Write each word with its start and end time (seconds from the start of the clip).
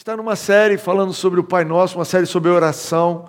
está 0.00 0.16
numa 0.16 0.34
série 0.34 0.78
falando 0.78 1.12
sobre 1.12 1.40
o 1.40 1.44
Pai 1.44 1.62
Nosso, 1.62 1.98
uma 1.98 2.06
série 2.06 2.24
sobre 2.24 2.50
oração, 2.50 3.26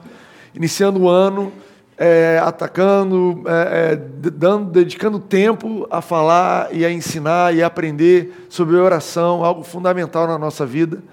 iniciando 0.56 1.02
o 1.02 1.10
ano, 1.10 1.52
é, 1.98 2.40
atacando, 2.42 3.44
é, 3.46 3.92
é, 3.92 3.96
dando, 3.98 4.72
dedicando 4.72 5.20
tempo 5.20 5.86
a 5.92 6.02
falar 6.02 6.70
e 6.72 6.86
a 6.86 6.90
ensinar 6.90 7.54
e 7.54 7.62
a 7.62 7.68
aprender 7.68 8.48
sobre 8.48 8.78
oração, 8.78 9.44
algo 9.44 9.64
fundamental 9.64 10.26
na 10.26 10.38
nossa 10.38 10.66
vida. 10.66 11.04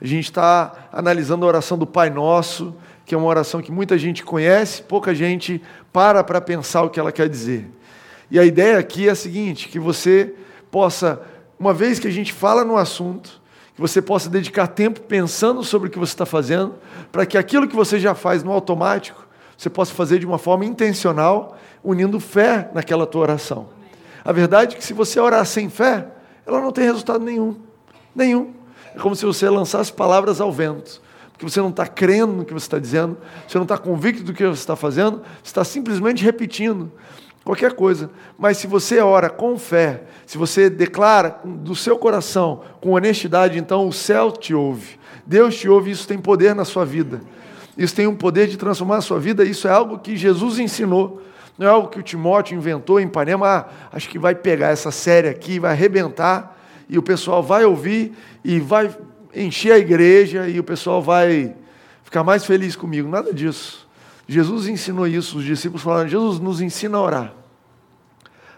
A 0.00 0.06
gente 0.06 0.26
está 0.26 0.88
analisando 0.92 1.44
a 1.44 1.48
oração 1.48 1.76
do 1.76 1.84
Pai 1.84 2.10
Nosso, 2.10 2.72
que 3.04 3.12
é 3.12 3.18
uma 3.18 3.26
oração 3.26 3.60
que 3.60 3.72
muita 3.72 3.98
gente 3.98 4.22
conhece, 4.22 4.82
pouca 4.82 5.12
gente 5.12 5.60
para 5.92 6.22
para 6.22 6.40
pensar 6.40 6.84
o 6.84 6.90
que 6.90 7.00
ela 7.00 7.10
quer 7.10 7.28
dizer. 7.28 7.68
E 8.30 8.38
a 8.38 8.44
ideia 8.44 8.78
aqui 8.78 9.08
é 9.08 9.10
a 9.10 9.16
seguinte: 9.16 9.68
que 9.68 9.80
você 9.80 10.32
possa, 10.70 11.20
uma 11.58 11.74
vez 11.74 11.98
que 11.98 12.06
a 12.06 12.12
gente 12.12 12.32
fala 12.32 12.64
no 12.64 12.76
assunto, 12.76 13.38
que 13.78 13.82
você 13.82 14.02
possa 14.02 14.28
dedicar 14.28 14.66
tempo 14.66 15.00
pensando 15.02 15.62
sobre 15.62 15.86
o 15.86 15.90
que 15.90 16.00
você 16.00 16.10
está 16.10 16.26
fazendo, 16.26 16.74
para 17.12 17.24
que 17.24 17.38
aquilo 17.38 17.68
que 17.68 17.76
você 17.76 18.00
já 18.00 18.12
faz 18.12 18.42
no 18.42 18.50
automático, 18.50 19.24
você 19.56 19.70
possa 19.70 19.94
fazer 19.94 20.18
de 20.18 20.26
uma 20.26 20.36
forma 20.36 20.64
intencional, 20.64 21.56
unindo 21.84 22.18
fé 22.18 22.68
naquela 22.74 23.06
tua 23.06 23.20
oração. 23.20 23.68
A 24.24 24.32
verdade 24.32 24.74
é 24.74 24.78
que 24.78 24.84
se 24.84 24.92
você 24.92 25.20
orar 25.20 25.46
sem 25.46 25.70
fé, 25.70 26.08
ela 26.44 26.60
não 26.60 26.72
tem 26.72 26.86
resultado 26.86 27.24
nenhum. 27.24 27.54
Nenhum. 28.16 28.52
É 28.96 28.98
como 28.98 29.14
se 29.14 29.24
você 29.24 29.48
lançasse 29.48 29.92
palavras 29.92 30.40
ao 30.40 30.50
vento. 30.50 31.00
Porque 31.30 31.48
você 31.48 31.60
não 31.60 31.68
está 31.68 31.86
crendo 31.86 32.32
no 32.32 32.44
que 32.44 32.52
você 32.52 32.66
está 32.66 32.80
dizendo, 32.80 33.16
você 33.46 33.58
não 33.58 33.62
está 33.62 33.78
convicto 33.78 34.24
do 34.24 34.34
que 34.34 34.44
você 34.44 34.60
está 34.60 34.74
fazendo, 34.74 35.18
você 35.40 35.50
está 35.50 35.62
simplesmente 35.62 36.24
repetindo 36.24 36.90
qualquer 37.48 37.72
coisa. 37.72 38.10
Mas 38.36 38.58
se 38.58 38.66
você 38.66 39.00
ora 39.00 39.30
com 39.30 39.56
fé, 39.56 40.02
se 40.26 40.36
você 40.36 40.68
declara 40.68 41.40
do 41.42 41.74
seu 41.74 41.96
coração, 41.96 42.60
com 42.78 42.90
honestidade, 42.90 43.58
então 43.58 43.88
o 43.88 43.92
céu 43.92 44.30
te 44.30 44.52
ouve. 44.52 44.98
Deus 45.24 45.56
te 45.56 45.66
ouve, 45.66 45.90
isso 45.90 46.06
tem 46.06 46.18
poder 46.18 46.54
na 46.54 46.66
sua 46.66 46.84
vida. 46.84 47.22
Isso 47.74 47.94
tem 47.94 48.06
um 48.06 48.14
poder 48.14 48.48
de 48.48 48.58
transformar 48.58 48.98
a 48.98 49.00
sua 49.00 49.18
vida, 49.18 49.44
isso 49.44 49.66
é 49.66 49.70
algo 49.70 49.98
que 49.98 50.14
Jesus 50.14 50.58
ensinou. 50.58 51.22
Não 51.56 51.66
é 51.66 51.70
algo 51.70 51.88
que 51.88 51.98
o 51.98 52.02
Timóteo 52.02 52.54
inventou 52.54 53.00
em 53.00 53.06
Ipanema, 53.06 53.46
ah, 53.46 53.66
acho 53.92 54.10
que 54.10 54.18
vai 54.18 54.34
pegar 54.34 54.68
essa 54.68 54.90
série 54.90 55.28
aqui, 55.28 55.58
vai 55.58 55.70
arrebentar, 55.70 56.54
e 56.86 56.98
o 56.98 57.02
pessoal 57.02 57.42
vai 57.42 57.64
ouvir 57.64 58.12
e 58.44 58.60
vai 58.60 58.94
encher 59.34 59.72
a 59.72 59.78
igreja 59.78 60.46
e 60.46 60.60
o 60.60 60.64
pessoal 60.64 61.00
vai 61.00 61.54
ficar 62.04 62.22
mais 62.22 62.44
feliz 62.44 62.76
comigo. 62.76 63.08
Nada 63.08 63.32
disso. 63.32 63.87
Jesus 64.28 64.68
ensinou 64.68 65.06
isso, 65.06 65.38
os 65.38 65.44
discípulos 65.44 65.82
falaram: 65.82 66.08
Jesus 66.08 66.38
nos 66.38 66.60
ensina 66.60 66.98
a 66.98 67.00
orar 67.00 67.34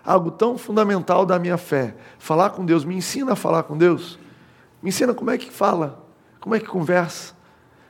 algo 0.04 0.30
tão 0.30 0.56
fundamental 0.58 1.24
da 1.24 1.38
minha 1.38 1.56
fé. 1.56 1.94
Falar 2.18 2.50
com 2.50 2.64
Deus, 2.64 2.84
me 2.84 2.96
ensina 2.96 3.32
a 3.32 3.36
falar 3.36 3.62
com 3.64 3.76
Deus. 3.76 4.18
Me 4.82 4.88
ensina 4.88 5.14
como 5.14 5.30
é 5.30 5.38
que 5.38 5.50
fala, 5.50 6.04
como 6.40 6.54
é 6.54 6.60
que 6.60 6.66
conversa. 6.66 7.34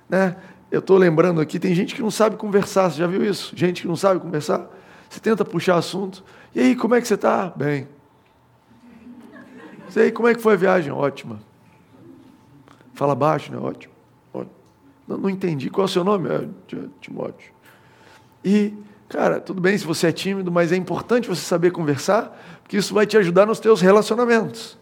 Né? 0.08 0.36
Eu 0.70 0.80
estou 0.80 0.96
lembrando 0.96 1.40
aqui, 1.40 1.58
tem 1.58 1.74
gente 1.74 1.94
que 1.94 2.02
não 2.02 2.10
sabe 2.10 2.36
conversar, 2.36 2.90
você 2.90 2.98
já 2.98 3.06
viu 3.06 3.24
isso? 3.24 3.56
Gente 3.56 3.82
que 3.82 3.88
não 3.88 3.96
sabe 3.96 4.20
conversar. 4.20 4.68
Você 5.08 5.18
tenta 5.18 5.44
puxar 5.44 5.76
assunto. 5.76 6.22
E 6.54 6.60
aí, 6.60 6.76
como 6.76 6.94
é 6.94 7.00
que 7.00 7.08
você 7.08 7.14
está? 7.14 7.52
Bem. 7.56 7.88
E 9.94 10.00
aí, 10.00 10.12
como 10.12 10.28
é 10.28 10.34
que 10.34 10.40
foi 10.40 10.54
a 10.54 10.56
viagem? 10.56 10.92
Ótima. 10.92 11.40
Fala 12.94 13.14
baixo, 13.14 13.50
né? 13.50 13.58
Ótimo. 13.58 13.92
Não, 15.08 15.16
não 15.18 15.30
entendi. 15.30 15.68
Qual 15.68 15.84
é 15.84 15.86
o 15.86 15.92
seu 15.92 16.04
nome? 16.04 16.28
É, 16.28 16.46
Timóteo. 17.00 17.52
E 18.44 18.74
Cara, 19.10 19.40
tudo 19.40 19.60
bem 19.60 19.76
se 19.76 19.84
você 19.84 20.06
é 20.06 20.12
tímido, 20.12 20.52
mas 20.52 20.70
é 20.70 20.76
importante 20.76 21.28
você 21.28 21.42
saber 21.42 21.72
conversar, 21.72 22.40
porque 22.62 22.76
isso 22.76 22.94
vai 22.94 23.04
te 23.04 23.16
ajudar 23.16 23.44
nos 23.44 23.58
teus 23.58 23.80
relacionamentos. 23.80 24.78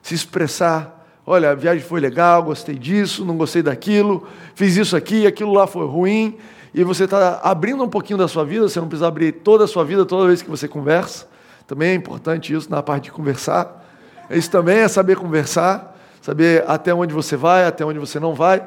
Se 0.00 0.14
expressar, 0.14 1.04
olha, 1.26 1.50
a 1.50 1.54
viagem 1.56 1.82
foi 1.82 1.98
legal, 1.98 2.44
gostei 2.44 2.76
disso, 2.76 3.24
não 3.24 3.36
gostei 3.36 3.60
daquilo, 3.60 4.24
fiz 4.54 4.76
isso 4.76 4.96
aqui, 4.96 5.26
aquilo 5.26 5.52
lá 5.52 5.66
foi 5.66 5.84
ruim, 5.84 6.38
e 6.72 6.84
você 6.84 7.04
está 7.04 7.40
abrindo 7.42 7.82
um 7.82 7.88
pouquinho 7.88 8.20
da 8.20 8.28
sua 8.28 8.44
vida, 8.44 8.68
você 8.68 8.78
não 8.78 8.86
precisa 8.86 9.08
abrir 9.08 9.32
toda 9.32 9.64
a 9.64 9.66
sua 9.66 9.84
vida 9.84 10.06
toda 10.06 10.28
vez 10.28 10.42
que 10.42 10.48
você 10.48 10.68
conversa. 10.68 11.26
Também 11.66 11.90
é 11.90 11.94
importante 11.94 12.54
isso 12.54 12.70
na 12.70 12.84
parte 12.84 13.04
de 13.04 13.10
conversar. 13.10 13.84
Isso 14.30 14.48
também 14.48 14.78
é 14.78 14.86
saber 14.86 15.16
conversar, 15.16 15.98
saber 16.22 16.62
até 16.68 16.94
onde 16.94 17.12
você 17.12 17.36
vai, 17.36 17.66
até 17.66 17.84
onde 17.84 17.98
você 17.98 18.20
não 18.20 18.32
vai, 18.32 18.64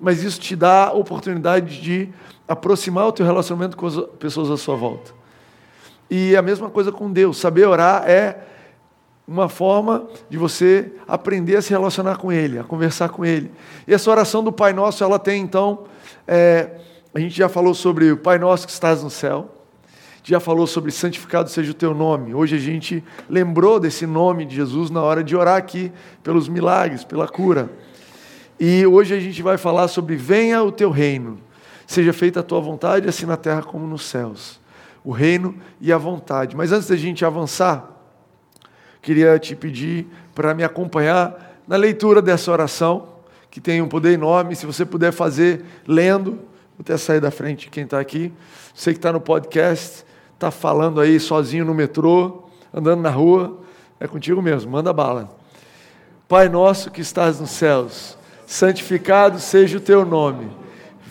mas 0.00 0.22
isso 0.22 0.40
te 0.40 0.54
dá 0.56 0.88
a 0.88 0.92
oportunidade 0.92 1.80
de 1.80 2.08
aproximar 2.46 3.06
o 3.06 3.12
teu 3.12 3.24
relacionamento 3.24 3.76
com 3.76 3.86
as 3.86 3.96
pessoas 4.18 4.50
à 4.50 4.56
sua 4.56 4.76
volta. 4.76 5.12
E 6.10 6.36
a 6.36 6.42
mesma 6.42 6.68
coisa 6.68 6.92
com 6.92 7.10
Deus. 7.10 7.38
Saber 7.38 7.66
orar 7.66 8.08
é 8.08 8.38
uma 9.26 9.48
forma 9.48 10.06
de 10.28 10.36
você 10.36 10.92
aprender 11.08 11.56
a 11.56 11.62
se 11.62 11.70
relacionar 11.70 12.16
com 12.16 12.30
Ele, 12.30 12.58
a 12.58 12.64
conversar 12.64 13.08
com 13.08 13.24
Ele. 13.24 13.50
E 13.88 13.94
essa 13.94 14.10
oração 14.10 14.44
do 14.44 14.52
Pai 14.52 14.72
Nosso, 14.72 15.02
ela 15.02 15.18
tem 15.18 15.42
então, 15.42 15.84
é, 16.28 16.70
a 17.14 17.18
gente 17.18 17.34
já 17.34 17.48
falou 17.48 17.74
sobre 17.74 18.12
o 18.12 18.16
Pai 18.16 18.38
Nosso 18.38 18.66
que 18.66 18.72
estás 18.72 19.02
no 19.02 19.08
céu, 19.08 19.50
já 20.22 20.40
falou 20.40 20.66
sobre 20.66 20.90
santificado 20.90 21.50
seja 21.50 21.70
o 21.70 21.74
teu 21.74 21.94
nome. 21.94 22.34
Hoje 22.34 22.56
a 22.56 22.58
gente 22.58 23.04
lembrou 23.28 23.78
desse 23.78 24.06
nome 24.06 24.46
de 24.46 24.56
Jesus 24.56 24.90
na 24.90 25.02
hora 25.02 25.22
de 25.22 25.36
orar 25.36 25.56
aqui 25.56 25.92
pelos 26.22 26.48
milagres, 26.48 27.04
pela 27.04 27.28
cura. 27.28 27.70
E 28.66 28.86
hoje 28.86 29.14
a 29.14 29.20
gente 29.20 29.42
vai 29.42 29.58
falar 29.58 29.88
sobre 29.88 30.16
venha 30.16 30.62
o 30.62 30.72
teu 30.72 30.90
reino. 30.90 31.38
Seja 31.86 32.14
feita 32.14 32.40
a 32.40 32.42
tua 32.42 32.62
vontade, 32.62 33.06
assim 33.06 33.26
na 33.26 33.36
terra 33.36 33.62
como 33.62 33.86
nos 33.86 34.06
céus. 34.06 34.58
O 35.04 35.12
reino 35.12 35.54
e 35.82 35.92
a 35.92 35.98
vontade. 35.98 36.56
Mas 36.56 36.72
antes 36.72 36.88
da 36.88 36.96
gente 36.96 37.26
avançar, 37.26 37.86
queria 39.02 39.38
te 39.38 39.54
pedir 39.54 40.06
para 40.34 40.54
me 40.54 40.64
acompanhar 40.64 41.60
na 41.68 41.76
leitura 41.76 42.22
dessa 42.22 42.50
oração, 42.50 43.08
que 43.50 43.60
tem 43.60 43.82
um 43.82 43.86
poder 43.86 44.14
enorme. 44.14 44.56
Se 44.56 44.64
você 44.64 44.86
puder 44.86 45.12
fazer 45.12 45.62
lendo, 45.86 46.30
vou 46.30 46.80
até 46.80 46.96
sair 46.96 47.20
da 47.20 47.30
frente 47.30 47.68
quem 47.68 47.84
está 47.84 48.00
aqui. 48.00 48.32
Você 48.74 48.92
que 48.92 48.98
está 48.98 49.12
no 49.12 49.20
podcast, 49.20 50.06
está 50.32 50.50
falando 50.50 51.02
aí 51.02 51.20
sozinho 51.20 51.66
no 51.66 51.74
metrô, 51.74 52.44
andando 52.72 53.02
na 53.02 53.10
rua, 53.10 53.60
é 54.00 54.08
contigo 54.08 54.40
mesmo, 54.40 54.72
manda 54.72 54.90
bala. 54.90 55.36
Pai 56.26 56.48
nosso 56.48 56.90
que 56.90 57.02
estás 57.02 57.38
nos 57.38 57.50
céus, 57.50 58.16
santificado 58.46 59.38
seja 59.38 59.78
o 59.78 59.80
teu 59.80 60.04
nome 60.04 60.64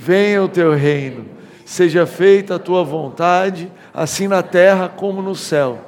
venha 0.03 0.43
o 0.43 0.49
teu 0.49 0.73
reino, 0.73 1.25
seja 1.65 2.05
feita 2.05 2.55
a 2.55 2.59
tua 2.59 2.83
vontade, 2.83 3.71
assim 3.93 4.27
na 4.27 4.43
terra 4.43 4.89
como 4.89 5.21
no 5.21 5.33
céu. 5.33 5.79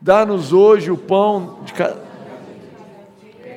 Dá-nos 0.00 0.52
hoje 0.52 0.90
o 0.90 0.96
pão 0.96 1.58
de 1.64 1.72
cada. 1.72 2.06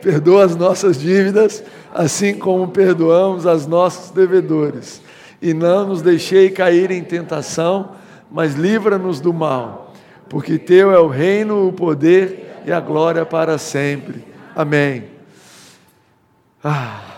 Perdoa 0.01 0.45
as 0.45 0.55
nossas 0.55 0.99
dívidas, 0.99 1.63
assim 1.93 2.33
como 2.33 2.69
perdoamos 2.69 3.45
as 3.45 3.67
nossos 3.67 4.09
devedores. 4.09 5.01
E 5.41 5.53
não 5.53 5.87
nos 5.87 6.01
deixei 6.01 6.49
cair 6.49 6.89
em 6.89 7.03
tentação, 7.03 7.91
mas 8.31 8.55
livra-nos 8.55 9.19
do 9.19 9.33
mal, 9.33 9.93
porque 10.27 10.57
teu 10.57 10.91
é 10.91 10.99
o 10.99 11.07
reino, 11.07 11.67
o 11.67 11.73
poder 11.73 12.61
e 12.65 12.71
a 12.71 12.79
glória 12.79 13.25
para 13.25 13.57
sempre. 13.57 14.23
Amém. 14.55 15.03
Ah, 16.63 17.08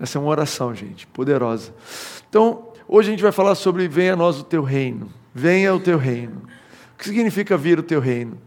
essa 0.00 0.18
é 0.18 0.20
uma 0.20 0.30
oração, 0.30 0.74
gente, 0.74 1.06
poderosa. 1.06 1.72
Então, 2.28 2.68
hoje 2.88 3.08
a 3.08 3.12
gente 3.12 3.22
vai 3.22 3.32
falar 3.32 3.54
sobre 3.54 3.86
venha 3.88 4.14
a 4.14 4.16
nós 4.16 4.38
o 4.38 4.44
teu 4.44 4.62
reino. 4.62 5.10
Venha 5.34 5.74
o 5.74 5.80
teu 5.80 5.98
reino. 5.98 6.42
O 6.94 6.98
que 6.98 7.04
significa 7.04 7.56
vir 7.56 7.78
o 7.78 7.82
teu 7.82 8.00
reino? 8.00 8.38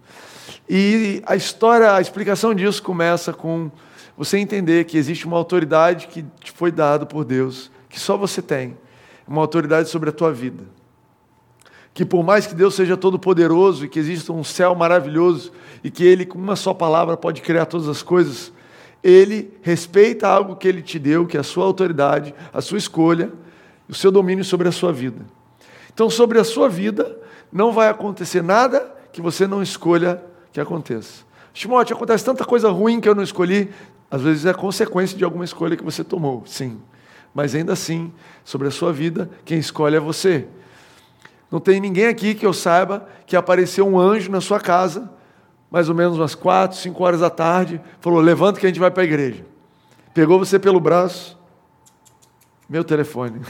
E 0.67 1.21
a 1.25 1.35
história, 1.35 1.93
a 1.93 2.01
explicação 2.01 2.53
disso 2.53 2.81
começa 2.81 3.31
com 3.31 3.71
você 4.17 4.37
entender 4.37 4.85
que 4.85 4.97
existe 4.97 5.25
uma 5.25 5.37
autoridade 5.37 6.07
que 6.07 6.25
te 6.39 6.51
foi 6.51 6.71
dada 6.71 7.05
por 7.05 7.23
Deus, 7.23 7.69
que 7.89 7.99
só 7.99 8.17
você 8.17 8.41
tem, 8.41 8.77
uma 9.27 9.41
autoridade 9.41 9.89
sobre 9.89 10.09
a 10.09 10.13
tua 10.13 10.31
vida. 10.31 10.63
Que 11.93 12.03
por 12.05 12.23
mais 12.23 12.45
que 12.45 12.55
Deus 12.55 12.75
seja 12.75 12.97
todo 12.97 13.17
poderoso 13.19 13.85
e 13.85 13.89
que 13.89 13.99
exista 13.99 14.33
um 14.33 14.43
céu 14.43 14.75
maravilhoso 14.75 15.51
e 15.83 15.89
que 15.89 16.03
ele 16.03 16.25
com 16.25 16.37
uma 16.37 16.55
só 16.55 16.73
palavra 16.73 17.15
pode 17.15 17.41
criar 17.41 17.65
todas 17.65 17.87
as 17.87 18.03
coisas, 18.03 18.51
ele 19.05 19.55
respeita 19.61 20.27
algo 20.27 20.55
que 20.55 20.67
ele 20.67 20.81
te 20.81 20.97
deu, 20.97 21.27
que 21.27 21.37
é 21.37 21.39
a 21.39 21.43
sua 21.43 21.63
autoridade, 21.63 22.33
a 22.51 22.59
sua 22.59 22.79
escolha, 22.79 23.31
o 23.87 23.93
seu 23.93 24.11
domínio 24.11 24.43
sobre 24.43 24.67
a 24.67 24.71
sua 24.71 24.91
vida. 24.91 25.23
Então, 25.93 26.09
sobre 26.09 26.39
a 26.39 26.43
sua 26.43 26.67
vida, 26.67 27.15
não 27.53 27.71
vai 27.71 27.87
acontecer 27.87 28.41
nada 28.41 28.91
que 29.13 29.21
você 29.21 29.45
não 29.45 29.61
escolha 29.61 30.23
que 30.51 30.59
aconteça. 30.59 31.23
Timóteo, 31.53 31.95
acontece 31.95 32.25
tanta 32.25 32.43
coisa 32.43 32.71
ruim 32.71 32.99
que 32.99 33.07
eu 33.07 33.13
não 33.13 33.21
escolhi. 33.21 33.69
Às 34.09 34.23
vezes 34.23 34.43
é 34.43 34.53
consequência 34.55 35.15
de 35.15 35.23
alguma 35.23 35.45
escolha 35.45 35.77
que 35.77 35.83
você 35.83 36.03
tomou, 36.03 36.41
sim. 36.47 36.81
Mas 37.31 37.53
ainda 37.53 37.73
assim, 37.73 38.11
sobre 38.43 38.67
a 38.67 38.71
sua 38.71 38.91
vida, 38.91 39.29
quem 39.45 39.59
escolhe 39.59 39.95
é 39.95 39.99
você. 39.99 40.47
Não 41.51 41.59
tem 41.59 41.79
ninguém 41.79 42.07
aqui 42.07 42.33
que 42.33 42.45
eu 42.45 42.53
saiba 42.53 43.07
que 43.27 43.35
apareceu 43.35 43.87
um 43.87 43.99
anjo 43.99 44.31
na 44.31 44.41
sua 44.41 44.59
casa, 44.59 45.11
mais 45.75 45.89
ou 45.89 45.95
menos 45.95 46.17
umas 46.17 46.33
quatro, 46.33 46.77
cinco 46.77 47.03
horas 47.03 47.19
da 47.19 47.29
tarde, 47.29 47.81
falou: 47.99 48.21
levanta 48.21 48.61
que 48.61 48.65
a 48.65 48.69
gente 48.69 48.79
vai 48.79 48.89
para 48.89 49.03
a 49.03 49.05
igreja. 49.05 49.45
Pegou 50.13 50.39
você 50.39 50.57
pelo 50.57 50.79
braço, 50.79 51.37
meu 52.69 52.81
telefone. 52.81 53.41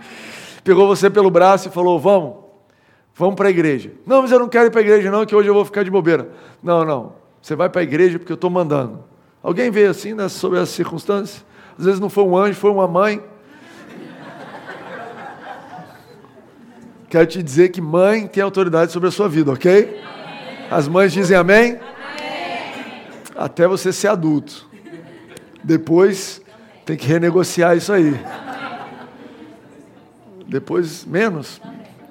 Pegou 0.64 0.86
você 0.86 1.10
pelo 1.10 1.30
braço 1.30 1.68
e 1.68 1.70
falou: 1.70 2.00
Vamos, 2.00 2.36
vamos 3.14 3.34
para 3.34 3.48
a 3.48 3.50
igreja. 3.50 3.92
Não, 4.06 4.22
mas 4.22 4.32
eu 4.32 4.38
não 4.38 4.48
quero 4.48 4.68
ir 4.68 4.70
para 4.70 4.80
a 4.80 4.84
igreja, 4.84 5.10
não, 5.10 5.26
que 5.26 5.36
hoje 5.36 5.50
eu 5.50 5.54
vou 5.54 5.66
ficar 5.66 5.82
de 5.82 5.90
bobeira. 5.90 6.30
Não, 6.62 6.82
não. 6.82 7.12
Você 7.42 7.54
vai 7.54 7.68
para 7.68 7.82
a 7.82 7.84
igreja 7.84 8.18
porque 8.18 8.32
eu 8.32 8.36
estou 8.36 8.48
mandando. 8.48 9.04
Alguém 9.42 9.70
veio 9.70 9.90
assim 9.90 10.14
né, 10.14 10.30
sobre 10.30 10.58
essa 10.58 10.72
circunstância? 10.72 11.44
Às 11.78 11.84
vezes 11.84 12.00
não 12.00 12.08
foi 12.08 12.24
um 12.24 12.38
anjo, 12.38 12.58
foi 12.58 12.70
uma 12.70 12.88
mãe. 12.88 13.22
Quero 17.10 17.26
te 17.26 17.42
dizer 17.42 17.68
que 17.68 17.82
mãe 17.82 18.26
tem 18.26 18.42
autoridade 18.42 18.92
sobre 18.92 19.10
a 19.10 19.12
sua 19.12 19.28
vida, 19.28 19.52
ok? 19.52 20.15
As 20.70 20.88
mães 20.88 21.12
dizem 21.12 21.36
amém? 21.36 21.78
Até 23.36 23.68
você 23.68 23.92
ser 23.92 24.08
adulto. 24.08 24.68
Depois 25.62 26.40
tem 26.84 26.96
que 26.96 27.06
renegociar 27.06 27.76
isso 27.76 27.92
aí. 27.92 28.18
Depois, 30.46 31.04
menos 31.04 31.60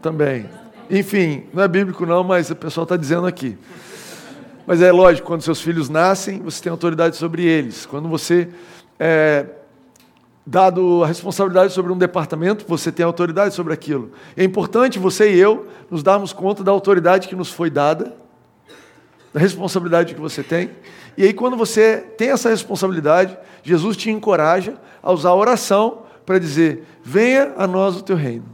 também. 0.01 0.49
Enfim, 0.89 1.45
não 1.53 1.63
é 1.63 1.67
bíblico 1.67 2.05
não, 2.05 2.23
mas 2.23 2.49
o 2.49 2.55
pessoal 2.55 2.83
está 2.83 2.95
dizendo 2.97 3.25
aqui. 3.25 3.57
Mas 4.67 4.81
é 4.81 4.91
lógico, 4.91 5.27
quando 5.27 5.41
seus 5.41 5.61
filhos 5.61 5.89
nascem, 5.89 6.39
você 6.39 6.61
tem 6.63 6.71
autoridade 6.71 7.15
sobre 7.15 7.43
eles. 7.45 7.85
Quando 7.85 8.09
você 8.09 8.49
é 8.99 9.45
dado 10.45 11.03
a 11.03 11.07
responsabilidade 11.07 11.73
sobre 11.73 11.91
um 11.91 11.97
departamento, 11.97 12.65
você 12.67 12.91
tem 12.91 13.05
autoridade 13.05 13.53
sobre 13.55 13.73
aquilo. 13.73 14.11
É 14.37 14.43
importante 14.43 14.99
você 14.99 15.33
e 15.33 15.39
eu 15.39 15.67
nos 15.89 16.03
darmos 16.03 16.31
conta 16.33 16.63
da 16.63 16.71
autoridade 16.71 17.27
que 17.27 17.35
nos 17.35 17.49
foi 17.49 17.69
dada, 17.69 18.13
da 19.35 19.41
responsabilidade 19.41 20.15
que 20.15 20.21
você 20.21 20.41
tem. 20.41 20.71
E 21.17 21.23
aí, 21.23 21.33
quando 21.33 21.57
você 21.57 21.97
tem 22.17 22.29
essa 22.29 22.49
responsabilidade, 22.49 23.37
Jesus 23.63 23.97
te 23.97 24.09
encoraja 24.09 24.75
a 25.03 25.11
usar 25.11 25.31
a 25.31 25.35
oração 25.35 26.03
para 26.25 26.39
dizer: 26.39 26.85
Venha 27.03 27.53
a 27.57 27.67
nós 27.67 27.97
o 27.97 28.01
teu 28.01 28.15
reino. 28.15 28.45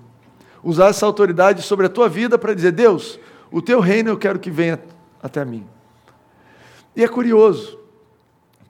Usar 0.64 0.88
essa 0.88 1.06
autoridade 1.06 1.62
sobre 1.62 1.86
a 1.86 1.90
tua 1.90 2.10
vida 2.10 2.36
para 2.36 2.56
dizer: 2.56 2.72
Deus, 2.72 3.20
o 3.52 3.62
teu 3.62 3.80
reino 3.80 4.10
eu 4.10 4.18
quero 4.18 4.40
que 4.40 4.50
venha 4.50 4.80
até 5.22 5.46
mim. 5.46 5.68
E 6.96 7.04
é 7.04 7.08
curioso 7.08 7.78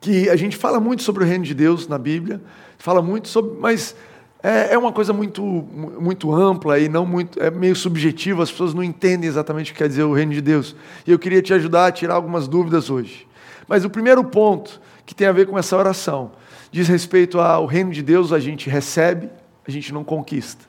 que 0.01 0.29
a 0.29 0.35
gente 0.35 0.57
fala 0.57 0.81
muito 0.81 1.03
sobre 1.03 1.23
o 1.23 1.27
reino 1.27 1.45
de 1.45 1.53
Deus 1.53 1.87
na 1.87 1.97
Bíblia, 1.97 2.41
fala 2.77 3.01
muito 3.01 3.29
sobre, 3.29 3.57
mas 3.57 3.95
é, 4.43 4.73
é 4.73 4.77
uma 4.77 4.91
coisa 4.91 5.13
muito, 5.13 5.43
muito 5.43 6.33
ampla 6.33 6.79
e 6.79 6.89
não 6.89 7.05
muito, 7.05 7.41
é 7.41 7.51
meio 7.51 7.75
subjetiva, 7.75 8.41
as 8.41 8.51
pessoas 8.51 8.73
não 8.73 8.83
entendem 8.83 9.27
exatamente 9.27 9.71
o 9.71 9.73
que 9.73 9.79
quer 9.79 9.87
dizer 9.87 10.03
o 10.03 10.13
reino 10.13 10.33
de 10.33 10.41
Deus. 10.41 10.75
E 11.05 11.11
eu 11.11 11.19
queria 11.19 11.41
te 11.41 11.53
ajudar 11.53 11.87
a 11.87 11.91
tirar 11.91 12.15
algumas 12.15 12.47
dúvidas 12.47 12.89
hoje. 12.89 13.27
Mas 13.67 13.85
o 13.85 13.89
primeiro 13.89 14.23
ponto 14.23 14.81
que 15.05 15.13
tem 15.13 15.27
a 15.27 15.31
ver 15.31 15.47
com 15.47 15.57
essa 15.57 15.77
oração 15.77 16.31
diz 16.71 16.87
respeito 16.87 17.39
ao 17.39 17.65
reino 17.65 17.91
de 17.91 18.01
Deus, 18.01 18.33
a 18.33 18.39
gente 18.39 18.69
recebe, 18.69 19.29
a 19.67 19.69
gente 19.69 19.93
não 19.93 20.03
conquista. 20.03 20.65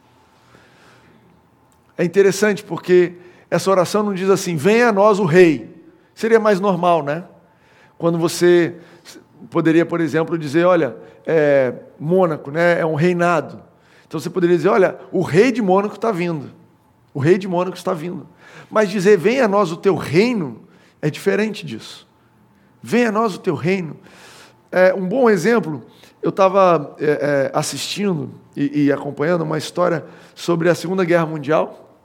É 1.97 2.05
interessante 2.05 2.63
porque 2.63 3.15
essa 3.51 3.71
oração 3.71 4.03
não 4.03 4.13
diz 4.13 4.29
assim: 4.29 4.57
venha 4.57 4.89
a 4.89 4.93
nós 4.93 5.19
o 5.19 5.25
rei. 5.25 5.71
Seria 6.15 6.41
mais 6.41 6.61
normal, 6.61 7.03
né? 7.03 7.25
Quando 7.97 8.19
você 8.19 8.75
poderia, 9.51 9.87
por 9.87 10.01
exemplo, 10.01 10.37
dizer: 10.37 10.65
olha, 10.65 10.97
é, 11.27 11.75
Mônaco 11.99 12.51
né, 12.51 12.81
é 12.81 12.87
um 12.87 12.95
reinado. 12.95 13.63
Então 14.07 14.21
você 14.21 14.31
poderia 14.31 14.57
dizer: 14.57 14.69
olha, 14.69 14.99
o 15.11 15.23
rei 15.23 15.51
de 15.51 15.63
Mônaco 15.63 15.95
está 15.95 16.13
vindo. 16.13 16.51
O 17.15 17.19
rei 17.19 17.39
de 17.39 17.49
Mônaco 17.49 17.77
está 17.77 17.93
vindo. 17.93 18.27
Mas 18.71 18.91
dizer: 18.91 19.17
venha 19.19 19.45
a 19.45 19.49
nós 19.49 19.73
o 19.73 19.77
teu 19.77 19.95
reino 19.95 20.63
é 21.01 21.11
diferente 21.11 21.65
disso. 21.65 22.07
Venha 22.83 23.09
a 23.09 23.13
nós 23.13 23.35
o 23.35 23.39
teu 23.39 23.55
reino. 23.55 23.97
É, 24.71 24.95
um 24.95 25.07
bom 25.07 25.29
exemplo, 25.29 25.85
eu 26.23 26.31
estava 26.31 26.97
é, 26.99 27.05
é, 27.05 27.51
assistindo 27.55 28.31
e, 28.57 28.85
e 28.85 28.93
acompanhando 28.93 29.43
uma 29.43 29.59
história 29.59 30.05
sobre 30.35 30.69
a 30.69 30.75
Segunda 30.75 31.05
Guerra 31.05 31.27
Mundial. 31.27 31.99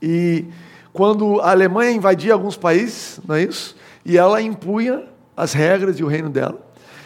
E 0.00 0.46
quando 0.92 1.40
a 1.40 1.50
Alemanha 1.50 1.92
invadia 1.92 2.32
alguns 2.32 2.56
países, 2.56 3.20
não 3.26 3.36
é 3.36 3.42
isso? 3.42 3.76
E 4.04 4.18
ela 4.18 4.42
impunha 4.42 5.04
as 5.36 5.52
regras 5.52 5.98
e 5.98 6.04
o 6.04 6.08
reino 6.08 6.28
dela. 6.28 6.60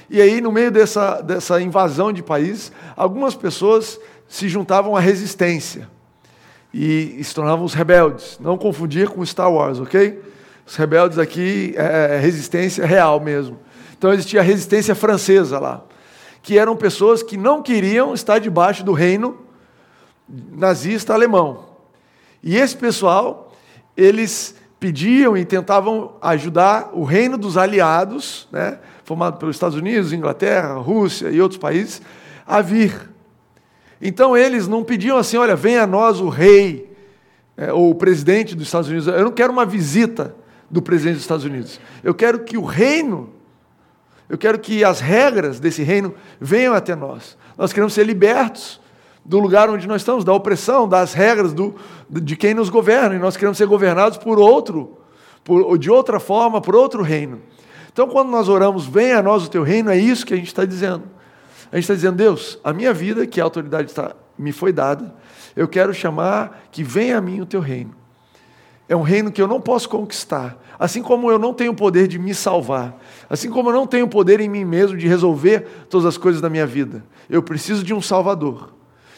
E 0.08 0.20
aí, 0.20 0.40
no 0.40 0.52
meio 0.52 0.70
dessa, 0.70 1.20
dessa 1.20 1.60
invasão 1.60 2.12
de 2.12 2.22
países, 2.22 2.70
algumas 2.96 3.34
pessoas 3.34 3.98
se 4.28 4.48
juntavam 4.48 4.96
à 4.96 5.00
resistência 5.00 5.88
e 6.72 7.22
se 7.22 7.34
tornavam 7.34 7.64
os 7.64 7.74
rebeldes. 7.74 8.38
Não 8.40 8.56
confundir 8.56 9.08
com 9.08 9.24
Star 9.24 9.52
Wars, 9.52 9.80
ok? 9.80 10.22
Os 10.66 10.76
rebeldes 10.76 11.18
aqui 11.18 11.74
é, 11.76 12.16
é 12.16 12.18
resistência 12.18 12.84
real 12.84 13.20
mesmo. 13.20 13.58
Então 13.96 14.12
existia 14.12 14.40
a 14.40 14.42
resistência 14.42 14.94
francesa 14.94 15.58
lá, 15.58 15.82
que 16.42 16.58
eram 16.58 16.76
pessoas 16.76 17.22
que 17.22 17.36
não 17.36 17.62
queriam 17.62 18.12
estar 18.12 18.38
debaixo 18.38 18.84
do 18.84 18.92
reino 18.92 19.38
nazista 20.28 21.14
alemão. 21.14 21.64
E 22.42 22.56
esse 22.56 22.76
pessoal, 22.76 23.52
eles 23.96 24.54
pediam 24.78 25.36
e 25.36 25.44
tentavam 25.44 26.14
ajudar 26.20 26.90
o 26.92 27.04
reino 27.04 27.38
dos 27.38 27.56
aliados, 27.56 28.46
né, 28.52 28.78
formado 29.06 29.38
pelos 29.38 29.54
Estados 29.54 29.78
Unidos, 29.78 30.12
Inglaterra, 30.12 30.74
Rússia 30.74 31.30
e 31.30 31.40
outros 31.40 31.58
países, 31.58 32.02
a 32.44 32.60
vir. 32.60 33.08
Então 34.02 34.36
eles 34.36 34.66
não 34.66 34.82
pediam 34.82 35.16
assim, 35.16 35.36
olha, 35.36 35.54
venha 35.54 35.84
a 35.84 35.86
nós 35.86 36.20
o 36.20 36.28
rei 36.28 36.92
é, 37.56 37.72
ou 37.72 37.90
o 37.90 37.94
presidente 37.94 38.56
dos 38.56 38.66
Estados 38.66 38.88
Unidos. 38.88 39.06
Eu 39.06 39.22
não 39.22 39.30
quero 39.30 39.52
uma 39.52 39.64
visita 39.64 40.34
do 40.68 40.82
presidente 40.82 41.14
dos 41.14 41.22
Estados 41.22 41.44
Unidos. 41.44 41.80
Eu 42.02 42.14
quero 42.14 42.40
que 42.40 42.58
o 42.58 42.64
reino, 42.64 43.30
eu 44.28 44.36
quero 44.36 44.58
que 44.58 44.82
as 44.82 44.98
regras 44.98 45.60
desse 45.60 45.84
reino 45.84 46.12
venham 46.40 46.74
até 46.74 46.96
nós. 46.96 47.38
Nós 47.56 47.72
queremos 47.72 47.94
ser 47.94 48.04
libertos 48.04 48.80
do 49.24 49.38
lugar 49.38 49.70
onde 49.70 49.86
nós 49.86 50.02
estamos, 50.02 50.24
da 50.24 50.32
opressão, 50.32 50.88
das 50.88 51.14
regras 51.14 51.52
do, 51.52 51.76
de 52.10 52.34
quem 52.34 52.54
nos 52.54 52.68
governa, 52.68 53.14
e 53.14 53.20
nós 53.20 53.36
queremos 53.36 53.56
ser 53.56 53.66
governados 53.66 54.18
por 54.18 54.36
outro, 54.36 54.98
por, 55.44 55.78
de 55.78 55.92
outra 55.92 56.18
forma, 56.18 56.60
por 56.60 56.74
outro 56.74 57.04
reino. 57.04 57.40
Então, 57.96 58.06
quando 58.06 58.28
nós 58.28 58.46
oramos, 58.46 58.84
venha 58.84 59.20
a 59.20 59.22
nós 59.22 59.46
o 59.46 59.48
teu 59.48 59.62
reino, 59.62 59.88
é 59.88 59.96
isso 59.96 60.26
que 60.26 60.34
a 60.34 60.36
gente 60.36 60.48
está 60.48 60.66
dizendo. 60.66 61.04
A 61.72 61.76
gente 61.76 61.84
está 61.84 61.94
dizendo, 61.94 62.14
Deus, 62.14 62.58
a 62.62 62.70
minha 62.70 62.92
vida, 62.92 63.26
que 63.26 63.40
a 63.40 63.44
autoridade 63.44 63.90
me 64.36 64.52
foi 64.52 64.70
dada, 64.70 65.14
eu 65.56 65.66
quero 65.66 65.94
chamar 65.94 66.68
que 66.70 66.84
venha 66.84 67.16
a 67.16 67.22
mim 67.22 67.40
o 67.40 67.46
teu 67.46 67.58
reino. 67.58 67.94
É 68.86 68.94
um 68.94 69.00
reino 69.00 69.32
que 69.32 69.40
eu 69.40 69.48
não 69.48 69.62
posso 69.62 69.88
conquistar. 69.88 70.62
Assim 70.78 71.02
como 71.02 71.30
eu 71.30 71.38
não 71.38 71.54
tenho 71.54 71.72
o 71.72 71.74
poder 71.74 72.06
de 72.06 72.18
me 72.18 72.34
salvar. 72.34 73.00
Assim 73.30 73.48
como 73.48 73.70
eu 73.70 73.72
não 73.72 73.86
tenho 73.86 74.04
o 74.04 74.10
poder 74.10 74.40
em 74.40 74.48
mim 74.50 74.66
mesmo 74.66 74.98
de 74.98 75.08
resolver 75.08 75.66
todas 75.88 76.04
as 76.04 76.18
coisas 76.18 76.42
da 76.42 76.50
minha 76.50 76.66
vida. 76.66 77.02
Eu 77.30 77.42
preciso 77.42 77.82
de 77.82 77.94
um 77.94 78.02
Salvador. 78.02 78.74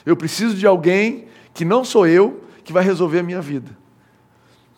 Eu 0.07 0.17
preciso 0.17 0.55
de 0.55 0.69
alguém 0.69 1.25
que 1.53 1.65
não 1.65 1.85
sou 1.85 2.07
eu, 2.07 2.45
que 2.63 2.73
vai 2.73 2.85
resolver 2.85 3.19
a 3.19 3.23
minha 3.25 3.41
vida. 3.41 3.77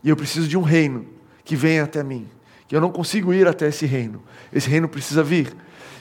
E 0.02 0.08
eu 0.08 0.16
preciso 0.16 0.48
de 0.48 0.56
um 0.56 0.62
reino 0.62 1.04
que 1.44 1.54
venha 1.54 1.84
até 1.84 2.02
mim. 2.02 2.26
Que 2.70 2.76
eu 2.76 2.80
não 2.80 2.92
consigo 2.92 3.34
ir 3.34 3.48
até 3.48 3.66
esse 3.66 3.84
reino. 3.84 4.22
Esse 4.52 4.70
reino 4.70 4.88
precisa 4.88 5.24
vir. 5.24 5.52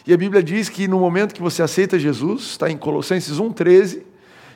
E 0.06 0.14
a 0.14 0.18
Bíblia 0.18 0.44
diz 0.44 0.70
que 0.70 0.88
no 0.88 1.00
momento 1.00 1.34
que 1.34 1.42
você 1.42 1.64
aceita 1.64 1.98
Jesus, 1.98 2.52
está 2.52 2.70
em 2.70 2.78
Colossenses 2.78 3.40
1,13, 3.40 4.04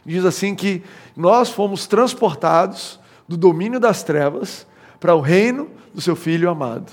diz 0.06 0.24
assim 0.24 0.54
que 0.54 0.84
nós 1.18 1.50
fomos 1.50 1.88
transportados 1.88 3.00
do 3.28 3.36
domínio 3.36 3.80
das 3.80 4.04
trevas 4.04 4.68
para 5.00 5.16
o 5.16 5.22
reino 5.22 5.72
do 5.92 6.02
seu 6.02 6.16
Filho 6.16 6.52
amado. 6.52 6.92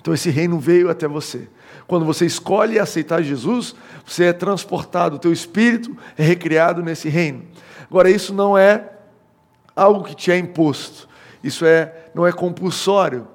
Então 0.00 0.14
esse 0.14 0.30
reino 0.30 0.58
veio 0.58 0.88
até 0.88 1.06
você. 1.06 1.46
Quando 1.86 2.06
você 2.06 2.24
escolhe 2.24 2.78
aceitar 2.78 3.22
Jesus, 3.22 3.74
você 4.02 4.24
é 4.24 4.32
transportado, 4.32 5.16
o 5.16 5.18
teu 5.18 5.30
espírito 5.30 5.94
é 6.16 6.22
recriado 6.22 6.82
nesse 6.82 7.10
reino. 7.10 7.42
Agora, 7.90 8.08
isso 8.08 8.32
não 8.32 8.56
é 8.56 8.92
algo 9.74 10.04
que 10.04 10.14
te 10.14 10.32
é 10.32 10.38
imposto. 10.38 11.06
Isso 11.44 11.66
é, 11.66 12.08
não 12.14 12.26
é 12.26 12.32
compulsório. 12.32 13.28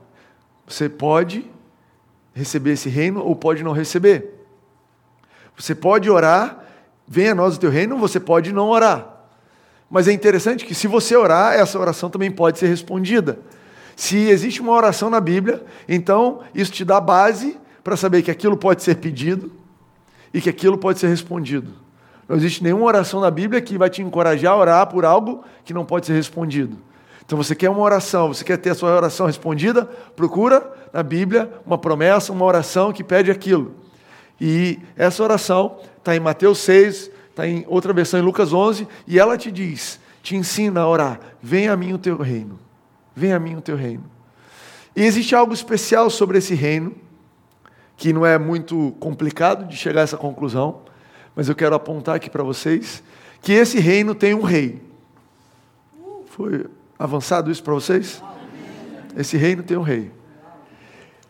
Você 0.67 0.87
pode 0.87 1.49
receber 2.33 2.71
esse 2.71 2.89
reino 2.89 3.23
ou 3.23 3.35
pode 3.35 3.63
não 3.63 3.71
receber. 3.71 4.41
Você 5.57 5.75
pode 5.75 6.09
orar, 6.09 6.63
venha 7.07 7.33
a 7.33 7.35
nós 7.35 7.55
o 7.55 7.59
teu 7.59 7.69
reino, 7.69 7.97
você 7.97 8.19
pode 8.19 8.53
não 8.53 8.69
orar. 8.69 9.07
Mas 9.89 10.07
é 10.07 10.13
interessante 10.13 10.65
que 10.65 10.73
se 10.73 10.87
você 10.87 11.15
orar, 11.15 11.53
essa 11.53 11.77
oração 11.77 12.09
também 12.09 12.31
pode 12.31 12.57
ser 12.57 12.67
respondida. 12.67 13.39
Se 13.95 14.17
existe 14.17 14.61
uma 14.61 14.71
oração 14.71 15.09
na 15.09 15.19
Bíblia, 15.19 15.63
então 15.87 16.39
isso 16.55 16.71
te 16.71 16.85
dá 16.85 16.99
base 17.01 17.57
para 17.83 17.97
saber 17.97 18.21
que 18.21 18.31
aquilo 18.31 18.55
pode 18.55 18.81
ser 18.81 18.95
pedido 18.95 19.51
e 20.33 20.39
que 20.39 20.49
aquilo 20.49 20.77
pode 20.77 20.99
ser 20.99 21.07
respondido. 21.07 21.73
Não 22.27 22.37
existe 22.37 22.63
nenhuma 22.63 22.85
oração 22.85 23.19
na 23.19 23.29
Bíblia 23.29 23.59
que 23.59 23.77
vai 23.77 23.89
te 23.89 24.01
encorajar 24.01 24.53
a 24.53 24.57
orar 24.57 24.87
por 24.87 25.03
algo 25.03 25.43
que 25.65 25.73
não 25.73 25.83
pode 25.83 26.05
ser 26.05 26.13
respondido. 26.13 26.77
Então 27.31 27.41
você 27.41 27.55
quer 27.55 27.69
uma 27.69 27.79
oração, 27.79 28.27
você 28.27 28.43
quer 28.43 28.57
ter 28.57 28.71
a 28.71 28.75
sua 28.75 28.93
oração 28.93 29.25
respondida, 29.25 29.85
procura 30.17 30.69
na 30.91 31.01
Bíblia 31.01 31.49
uma 31.65 31.77
promessa, 31.77 32.33
uma 32.33 32.43
oração 32.43 32.91
que 32.91 33.05
pede 33.05 33.31
aquilo. 33.31 33.73
E 34.37 34.77
essa 34.97 35.23
oração 35.23 35.77
está 35.97 36.13
em 36.13 36.19
Mateus 36.19 36.59
6, 36.59 37.09
está 37.29 37.47
em 37.47 37.63
outra 37.69 37.93
versão 37.93 38.19
em 38.19 38.21
Lucas 38.21 38.51
11, 38.51 38.85
e 39.07 39.17
ela 39.17 39.37
te 39.37 39.49
diz, 39.49 39.97
te 40.21 40.35
ensina 40.35 40.81
a 40.81 40.89
orar: 40.89 41.21
venha 41.41 41.71
a 41.71 41.77
mim 41.77 41.93
o 41.93 41.97
teu 41.97 42.17
reino, 42.17 42.59
venha 43.15 43.37
a 43.37 43.39
mim 43.39 43.55
o 43.55 43.61
teu 43.61 43.77
reino. 43.77 44.03
E 44.93 45.01
existe 45.01 45.33
algo 45.33 45.53
especial 45.53 46.09
sobre 46.09 46.37
esse 46.37 46.53
reino, 46.53 46.93
que 47.95 48.11
não 48.11 48.25
é 48.25 48.37
muito 48.37 48.93
complicado 48.99 49.65
de 49.69 49.77
chegar 49.77 50.01
a 50.01 50.03
essa 50.03 50.17
conclusão, 50.17 50.81
mas 51.33 51.47
eu 51.47 51.55
quero 51.55 51.75
apontar 51.75 52.17
aqui 52.17 52.29
para 52.29 52.43
vocês 52.43 53.01
que 53.41 53.53
esse 53.53 53.79
reino 53.79 54.13
tem 54.13 54.33
um 54.33 54.41
rei. 54.41 54.81
Foi 56.25 56.65
avançado 57.01 57.49
isso 57.49 57.63
para 57.63 57.73
vocês? 57.73 58.21
Esse 59.17 59.35
reino 59.35 59.63
tem 59.63 59.75
um 59.75 59.81
rei. 59.81 60.11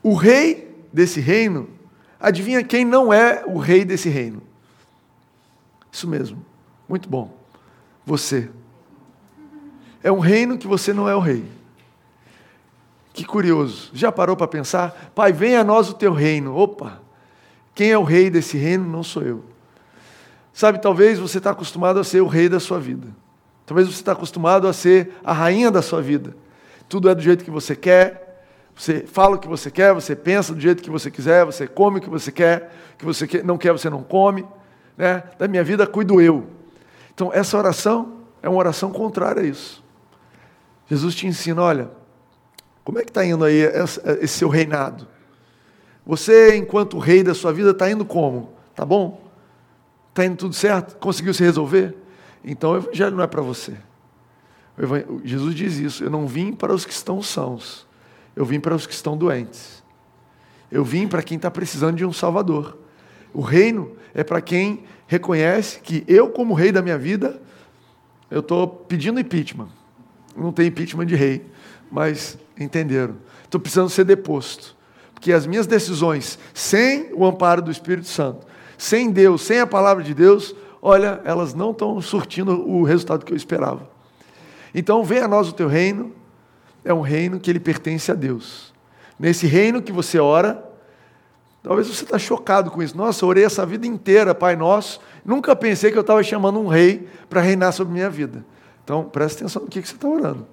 O 0.04 0.14
rei 0.14 0.86
desse 0.92 1.22
reino, 1.22 1.70
adivinha 2.20 2.64
quem 2.64 2.84
não 2.84 3.14
é 3.14 3.44
o 3.48 3.58
rei 3.58 3.86
desse 3.86 4.10
reino? 4.10 4.42
Isso 5.90 6.08
mesmo. 6.08 6.46
Muito 6.90 7.08
bom. 7.08 7.38
Você. 8.06 8.50
É 10.04 10.12
um 10.12 10.20
reino 10.20 10.58
que 10.58 10.68
você 10.68 10.92
não 10.92 11.08
é 11.08 11.16
o 11.16 11.20
rei. 11.20 11.46
Que 13.14 13.24
curioso. 13.24 13.92
Já 13.94 14.12
parou 14.12 14.36
para 14.36 14.48
pensar? 14.48 15.12
Pai, 15.16 15.32
venha 15.32 15.62
a 15.62 15.64
nós 15.64 15.90
o 15.90 15.94
teu 15.94 16.12
reino. 16.12 16.56
Opa! 16.56 17.02
Quem 17.74 17.92
é 17.92 17.98
o 17.98 18.04
rei 18.04 18.30
desse 18.30 18.58
reino 18.58 18.86
não 18.86 19.04
sou 19.04 19.24
eu. 19.24 19.46
Sabe, 20.54 20.82
talvez 20.82 21.18
você 21.18 21.38
está 21.38 21.52
acostumado 21.52 22.00
a 22.00 22.04
ser 22.04 22.22
o 22.22 22.28
rei 22.28 22.50
da 22.50 22.60
sua 22.60 22.80
vida. 22.80 23.08
Talvez 23.72 23.88
você 23.88 24.02
está 24.02 24.12
acostumado 24.12 24.68
a 24.68 24.74
ser 24.74 25.14
a 25.24 25.32
rainha 25.32 25.72
da 25.72 25.82
sua 25.82 26.02
vida. 26.02 26.36
Tudo 26.90 27.08
é 27.08 27.16
do 27.16 27.22
jeito 27.22 27.42
que 27.42 27.50
você 27.50 27.74
quer, 27.74 28.44
você 28.76 29.06
fala 29.08 29.38
o 29.38 29.40
que 29.40 29.48
você 29.48 29.72
quer, 29.72 29.94
você 29.94 30.14
pensa 30.14 30.54
do 30.54 30.60
jeito 30.60 30.84
que 30.84 30.90
você 30.90 31.10
quiser, 31.10 31.46
você 31.46 31.66
come 31.66 32.00
o 32.00 32.02
que 32.02 32.10
você 32.10 32.34
quer, 32.34 32.70
o 32.96 32.98
que 32.98 33.06
você 33.06 33.42
não 33.46 33.58
quer, 33.58 33.72
você 33.72 33.90
não 33.90 34.04
come. 34.04 34.46
Né? 34.98 35.24
Da 35.40 35.48
minha 35.48 35.64
vida 35.64 35.88
cuido 35.88 36.20
eu. 36.20 36.48
Então, 37.14 37.32
essa 37.34 37.58
oração 37.58 38.18
é 38.44 38.50
uma 38.50 38.58
oração 38.58 38.92
contrária 38.92 39.42
a 39.42 39.46
isso. 39.46 39.82
Jesus 40.90 41.16
te 41.16 41.26
ensina: 41.26 41.62
olha, 41.62 41.92
como 42.84 43.00
é 43.00 43.04
que 43.04 43.10
está 43.10 43.24
indo 43.24 43.46
aí 43.46 43.56
esse 44.22 44.28
seu 44.40 44.50
reinado? 44.50 45.08
Você, 46.06 46.58
enquanto 46.58 47.00
rei 47.00 47.24
da 47.24 47.34
sua 47.34 47.54
vida, 47.54 47.72
está 47.72 47.90
indo 47.90 48.04
como? 48.04 48.52
Tá 48.76 48.84
bom? 48.84 49.32
Está 50.10 50.26
indo 50.26 50.36
tudo 50.36 50.54
certo? 50.54 50.98
Conseguiu 50.98 51.34
se 51.34 51.42
resolver? 51.42 52.01
Então 52.44 52.72
o 52.72 52.78
evangelho 52.78 53.16
não 53.16 53.24
é 53.24 53.28
para 53.28 53.42
você. 53.42 53.76
Jesus 55.24 55.56
diz 55.56 55.78
isso: 55.78 56.04
eu 56.04 56.10
não 56.10 56.28
vim 56.28 56.54
para 56.54 56.74
os 56.74 56.86
que 56.86 56.94
estão 56.94 57.22
sãos, 57.22 57.88
eu 58.36 58.46
vim 58.46 58.60
para 58.60 58.76
os 58.76 58.88
que 58.88 58.94
estão 58.94 59.18
doentes. 59.18 59.82
Eu 60.72 60.86
vim 60.86 61.08
para 61.08 61.22
quem 61.22 61.36
está 61.36 61.52
precisando 61.52 61.98
de 61.98 62.06
um 62.06 62.14
Salvador. 62.14 62.78
O 63.34 63.42
reino 63.42 63.92
é 64.14 64.24
para 64.24 64.40
quem 64.40 64.86
reconhece 65.06 65.80
que 65.82 66.06
eu, 66.08 66.30
como 66.30 66.54
rei 66.54 66.72
da 66.72 66.82
minha 66.82 66.98
vida, 66.98 67.42
eu 68.30 68.40
estou 68.40 68.66
pedindo 68.66 69.20
impeachment. 69.20 69.68
Não 70.36 70.54
tem 70.54 70.68
impeachment 70.68 71.06
de 71.06 71.16
rei, 71.16 71.46
mas 71.92 72.38
entenderam. 72.58 73.18
Estou 73.44 73.60
precisando 73.60 73.90
ser 73.90 74.06
deposto. 74.06 74.78
Porque 75.14 75.34
as 75.34 75.46
minhas 75.46 75.68
decisões, 75.68 76.40
sem 76.54 77.12
o 77.14 77.26
amparo 77.26 77.62
do 77.62 77.70
Espírito 77.70 78.08
Santo, 78.08 78.48
sem 78.78 79.12
Deus, 79.12 79.42
sem 79.42 79.60
a 79.60 79.68
palavra 79.68 80.04
de 80.04 80.14
Deus, 80.14 80.56
olha, 80.82 81.22
elas 81.24 81.54
não 81.54 81.72
estão 81.72 82.02
surtindo 82.02 82.68
o 82.68 82.84
resultado 82.84 83.26
que 83.26 83.32
eu 83.32 83.38
esperava. 83.38 83.90
Então, 84.74 85.04
venha 85.04 85.26
a 85.26 85.28
nós 85.28 85.50
o 85.50 85.54
teu 85.54 85.68
reino, 85.68 86.14
é 86.84 86.94
um 86.94 87.02
reino 87.02 87.40
que 87.40 87.50
ele 87.50 87.60
pertence 87.60 88.12
a 88.12 88.16
Deus. 88.16 88.74
Nesse 89.20 89.46
reino 89.46 89.82
que 89.82 89.92
você 89.92 90.18
ora, 90.18 90.64
talvez 91.62 91.88
você 91.88 92.04
está 92.04 92.18
chocado 92.18 92.72
com 92.72 92.82
isso. 92.82 92.98
Nossa, 92.98 93.26
orei 93.26 93.44
essa 93.44 93.66
vida 93.66 93.86
inteira, 93.86 94.34
Pai 94.34 94.56
Nosso, 94.56 95.00
nunca 95.24 95.56
pensei 95.56 95.92
que 95.92 95.98
eu 95.98 96.02
estava 96.02 96.24
chamando 96.24 96.60
um 96.60 96.68
rei 96.68 97.08
para 97.30 97.42
reinar 97.42 97.72
sobre 97.74 97.94
minha 97.94 98.10
vida. 98.10 98.44
Então, 98.84 99.04
preste 99.04 99.38
atenção 99.38 99.62
no 99.62 99.68
que, 99.68 99.82
que 99.82 99.88
você 99.88 99.96
está 99.96 100.08
orando. 100.08 100.48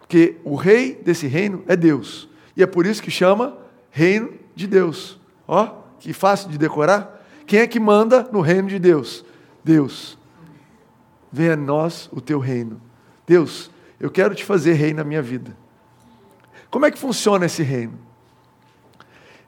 Porque 0.00 0.36
o 0.44 0.54
rei 0.54 0.94
desse 0.94 1.26
reino 1.26 1.64
é 1.66 1.74
Deus. 1.74 2.28
E 2.56 2.62
é 2.62 2.66
por 2.66 2.84
isso 2.84 3.02
que 3.02 3.10
chama 3.10 3.56
reino 3.90 4.34
de 4.54 4.66
Deus. 4.66 5.18
Ó, 5.48 5.66
que 5.98 6.12
fácil 6.12 6.50
de 6.50 6.58
decorar. 6.58 7.13
Quem 7.46 7.60
é 7.60 7.66
que 7.66 7.78
manda 7.78 8.28
no 8.32 8.40
reino 8.40 8.68
de 8.68 8.78
Deus? 8.78 9.24
Deus. 9.62 10.18
Venha 11.32 11.54
a 11.54 11.56
nós 11.56 12.08
o 12.12 12.20
teu 12.20 12.38
reino. 12.38 12.80
Deus, 13.26 13.70
eu 13.98 14.10
quero 14.10 14.34
te 14.34 14.44
fazer 14.44 14.74
rei 14.74 14.94
na 14.94 15.04
minha 15.04 15.22
vida. 15.22 15.56
Como 16.70 16.86
é 16.86 16.90
que 16.90 16.98
funciona 16.98 17.46
esse 17.46 17.62
reino? 17.62 17.98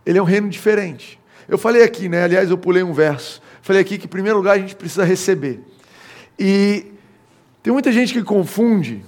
Ele 0.05 0.19
é 0.19 0.23
um 0.23 0.25
reino 0.25 0.49
diferente. 0.49 1.19
Eu 1.49 1.59
falei 1.59 1.83
aqui, 1.83 2.09
né? 2.09 2.25
Aliás, 2.25 2.51
eu 2.51 2.59
pulei 2.59 2.83
um 2.83 2.93
verso. 2.93 3.43
Falei 3.63 3.83
aqui 3.83 3.99
que, 3.99 4.07
em 4.07 4.09
primeiro 4.09 4.39
lugar, 4.39 4.57
a 4.57 4.59
gente 4.59 4.77
precisa 4.77 5.05
receber. 5.05 5.61
E 6.39 6.93
tem 7.63 7.73
muita 7.73 7.91
gente 7.91 8.13
que 8.13 8.23
confunde 8.23 9.05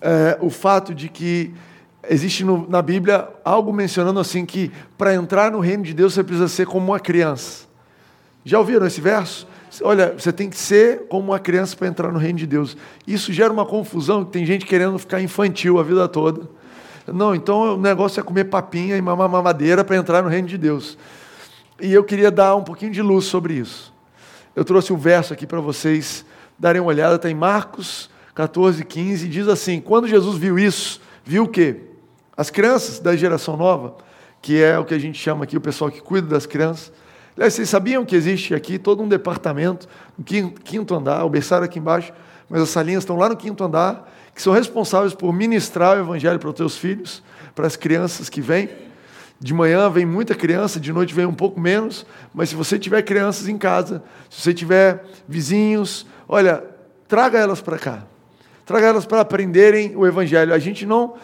é, 0.00 0.38
o 0.40 0.50
fato 0.50 0.94
de 0.94 1.08
que 1.08 1.54
existe 2.08 2.44
no, 2.44 2.68
na 2.68 2.82
Bíblia 2.82 3.28
algo 3.44 3.72
mencionando 3.72 4.20
assim 4.20 4.44
que 4.44 4.70
para 4.96 5.14
entrar 5.14 5.50
no 5.50 5.60
reino 5.60 5.82
de 5.82 5.94
Deus 5.94 6.14
você 6.14 6.22
precisa 6.22 6.48
ser 6.48 6.66
como 6.66 6.86
uma 6.86 7.00
criança. 7.00 7.66
Já 8.44 8.58
ouviram 8.58 8.86
esse 8.86 9.00
verso? 9.00 9.46
Olha, 9.82 10.14
você 10.16 10.32
tem 10.32 10.48
que 10.48 10.56
ser 10.56 11.06
como 11.08 11.32
uma 11.32 11.38
criança 11.38 11.76
para 11.76 11.88
entrar 11.88 12.12
no 12.12 12.18
reino 12.18 12.38
de 12.38 12.46
Deus. 12.46 12.76
Isso 13.06 13.32
gera 13.32 13.52
uma 13.52 13.66
confusão, 13.66 14.24
que 14.24 14.30
tem 14.30 14.46
gente 14.46 14.64
querendo 14.64 14.98
ficar 14.98 15.20
infantil 15.20 15.78
a 15.78 15.82
vida 15.82 16.08
toda. 16.08 16.48
Não, 17.06 17.34
então 17.34 17.74
o 17.74 17.76
negócio 17.76 18.20
é 18.20 18.22
comer 18.22 18.44
papinha 18.44 18.96
e 18.96 19.02
mamar 19.02 19.28
mamadeira 19.28 19.84
para 19.84 19.96
entrar 19.96 20.22
no 20.22 20.28
reino 20.28 20.48
de 20.48 20.56
Deus. 20.56 20.96
E 21.80 21.92
eu 21.92 22.02
queria 22.04 22.30
dar 22.30 22.56
um 22.56 22.62
pouquinho 22.62 22.90
de 22.90 23.02
luz 23.02 23.26
sobre 23.26 23.54
isso. 23.54 23.92
Eu 24.54 24.64
trouxe 24.64 24.92
um 24.92 24.96
verso 24.96 25.32
aqui 25.32 25.46
para 25.46 25.60
vocês 25.60 26.24
darem 26.58 26.80
uma 26.80 26.88
olhada, 26.88 27.16
está 27.16 27.30
em 27.30 27.34
Marcos 27.34 28.08
14, 28.34 28.84
15, 28.84 29.28
diz 29.28 29.48
assim: 29.48 29.80
Quando 29.80 30.06
Jesus 30.06 30.38
viu 30.38 30.58
isso, 30.58 31.00
viu 31.24 31.44
o 31.44 31.48
quê? 31.48 31.80
As 32.36 32.50
crianças 32.50 32.98
da 32.98 33.16
geração 33.16 33.56
nova, 33.56 33.96
que 34.42 34.62
é 34.62 34.78
o 34.78 34.84
que 34.84 34.92
a 34.92 34.98
gente 34.98 35.18
chama 35.18 35.44
aqui 35.44 35.56
o 35.56 35.60
pessoal 35.60 35.90
que 35.90 36.02
cuida 36.02 36.26
das 36.26 36.44
crianças. 36.44 36.92
Aliás, 37.34 37.54
vocês 37.54 37.68
sabiam 37.68 38.04
que 38.04 38.14
existe 38.14 38.54
aqui 38.54 38.78
todo 38.78 39.02
um 39.02 39.08
departamento, 39.08 39.88
no 40.16 40.24
quinto 40.24 40.94
andar, 40.94 41.24
o 41.24 41.30
berçário 41.30 41.64
aqui 41.64 41.78
embaixo, 41.78 42.12
mas 42.48 42.62
as 42.62 42.68
salinhas 42.68 43.02
estão 43.02 43.16
lá 43.16 43.28
no 43.28 43.36
quinto 43.36 43.64
andar, 43.64 44.12
que 44.34 44.42
são 44.42 44.52
responsáveis 44.52 45.14
por 45.14 45.32
ministrar 45.32 45.96
o 45.96 46.00
evangelho 46.00 46.38
para 46.38 46.48
os 46.50 46.54
teus 46.54 46.76
filhos, 46.76 47.22
para 47.54 47.66
as 47.66 47.74
crianças 47.74 48.28
que 48.28 48.40
vêm. 48.40 48.68
De 49.40 49.52
manhã 49.52 49.88
vem 49.90 50.06
muita 50.06 50.34
criança, 50.34 50.78
de 50.78 50.92
noite 50.92 51.14
vem 51.14 51.26
um 51.26 51.34
pouco 51.34 51.58
menos, 51.58 52.06
mas 52.34 52.50
se 52.50 52.54
você 52.54 52.78
tiver 52.78 53.02
crianças 53.02 53.48
em 53.48 53.58
casa, 53.58 54.02
se 54.30 54.42
você 54.42 54.54
tiver 54.54 55.04
vizinhos, 55.26 56.06
olha, 56.28 56.64
traga 57.08 57.38
elas 57.38 57.60
para 57.60 57.78
cá. 57.78 58.04
Traga 58.64 58.88
elas 58.88 59.06
para 59.06 59.20
aprenderem 59.20 59.94
o 59.94 60.04
evangelho. 60.06 60.52
A 60.52 60.58
gente 60.58 60.84
não 60.84 61.14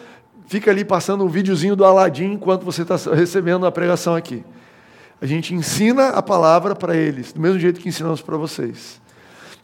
fica 0.47 0.71
ali 0.71 0.83
passando 0.83 1.23
um 1.23 1.27
videozinho 1.27 1.75
do 1.75 1.85
Aladim 1.85 2.33
enquanto 2.33 2.63
você 2.63 2.83
está 2.83 2.95
recebendo 3.13 3.65
a 3.65 3.71
pregação 3.71 4.15
aqui. 4.15 4.43
A 5.21 5.25
gente 5.25 5.53
ensina 5.53 6.09
a 6.09 6.21
palavra 6.21 6.75
para 6.75 6.95
eles, 6.95 7.31
do 7.31 7.39
mesmo 7.39 7.59
jeito 7.59 7.79
que 7.79 7.87
ensinamos 7.87 8.21
para 8.21 8.35
vocês. 8.35 9.01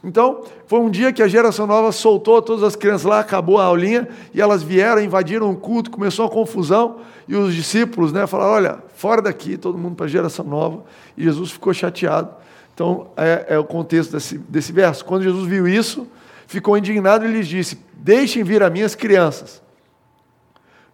Então, 0.02 0.42
foi 0.66 0.80
um 0.80 0.88
dia 0.88 1.12
que 1.12 1.22
a 1.22 1.28
geração 1.28 1.66
nova 1.66 1.92
soltou 1.92 2.40
todas 2.40 2.64
as 2.64 2.74
crianças 2.74 3.04
lá, 3.04 3.20
acabou 3.20 3.58
a 3.58 3.64
aulinha, 3.64 4.08
e 4.32 4.40
elas 4.40 4.62
vieram, 4.62 5.02
invadiram 5.02 5.50
o 5.50 5.56
culto, 5.56 5.90
começou 5.90 6.24
a 6.24 6.30
confusão, 6.30 7.00
e 7.28 7.36
os 7.36 7.54
discípulos 7.54 8.10
né, 8.10 8.26
falaram: 8.26 8.52
olha, 8.52 8.78
fora 8.94 9.20
daqui, 9.20 9.58
todo 9.58 9.76
mundo 9.76 9.96
para 9.96 10.06
a 10.06 10.08
geração 10.08 10.46
nova, 10.46 10.82
e 11.18 11.24
Jesus 11.24 11.50
ficou 11.50 11.74
chateado. 11.74 12.30
Então, 12.72 13.08
é, 13.14 13.44
é 13.50 13.58
o 13.58 13.64
contexto 13.64 14.12
desse, 14.12 14.38
desse 14.38 14.72
verso. 14.72 15.04
Quando 15.04 15.22
Jesus 15.24 15.46
viu 15.46 15.68
isso, 15.68 16.06
ficou 16.46 16.78
indignado 16.78 17.26
e 17.26 17.28
lhes 17.28 17.46
disse: 17.46 17.78
Deixem 17.92 18.42
vir 18.42 18.62
a 18.62 18.70
minhas 18.70 18.94
crianças 18.94 19.60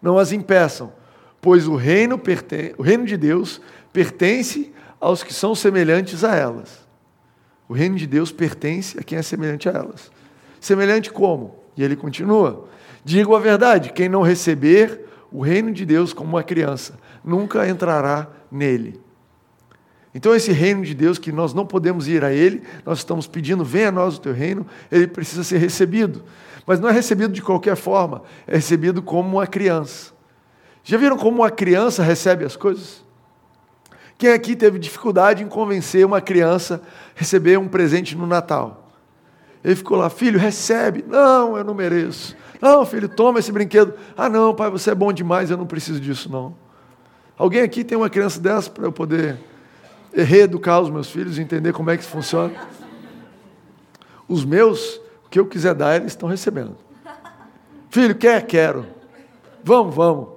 não 0.00 0.18
as 0.18 0.32
impeçam, 0.32 0.92
pois 1.40 1.66
o 1.66 1.76
reino, 1.76 2.20
o 2.78 2.82
reino 2.82 3.04
de 3.04 3.16
Deus 3.16 3.60
pertence 3.92 4.72
aos 5.00 5.22
que 5.22 5.32
são 5.32 5.54
semelhantes 5.54 6.24
a 6.24 6.34
elas. 6.34 6.86
O 7.68 7.72
reino 7.72 7.96
de 7.96 8.06
Deus 8.06 8.30
pertence 8.30 8.98
a 8.98 9.02
quem 9.02 9.18
é 9.18 9.22
semelhante 9.22 9.68
a 9.68 9.72
elas. 9.72 10.10
Semelhante 10.60 11.10
como? 11.10 11.56
E 11.76 11.82
ele 11.82 11.96
continua: 11.96 12.68
Digo 13.04 13.34
a 13.34 13.40
verdade, 13.40 13.92
quem 13.92 14.08
não 14.08 14.22
receber 14.22 15.04
o 15.32 15.40
reino 15.40 15.72
de 15.72 15.84
Deus 15.84 16.12
como 16.12 16.30
uma 16.30 16.42
criança, 16.42 16.98
nunca 17.24 17.68
entrará 17.68 18.28
nele. 18.50 19.00
Então, 20.16 20.34
esse 20.34 20.50
reino 20.50 20.82
de 20.82 20.94
Deus, 20.94 21.18
que 21.18 21.30
nós 21.30 21.52
não 21.52 21.66
podemos 21.66 22.08
ir 22.08 22.24
a 22.24 22.32
ele, 22.32 22.62
nós 22.86 23.00
estamos 23.00 23.26
pedindo, 23.26 23.62
venha 23.62 23.90
a 23.90 23.92
nós 23.92 24.16
o 24.16 24.20
teu 24.22 24.32
reino, 24.32 24.66
ele 24.90 25.06
precisa 25.06 25.44
ser 25.44 25.58
recebido. 25.58 26.24
Mas 26.66 26.80
não 26.80 26.88
é 26.88 26.92
recebido 26.92 27.34
de 27.34 27.42
qualquer 27.42 27.76
forma, 27.76 28.22
é 28.46 28.54
recebido 28.54 29.02
como 29.02 29.36
uma 29.36 29.46
criança. 29.46 30.14
Já 30.82 30.96
viram 30.96 31.18
como 31.18 31.42
uma 31.42 31.50
criança 31.50 32.02
recebe 32.02 32.46
as 32.46 32.56
coisas? 32.56 33.04
Quem 34.16 34.32
aqui 34.32 34.56
teve 34.56 34.78
dificuldade 34.78 35.42
em 35.42 35.48
convencer 35.48 36.06
uma 36.06 36.22
criança 36.22 36.80
a 37.14 37.20
receber 37.20 37.58
um 37.58 37.68
presente 37.68 38.16
no 38.16 38.26
Natal? 38.26 38.90
Ele 39.62 39.76
ficou 39.76 39.98
lá, 39.98 40.08
filho, 40.08 40.38
recebe. 40.38 41.04
Não, 41.06 41.58
eu 41.58 41.64
não 41.64 41.74
mereço. 41.74 42.34
Não, 42.58 42.86
filho, 42.86 43.06
toma 43.06 43.38
esse 43.38 43.52
brinquedo. 43.52 43.92
Ah, 44.16 44.30
não, 44.30 44.54
pai, 44.54 44.70
você 44.70 44.92
é 44.92 44.94
bom 44.94 45.12
demais, 45.12 45.50
eu 45.50 45.58
não 45.58 45.66
preciso 45.66 46.00
disso, 46.00 46.32
não. 46.32 46.54
Alguém 47.36 47.60
aqui 47.60 47.84
tem 47.84 47.98
uma 47.98 48.08
criança 48.08 48.40
dessa 48.40 48.70
para 48.70 48.86
eu 48.86 48.92
poder 48.92 49.38
reeducar 50.22 50.80
os 50.80 50.90
meus 50.90 51.10
filhos, 51.10 51.38
entender 51.38 51.72
como 51.72 51.90
é 51.90 51.96
que 51.96 52.04
funciona? 52.04 52.52
Os 54.28 54.44
meus 54.44 55.00
o 55.26 55.28
que 55.28 55.40
eu 55.40 55.46
quiser 55.46 55.74
dar, 55.74 55.96
eles 55.96 56.12
estão 56.12 56.28
recebendo. 56.28 56.76
Filho, 57.90 58.14
quer? 58.14 58.46
Quero. 58.46 58.86
Vamos, 59.62 59.94
vamos. 59.94 60.28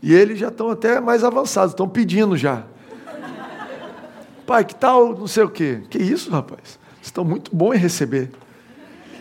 E 0.00 0.14
eles 0.14 0.38
já 0.38 0.48
estão 0.48 0.70
até 0.70 1.00
mais 1.00 1.24
avançados, 1.24 1.72
estão 1.72 1.88
pedindo 1.88 2.36
já. 2.36 2.64
Pai, 4.46 4.64
que 4.64 4.74
tal 4.74 5.14
não 5.14 5.26
sei 5.26 5.42
o 5.42 5.48
quê? 5.48 5.82
Que 5.90 5.98
isso, 5.98 6.30
rapaz? 6.30 6.78
Estão 7.02 7.24
muito 7.24 7.54
bons 7.54 7.74
em 7.74 7.78
receber. 7.78 8.30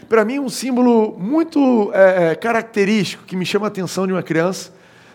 Para 0.07 0.23
mim, 0.23 0.37
um 0.37 0.49
símbolo 0.49 1.17
muito 1.17 1.89
é, 1.93 2.31
é, 2.31 2.35
característico 2.35 3.23
que 3.23 3.35
me 3.35 3.45
chama 3.45 3.65
a 3.65 3.69
atenção 3.69 4.05
de 4.05 4.13
uma 4.13 4.21
criança 4.21 4.71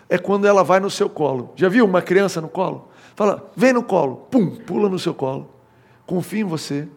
é 0.09 0.17
quando 0.17 0.45
ela 0.45 0.63
vai 0.63 0.79
no 0.79 0.89
seu 0.89 1.07
colo. 1.07 1.53
Já 1.55 1.69
viu 1.69 1.85
uma 1.85 2.01
criança 2.01 2.41
no 2.41 2.49
colo? 2.49 2.88
Fala, 3.19 3.51
vem 3.53 3.73
no 3.73 3.83
colo, 3.83 4.15
pum, 4.31 4.49
pula 4.49 4.87
no 4.87 4.97
seu 4.97 5.13
colo. 5.13 5.49
confie 6.07 6.39
em 6.39 6.45
você 6.45 6.87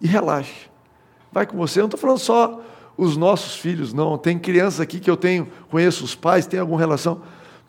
e 0.00 0.06
relaxe. 0.06 0.70
Vai 1.30 1.44
com 1.44 1.54
você. 1.54 1.80
Eu 1.80 1.82
não 1.82 1.88
estou 1.88 2.00
falando 2.00 2.16
só 2.16 2.62
os 2.96 3.14
nossos 3.14 3.56
filhos, 3.56 3.92
não. 3.92 4.16
Tem 4.16 4.38
crianças 4.38 4.80
aqui 4.80 4.98
que 4.98 5.10
eu 5.10 5.18
tenho, 5.18 5.48
conheço 5.70 6.02
os 6.02 6.14
pais, 6.14 6.46
tem 6.46 6.58
alguma 6.58 6.80
relação. 6.80 7.20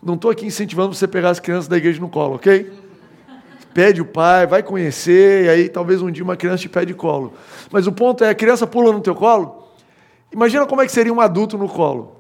Não 0.01 0.13
estou 0.13 0.31
aqui 0.31 0.45
incentivando 0.45 0.95
você 0.95 1.03
a 1.03 1.07
pegar 1.10 1.31
as 1.31 1.41
crianças 1.41 1.67
da 1.67 1.75
igreja 1.75 2.00
no 2.00 2.07
colo, 2.07 2.36
ok? 2.36 2.71
Pede 3.74 4.00
o 4.00 4.05
pai, 4.05 4.48
vai 4.48 4.63
conhecer, 4.63 5.43
e 5.43 5.50
aí 5.50 5.67
talvez 5.67 6.01
um 6.01 6.10
dia 6.10 6.24
uma 6.24 6.38
criança 6.38 6.60
te 6.60 6.69
pede 6.69 6.93
colo. 6.93 7.33
Mas 7.74 7.88
o 7.88 7.91
ponto 7.91 8.24
é, 8.24 8.29
a 8.29 8.36
criança 8.36 8.65
pula 8.65 8.93
no 8.93 9.01
teu 9.01 9.15
colo. 9.15 9.67
Imagina 10.31 10.65
como 10.65 10.81
é 10.81 10.86
que 10.86 10.93
seria 10.93 11.12
um 11.12 11.19
adulto 11.19 11.57
no 11.57 11.67
colo. 11.67 12.15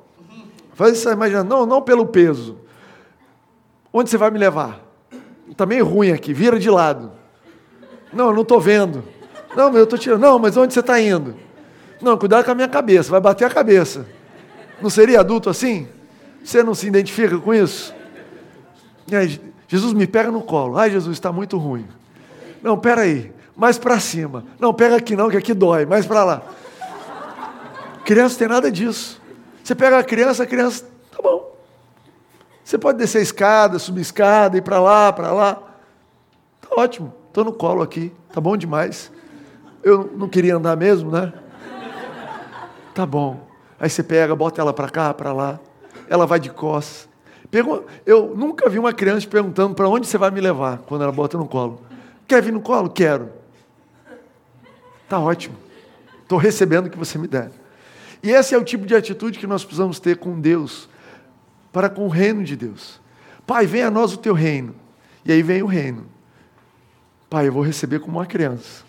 Faz 0.73 0.97
isso, 0.97 1.09
imagina, 1.09 1.45
não, 1.45 1.65
não 1.65 1.81
pelo 1.81 2.07
peso. 2.07 2.57
Onde 3.93 4.09
você 4.09 4.17
vai 4.17 4.29
me 4.31 4.37
levar? 4.37 4.90
Está 5.51 5.65
meio 5.65 5.85
ruim 5.85 6.11
aqui, 6.11 6.33
vira 6.33 6.57
de 6.57 6.69
lado. 6.69 7.11
Não, 8.13 8.27
eu 8.27 8.33
não 8.33 8.41
estou 8.41 8.59
vendo. 8.59 9.03
Não, 9.55 9.67
mas 9.67 9.75
eu 9.75 9.83
estou 9.83 9.99
tirando. 9.99 10.21
Não, 10.21 10.39
mas 10.39 10.55
onde 10.55 10.73
você 10.73 10.79
está 10.79 10.99
indo? 10.99 11.35
Não, 12.01 12.17
cuidado 12.17 12.45
com 12.45 12.51
a 12.51 12.55
minha 12.55 12.69
cabeça, 12.69 13.11
vai 13.11 13.19
bater 13.19 13.45
a 13.45 13.49
cabeça. 13.49 14.07
Não 14.81 14.89
seria 14.89 15.19
adulto 15.19 15.49
assim? 15.49 15.87
Você 16.43 16.63
não 16.63 16.73
se 16.73 16.87
identifica 16.87 17.37
com 17.37 17.53
isso? 17.53 17.93
Aí, 19.11 19.39
Jesus 19.67 19.93
me 19.93 20.07
pega 20.07 20.31
no 20.31 20.41
colo. 20.41 20.77
Ai, 20.77 20.89
Jesus, 20.89 21.17
está 21.17 21.31
muito 21.31 21.57
ruim. 21.57 21.85
Não, 22.63 22.77
pera 22.77 23.01
aí. 23.01 23.31
Mais 23.55 23.77
para 23.77 23.99
cima. 23.99 24.45
Não, 24.59 24.73
pega 24.73 24.95
aqui 24.95 25.15
não, 25.15 25.29
que 25.29 25.37
aqui 25.37 25.53
dói. 25.53 25.85
Mais 25.85 26.05
para 26.05 26.23
lá. 26.23 26.41
Criança 28.05 28.39
tem 28.39 28.47
nada 28.47 28.71
disso. 28.71 29.21
Você 29.63 29.75
pega 29.75 29.99
a 29.99 30.03
criança, 30.03 30.43
a 30.43 30.45
criança, 30.47 30.85
tá 31.15 31.21
bom. 31.21 31.50
Você 32.71 32.77
pode 32.77 32.97
descer 32.97 33.17
a 33.17 33.21
escada, 33.21 33.77
subir 33.77 33.99
a 33.99 34.01
escada, 34.01 34.57
ir 34.57 34.61
para 34.61 34.79
lá, 34.79 35.11
para 35.11 35.33
lá. 35.33 35.55
Tá 36.61 36.69
ótimo. 36.71 37.13
Estou 37.27 37.43
no 37.43 37.51
colo 37.51 37.81
aqui. 37.81 38.13
Tá 38.31 38.39
bom 38.39 38.55
demais. 38.55 39.11
Eu 39.83 40.09
não 40.15 40.29
queria 40.29 40.55
andar 40.55 40.77
mesmo, 40.77 41.11
né? 41.11 41.33
Tá 42.95 43.05
bom. 43.05 43.45
Aí 43.77 43.89
você 43.89 44.01
pega, 44.01 44.33
bota 44.37 44.61
ela 44.61 44.71
para 44.71 44.87
cá, 44.87 45.13
para 45.13 45.33
lá. 45.33 45.59
Ela 46.07 46.25
vai 46.25 46.39
de 46.39 46.49
costas. 46.49 47.09
Eu 48.05 48.33
nunca 48.37 48.69
vi 48.69 48.79
uma 48.79 48.93
criança 48.93 49.27
perguntando 49.27 49.75
para 49.75 49.89
onde 49.89 50.07
você 50.07 50.17
vai 50.17 50.31
me 50.31 50.39
levar 50.39 50.77
quando 50.87 51.01
ela 51.01 51.11
bota 51.11 51.37
no 51.37 51.49
colo. 51.49 51.81
Quer 52.25 52.41
vir 52.41 52.53
no 52.53 52.61
colo? 52.61 52.89
Quero. 52.89 53.33
Tá 55.09 55.19
ótimo. 55.19 55.57
Estou 56.21 56.37
recebendo 56.37 56.85
o 56.85 56.89
que 56.89 56.97
você 56.97 57.17
me 57.17 57.27
der. 57.27 57.51
E 58.23 58.31
esse 58.31 58.55
é 58.55 58.57
o 58.57 58.63
tipo 58.63 58.85
de 58.85 58.95
atitude 58.95 59.37
que 59.37 59.45
nós 59.45 59.61
precisamos 59.61 59.99
ter 59.99 60.15
com 60.15 60.39
Deus, 60.39 60.87
para 61.71 61.89
com 61.89 62.05
o 62.05 62.09
reino 62.09 62.43
de 62.43 62.55
Deus. 62.55 62.99
Pai, 63.45 63.65
venha 63.65 63.87
a 63.87 63.91
nós 63.91 64.13
o 64.13 64.17
teu 64.17 64.33
reino. 64.33 64.75
E 65.25 65.31
aí 65.31 65.41
vem 65.41 65.61
o 65.61 65.67
reino. 65.67 66.05
Pai, 67.29 67.47
eu 67.47 67.53
vou 67.53 67.63
receber 67.63 67.99
como 67.99 68.17
uma 68.17 68.25
criança. 68.25 68.83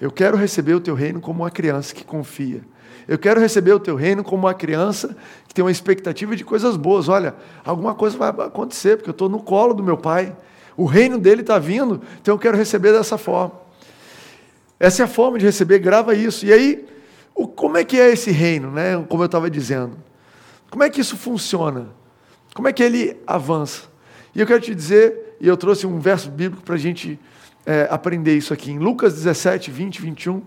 Eu 0.00 0.10
quero 0.10 0.36
receber 0.36 0.74
o 0.74 0.80
teu 0.80 0.94
reino 0.94 1.20
como 1.20 1.42
uma 1.42 1.50
criança 1.50 1.94
que 1.94 2.04
confia. 2.04 2.62
Eu 3.06 3.18
quero 3.18 3.40
receber 3.40 3.72
o 3.72 3.80
teu 3.80 3.96
reino 3.96 4.22
como 4.22 4.46
uma 4.46 4.54
criança 4.54 5.16
que 5.48 5.54
tem 5.54 5.64
uma 5.64 5.70
expectativa 5.70 6.36
de 6.36 6.44
coisas 6.44 6.76
boas. 6.76 7.08
Olha, 7.08 7.34
alguma 7.64 7.94
coisa 7.94 8.16
vai 8.16 8.28
acontecer, 8.28 8.96
porque 8.96 9.10
eu 9.10 9.12
estou 9.12 9.28
no 9.28 9.40
colo 9.42 9.74
do 9.74 9.82
meu 9.82 9.96
pai. 9.96 10.34
O 10.76 10.84
reino 10.84 11.18
dele 11.18 11.40
está 11.40 11.58
vindo, 11.58 12.00
então 12.20 12.34
eu 12.34 12.38
quero 12.38 12.56
receber 12.56 12.92
dessa 12.92 13.18
forma. 13.18 13.52
Essa 14.78 15.02
é 15.02 15.04
a 15.04 15.08
forma 15.08 15.38
de 15.38 15.44
receber, 15.44 15.78
grava 15.78 16.14
isso. 16.14 16.46
E 16.46 16.52
aí, 16.52 16.86
como 17.56 17.76
é 17.76 17.84
que 17.84 18.00
é 18.00 18.10
esse 18.10 18.30
reino, 18.30 18.70
né? 18.70 19.04
como 19.08 19.22
eu 19.22 19.26
estava 19.26 19.50
dizendo? 19.50 19.96
Como 20.70 20.84
é 20.84 20.88
que 20.88 21.00
isso 21.00 21.16
funciona? 21.16 21.88
Como 22.54 22.68
é 22.68 22.72
que 22.72 22.82
ele 22.82 23.16
avança? 23.26 23.88
E 24.34 24.40
eu 24.40 24.46
quero 24.46 24.60
te 24.60 24.74
dizer, 24.74 25.36
e 25.40 25.48
eu 25.48 25.56
trouxe 25.56 25.86
um 25.86 25.98
verso 25.98 26.30
bíblico 26.30 26.62
para 26.62 26.76
a 26.76 26.78
gente 26.78 27.18
é, 27.66 27.88
aprender 27.90 28.36
isso 28.36 28.52
aqui. 28.52 28.70
Em 28.70 28.78
Lucas 28.78 29.14
17, 29.14 29.70
20, 29.70 30.00
21, 30.00 30.42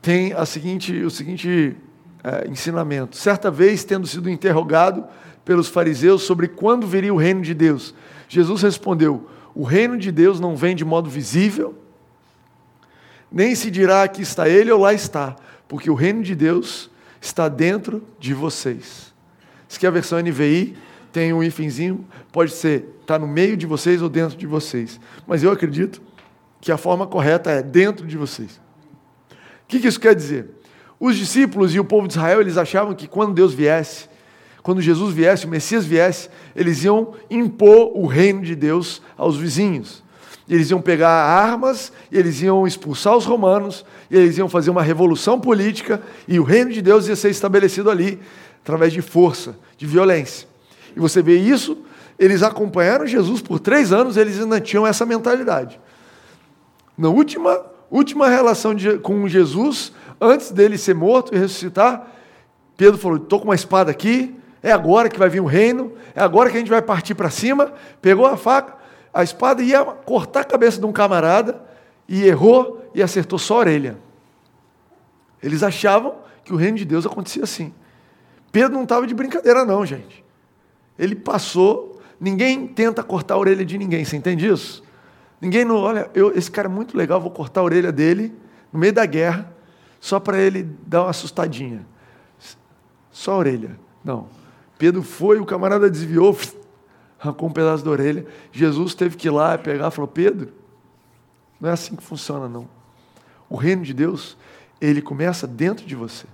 tem 0.00 0.32
a 0.32 0.46
seguinte, 0.46 0.94
o 1.02 1.10
seguinte 1.10 1.76
é, 2.22 2.48
ensinamento. 2.48 3.16
Certa 3.16 3.50
vez, 3.50 3.82
tendo 3.82 4.06
sido 4.06 4.30
interrogado 4.30 5.04
pelos 5.44 5.68
fariseus 5.68 6.22
sobre 6.22 6.48
quando 6.48 6.86
viria 6.86 7.12
o 7.12 7.16
reino 7.16 7.42
de 7.42 7.54
Deus, 7.54 7.94
Jesus 8.28 8.62
respondeu: 8.62 9.28
O 9.54 9.64
reino 9.64 9.98
de 9.98 10.12
Deus 10.12 10.38
não 10.38 10.56
vem 10.56 10.76
de 10.76 10.84
modo 10.84 11.10
visível, 11.10 11.74
nem 13.30 13.54
se 13.54 13.70
dirá 13.70 14.04
aqui 14.04 14.22
está 14.22 14.48
ele 14.48 14.70
ou 14.70 14.80
lá 14.80 14.94
está, 14.94 15.34
porque 15.66 15.90
o 15.90 15.94
reino 15.94 16.22
de 16.22 16.34
Deus 16.34 16.90
está 17.26 17.48
dentro 17.48 18.02
de 18.18 18.32
vocês. 18.32 19.14
Aqui 19.74 19.84
é 19.84 19.88
a 19.88 19.92
versão 19.92 20.18
NVI, 20.18 20.76
tem 21.12 21.32
um 21.32 21.42
hífenzinho, 21.42 22.06
pode 22.32 22.52
ser 22.52 22.96
está 23.06 23.18
no 23.18 23.26
meio 23.26 23.56
de 23.56 23.66
vocês 23.66 24.02
ou 24.02 24.08
dentro 24.08 24.36
de 24.36 24.46
vocês. 24.46 25.00
Mas 25.26 25.42
eu 25.42 25.52
acredito 25.52 26.02
que 26.60 26.72
a 26.72 26.76
forma 26.76 27.06
correta 27.06 27.50
é 27.50 27.62
dentro 27.62 28.06
de 28.06 28.16
vocês. 28.16 28.60
O 29.30 29.68
que, 29.68 29.78
que 29.78 29.86
isso 29.86 30.00
quer 30.00 30.14
dizer? 30.14 30.50
Os 30.98 31.16
discípulos 31.16 31.72
e 31.74 31.78
o 31.78 31.84
povo 31.84 32.08
de 32.08 32.14
Israel, 32.14 32.40
eles 32.40 32.56
achavam 32.56 32.94
que 32.94 33.06
quando 33.06 33.34
Deus 33.34 33.54
viesse, 33.54 34.08
quando 34.62 34.80
Jesus 34.80 35.14
viesse, 35.14 35.46
o 35.46 35.48
Messias 35.48 35.86
viesse, 35.86 36.28
eles 36.54 36.82
iam 36.82 37.14
impor 37.30 37.96
o 37.96 38.06
reino 38.06 38.42
de 38.42 38.56
Deus 38.56 39.00
aos 39.16 39.36
vizinhos. 39.36 40.02
Eles 40.48 40.70
iam 40.70 40.80
pegar 40.80 41.10
armas, 41.10 41.92
eles 42.10 42.40
iam 42.40 42.66
expulsar 42.66 43.16
os 43.16 43.24
romanos, 43.24 43.84
eles 44.10 44.38
iam 44.38 44.48
fazer 44.48 44.70
uma 44.70 44.82
revolução 44.82 45.40
política, 45.40 46.00
e 46.28 46.38
o 46.38 46.44
reino 46.44 46.70
de 46.70 46.80
Deus 46.80 47.08
ia 47.08 47.16
ser 47.16 47.30
estabelecido 47.30 47.90
ali, 47.90 48.20
através 48.62 48.92
de 48.92 49.02
força, 49.02 49.56
de 49.76 49.86
violência. 49.86 50.46
E 50.94 51.00
você 51.00 51.20
vê 51.20 51.36
isso, 51.36 51.78
eles 52.18 52.42
acompanharam 52.42 53.06
Jesus 53.06 53.42
por 53.42 53.58
três 53.58 53.92
anos, 53.92 54.16
eles 54.16 54.40
ainda 54.40 54.60
tinham 54.60 54.86
essa 54.86 55.04
mentalidade. 55.04 55.80
Na 56.96 57.08
última, 57.08 57.60
última 57.90 58.28
relação 58.28 58.74
de, 58.74 58.98
com 58.98 59.28
Jesus, 59.28 59.92
antes 60.20 60.50
dele 60.50 60.78
ser 60.78 60.94
morto 60.94 61.34
e 61.34 61.38
ressuscitar, 61.38 62.06
Pedro 62.76 62.98
falou: 62.98 63.16
estou 63.18 63.40
com 63.40 63.46
uma 63.46 63.54
espada 63.54 63.90
aqui, 63.90 64.34
é 64.62 64.72
agora 64.72 65.08
que 65.08 65.18
vai 65.18 65.28
vir 65.28 65.40
o 65.40 65.46
reino, 65.46 65.92
é 66.14 66.20
agora 66.22 66.50
que 66.50 66.56
a 66.56 66.60
gente 66.60 66.70
vai 66.70 66.82
partir 66.82 67.14
para 67.14 67.30
cima. 67.30 67.72
Pegou 68.00 68.26
a 68.26 68.36
faca, 68.36 68.74
a 69.16 69.24
espada 69.24 69.62
ia 69.62 69.82
cortar 69.84 70.40
a 70.40 70.44
cabeça 70.44 70.78
de 70.78 70.84
um 70.84 70.92
camarada, 70.92 71.64
e 72.08 72.24
errou 72.24 72.88
e 72.94 73.02
acertou 73.02 73.38
só 73.38 73.56
a 73.56 73.58
orelha. 73.58 73.98
Eles 75.42 75.62
achavam 75.62 76.16
que 76.44 76.52
o 76.52 76.56
reino 76.56 76.76
de 76.76 76.84
Deus 76.84 77.06
acontecia 77.06 77.42
assim. 77.42 77.72
Pedro 78.52 78.74
não 78.74 78.84
estava 78.84 79.06
de 79.06 79.14
brincadeira, 79.14 79.64
não, 79.64 79.84
gente. 79.84 80.24
Ele 80.98 81.14
passou, 81.14 82.00
ninguém 82.20 82.66
tenta 82.66 83.02
cortar 83.02 83.34
a 83.34 83.38
orelha 83.38 83.64
de 83.64 83.76
ninguém, 83.76 84.04
você 84.04 84.16
entende 84.16 84.46
isso? 84.46 84.82
Ninguém 85.40 85.64
não, 85.64 85.76
olha, 85.76 86.10
eu, 86.14 86.36
esse 86.36 86.50
cara 86.50 86.68
é 86.68 86.70
muito 86.70 86.96
legal, 86.96 87.20
vou 87.20 87.30
cortar 87.30 87.60
a 87.60 87.64
orelha 87.64 87.92
dele 87.92 88.32
no 88.72 88.78
meio 88.78 88.92
da 88.92 89.04
guerra, 89.04 89.52
só 90.00 90.20
para 90.20 90.38
ele 90.38 90.62
dar 90.86 91.02
uma 91.02 91.10
assustadinha. 91.10 91.86
Só 93.10 93.32
a 93.32 93.38
orelha. 93.38 93.78
Não. 94.04 94.28
Pedro 94.78 95.02
foi, 95.02 95.40
o 95.40 95.44
camarada 95.44 95.90
desviou, 95.90 96.36
arrancou 97.20 97.48
um 97.48 97.52
pedaço 97.52 97.84
da 97.84 97.90
orelha. 97.90 98.26
Jesus 98.52 98.94
teve 98.94 99.16
que 99.16 99.28
ir 99.28 99.30
lá 99.30 99.56
pegar 99.56 99.88
e 99.88 99.90
falou: 99.90 100.08
Pedro, 100.08 100.52
não 101.60 101.70
é 101.70 101.72
assim 101.72 101.96
que 101.96 102.02
funciona, 102.02 102.48
não. 102.48 102.68
O 103.48 103.56
reino 103.56 103.82
de 103.82 103.94
Deus, 103.94 104.36
ele 104.80 105.00
começa 105.00 105.46
dentro 105.46 105.86
de 105.86 105.94
você. 105.94 106.26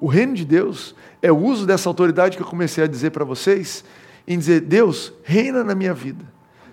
O 0.00 0.06
reino 0.06 0.34
de 0.34 0.44
Deus 0.44 0.94
é 1.20 1.30
o 1.30 1.36
uso 1.36 1.66
dessa 1.66 1.88
autoridade 1.88 2.36
que 2.36 2.42
eu 2.42 2.46
comecei 2.46 2.82
a 2.82 2.86
dizer 2.86 3.10
para 3.10 3.24
vocês, 3.24 3.84
em 4.26 4.38
dizer: 4.38 4.60
Deus, 4.60 5.12
reina 5.22 5.62
na 5.62 5.74
minha 5.74 5.94
vida, 5.94 6.24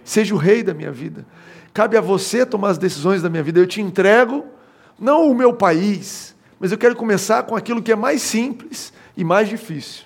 seja 0.04 0.34
o 0.34 0.38
rei 0.38 0.64
da 0.64 0.74
minha 0.74 0.92
vida. 0.92 1.26
Cabe 1.74 1.98
a 1.98 2.02
você 2.02 2.46
tomar 2.46 2.70
as 2.70 2.78
decisões 2.78 3.22
da 3.22 3.30
minha 3.30 3.44
vida. 3.44 3.60
Eu 3.60 3.68
te 3.68 3.82
entrego, 3.82 4.46
não 5.00 5.30
o 5.30 5.36
meu 5.36 5.54
país, 5.54 6.36
mas 6.60 6.72
eu 6.72 6.78
quero 6.78 6.96
começar 6.96 7.44
com 7.44 7.56
aquilo 7.56 7.84
que 7.84 7.92
é 7.92 7.96
mais 7.96 8.22
simples 8.22 8.92
e 9.16 9.24
mais 9.24 9.48
difícil. 9.48 10.06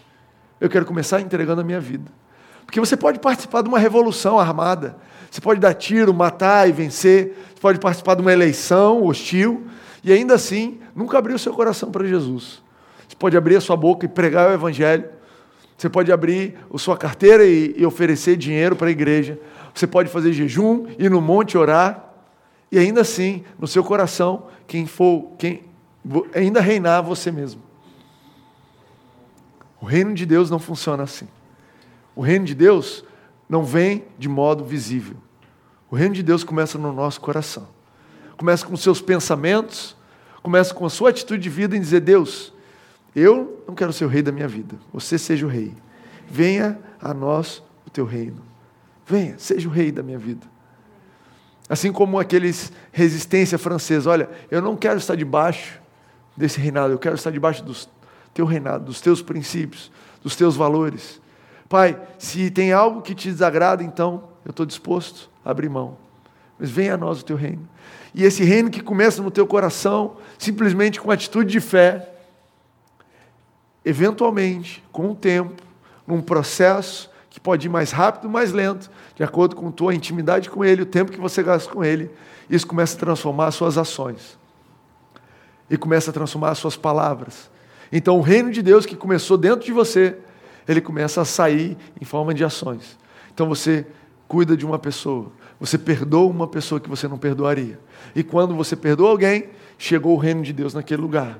Eu 0.60 0.70
quero 0.70 0.86
começar 0.86 1.22
entregando 1.22 1.62
a 1.62 1.64
minha 1.64 1.80
vida. 1.80 2.12
Porque 2.72 2.80
você 2.80 2.96
pode 2.96 3.20
participar 3.20 3.64
de 3.64 3.68
uma 3.68 3.78
revolução 3.78 4.40
armada, 4.40 4.96
você 5.30 5.42
pode 5.42 5.60
dar 5.60 5.74
tiro, 5.74 6.14
matar 6.14 6.70
e 6.70 6.72
vencer, 6.72 7.38
você 7.54 7.60
pode 7.60 7.80
participar 7.82 8.16
de 8.16 8.22
uma 8.22 8.32
eleição 8.32 9.04
hostil 9.04 9.68
e 10.02 10.10
ainda 10.14 10.36
assim 10.36 10.80
nunca 10.96 11.18
abrir 11.18 11.34
o 11.34 11.40
seu 11.40 11.54
coração 11.54 11.92
para 11.92 12.08
Jesus. 12.08 12.64
Você 13.10 13.16
pode 13.20 13.36
abrir 13.36 13.58
a 13.58 13.62
sua 13.62 13.76
boca 13.76 14.06
e 14.06 14.08
pregar 14.08 14.50
o 14.50 14.54
Evangelho. 14.54 15.04
Você 15.78 15.90
pode 15.90 16.14
abrir 16.14 16.58
a 16.74 16.78
sua 16.78 16.96
carteira 16.96 17.46
e, 17.46 17.76
e 17.76 17.86
oferecer 17.86 18.38
dinheiro 18.38 18.74
para 18.74 18.88
a 18.88 18.92
igreja. 18.92 19.38
Você 19.74 19.86
pode 19.86 20.08
fazer 20.08 20.32
jejum, 20.32 20.88
ir 20.98 21.12
no 21.12 21.20
monte 21.20 21.58
orar. 21.58 22.14
E 22.72 22.80
ainda 22.80 23.02
assim, 23.02 23.44
no 23.60 23.68
seu 23.68 23.84
coração, 23.84 24.48
quem 24.66 24.86
for, 24.86 25.34
quem 25.38 25.66
ainda 26.34 26.62
reinar 26.62 27.04
você 27.04 27.34
mesmo. 27.34 27.62
O 29.82 29.86
reino 29.86 30.14
de 30.14 30.26
Deus 30.26 30.50
não 30.50 30.58
funciona 30.58 31.04
assim. 31.04 31.28
O 32.16 32.22
reino 32.22 32.46
de 32.46 32.56
Deus 32.56 33.04
não 33.48 33.64
vem 33.64 34.06
de 34.18 34.30
modo 34.30 34.64
visível. 34.64 35.18
O 35.90 35.96
reino 35.96 36.16
de 36.16 36.24
Deus 36.24 36.44
começa 36.44 36.78
no 36.78 36.94
nosso 36.94 37.20
coração. 37.20 37.68
Começa 38.38 38.66
com 38.66 38.76
seus 38.76 39.02
pensamentos, 39.02 39.96
começa 40.42 40.74
com 40.74 40.86
a 40.86 40.90
sua 40.90 41.10
atitude 41.10 41.44
de 41.44 41.50
vida 41.50 41.76
em 41.76 41.80
dizer: 41.80 42.00
Deus, 42.00 42.54
eu 43.16 43.64
não 43.68 43.76
quero 43.76 43.92
ser 43.92 44.06
o 44.06 44.08
rei 44.08 44.22
da 44.22 44.32
minha 44.32 44.48
vida. 44.48 44.76
Você 44.94 45.18
seja 45.18 45.46
o 45.46 45.50
rei. 45.50 45.74
Venha 46.28 46.80
a 47.02 47.14
nós 47.14 47.62
o 47.86 47.90
teu 47.90 48.06
reino. 48.06 48.42
Venha, 49.06 49.38
seja 49.38 49.68
o 49.68 49.72
rei 49.72 49.92
da 49.92 50.02
minha 50.02 50.18
vida. 50.18 50.48
Assim 51.68 51.92
como 51.92 52.20
aqueles 52.20 52.72
resistência 52.92 53.58
francesa, 53.58 54.10
olha, 54.10 54.30
eu 54.50 54.62
não 54.62 54.76
quero 54.76 54.98
estar 54.98 55.16
debaixo 55.16 55.80
desse 56.36 56.60
reinado, 56.60 56.94
eu 56.94 57.00
quero 57.00 57.16
estar 57.16 57.32
debaixo 57.32 57.64
do 57.64 57.76
teu 58.34 58.46
reinado, 58.46 58.86
dos 58.86 59.02
teus 59.02 59.22
princípios, 59.22 59.92
dos 60.24 60.36
teus 60.36 60.56
valores. 60.56 61.22
Pai, 61.72 61.98
se 62.20 62.52
tem 62.52 62.74
algo 62.74 63.02
que 63.02 63.16
te 63.16 63.32
desagrada, 63.32 63.82
então 63.82 64.26
eu 64.44 64.50
estou 64.50 64.66
disposto 64.66 65.30
a 65.44 65.52
abrir 65.52 65.70
mão. 65.70 65.98
Mas 66.60 66.70
venha 66.70 66.96
a 66.96 66.98
nós 66.98 67.22
o 67.22 67.24
teu 67.24 67.38
reino. 67.38 67.66
E 68.14 68.26
esse 68.26 68.44
reino 68.44 68.70
que 68.70 68.84
começa 68.84 69.22
no 69.22 69.32
teu 69.32 69.48
coração, 69.48 70.18
simplesmente 70.38 71.00
com 71.00 71.10
atitude 71.10 71.50
de 71.50 71.62
fé, 71.62 72.10
eventualmente, 73.86 74.84
com 74.92 75.12
o 75.12 75.16
tempo, 75.16 75.64
num 76.06 76.22
processo 76.22 77.10
que 77.30 77.40
pode 77.40 77.68
ir 77.68 77.70
mais 77.70 77.92
rápido, 77.94 78.30
mais 78.30 78.52
lento, 78.52 78.92
de 79.16 79.24
acordo 79.24 79.56
com 79.56 79.72
tua 79.72 79.96
intimidade 79.96 80.50
com 80.50 80.66
Ele, 80.66 80.82
o 80.82 80.86
tempo 80.86 81.10
que 81.10 81.22
você 81.22 81.42
gasta 81.42 81.72
com 81.72 81.82
Ele, 81.82 82.12
isso 82.50 82.68
começa 82.68 82.98
a 82.98 83.00
transformar 83.00 83.48
as 83.48 83.56
suas 83.56 83.78
ações. 83.78 84.38
E 85.70 85.78
começa 85.78 86.12
a 86.12 86.14
transformar 86.14 86.50
as 86.50 86.58
suas 86.58 86.76
palavras. 86.76 87.50
Então, 87.94 88.18
o 88.18 88.22
reino 88.22 88.52
de 88.52 88.62
Deus 88.62 88.86
que 88.86 88.98
começou 88.98 89.38
dentro 89.38 89.66
de 89.66 89.72
você, 89.72 90.18
ele 90.68 90.82
começa 90.82 91.22
a 91.22 91.26
sair 91.26 91.78
em 92.00 92.06
forma 92.06 92.34
de 92.34 92.44
ações. 92.44 92.98
Então, 93.34 93.48
você 93.48 93.86
cuida 94.28 94.56
de 94.56 94.66
uma 94.66 94.80
pessoa, 94.80 95.32
você 95.60 95.78
perdoa 95.78 96.30
uma 96.30 96.48
pessoa 96.48 96.80
que 96.80 96.90
você 96.90 97.08
não 97.08 97.18
perdoaria. 97.18 97.80
E 98.16 98.24
quando 98.24 98.56
você 98.56 98.76
perdoa 98.76 99.10
alguém, 99.10 99.50
chegou 99.78 100.14
o 100.14 100.18
reino 100.18 100.42
de 100.42 100.54
Deus 100.54 100.74
naquele 100.74 101.02
lugar. 101.02 101.40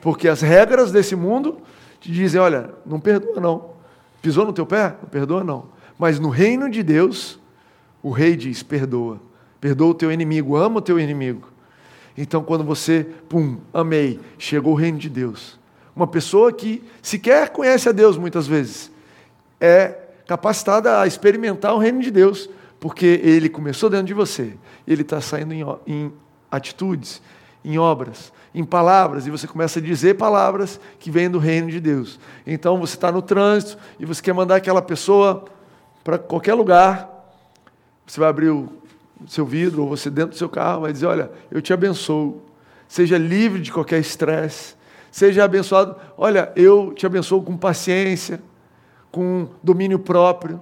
Porque 0.00 0.28
as 0.28 0.40
regras 0.40 0.92
desse 0.92 1.16
mundo 1.16 1.58
te 2.00 2.12
dizem: 2.12 2.40
olha, 2.40 2.70
não 2.84 3.00
perdoa 3.00 3.40
não. 3.40 3.70
Pisou 4.22 4.44
no 4.44 4.52
teu 4.52 4.66
pé? 4.66 4.96
Não 5.02 5.08
perdoa 5.08 5.42
não. 5.42 5.66
Mas 5.98 6.20
no 6.20 6.28
reino 6.28 6.70
de 6.70 6.82
Deus, 6.82 7.40
o 8.02 8.10
rei 8.10 8.36
diz: 8.36 8.62
perdoa. 8.62 9.20
Perdoa 9.60 9.88
o 9.88 9.94
teu 9.94 10.12
inimigo, 10.12 10.56
ama 10.56 10.78
o 10.78 10.82
teu 10.82 11.00
inimigo. 11.00 11.48
Então, 12.16 12.42
quando 12.42 12.64
você, 12.64 13.04
pum, 13.28 13.58
amei, 13.74 14.20
chegou 14.38 14.72
o 14.72 14.76
reino 14.76 14.98
de 14.98 15.08
Deus. 15.08 15.55
Uma 15.96 16.06
pessoa 16.06 16.52
que 16.52 16.84
sequer 17.00 17.48
conhece 17.48 17.88
a 17.88 17.92
Deus 17.92 18.18
muitas 18.18 18.46
vezes, 18.46 18.92
é 19.58 19.98
capacitada 20.26 21.00
a 21.00 21.06
experimentar 21.06 21.74
o 21.74 21.78
reino 21.78 22.02
de 22.02 22.10
Deus, 22.10 22.50
porque 22.78 23.20
ele 23.24 23.48
começou 23.48 23.88
dentro 23.88 24.06
de 24.06 24.12
você, 24.12 24.52
ele 24.86 25.00
está 25.00 25.22
saindo 25.22 25.54
em, 25.54 25.64
em 25.86 26.12
atitudes, 26.50 27.22
em 27.64 27.78
obras, 27.78 28.30
em 28.54 28.62
palavras, 28.62 29.26
e 29.26 29.30
você 29.30 29.46
começa 29.46 29.78
a 29.78 29.82
dizer 29.82 30.14
palavras 30.14 30.78
que 30.98 31.10
vêm 31.10 31.30
do 31.30 31.38
reino 31.38 31.70
de 31.70 31.80
Deus. 31.80 32.20
Então 32.46 32.78
você 32.78 32.94
está 32.94 33.10
no 33.10 33.22
trânsito 33.22 33.78
e 33.98 34.04
você 34.04 34.20
quer 34.20 34.34
mandar 34.34 34.56
aquela 34.56 34.82
pessoa 34.82 35.46
para 36.04 36.18
qualquer 36.18 36.54
lugar, 36.54 37.10
você 38.06 38.20
vai 38.20 38.28
abrir 38.28 38.50
o 38.50 38.68
seu 39.26 39.46
vidro, 39.46 39.82
ou 39.82 39.88
você 39.88 40.10
dentro 40.10 40.32
do 40.32 40.36
seu 40.36 40.48
carro, 40.48 40.82
vai 40.82 40.92
dizer: 40.92 41.06
Olha, 41.06 41.30
eu 41.50 41.62
te 41.62 41.72
abençoo, 41.72 42.42
seja 42.86 43.16
livre 43.16 43.60
de 43.60 43.72
qualquer 43.72 43.98
estresse, 43.98 44.76
seja 45.10 45.44
abençoado. 45.44 45.96
Olha, 46.16 46.52
eu 46.56 46.92
te 46.94 47.06
abençoo 47.06 47.42
com 47.42 47.56
paciência, 47.56 48.40
com 49.10 49.48
domínio 49.62 49.98
próprio. 49.98 50.60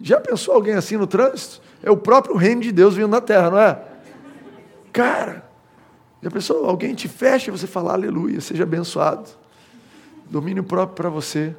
Já 0.00 0.20
pensou 0.20 0.54
alguém 0.54 0.74
assim 0.74 0.96
no 0.96 1.06
trânsito? 1.06 1.62
É 1.82 1.90
o 1.90 1.96
próprio 1.96 2.36
reino 2.36 2.60
de 2.60 2.72
Deus 2.72 2.94
vindo 2.94 3.08
na 3.08 3.20
terra, 3.20 3.50
não 3.50 3.58
é? 3.58 3.78
Cara, 4.92 5.44
já 6.22 6.30
pensou? 6.30 6.64
Alguém 6.66 6.94
te 6.94 7.08
fecha 7.08 7.50
e 7.50 7.52
você 7.56 7.66
fala 7.66 7.92
aleluia, 7.92 8.40
seja 8.40 8.64
abençoado. 8.64 9.28
Domínio 10.28 10.64
próprio 10.64 10.96
para 10.96 11.08
você. 11.08 11.54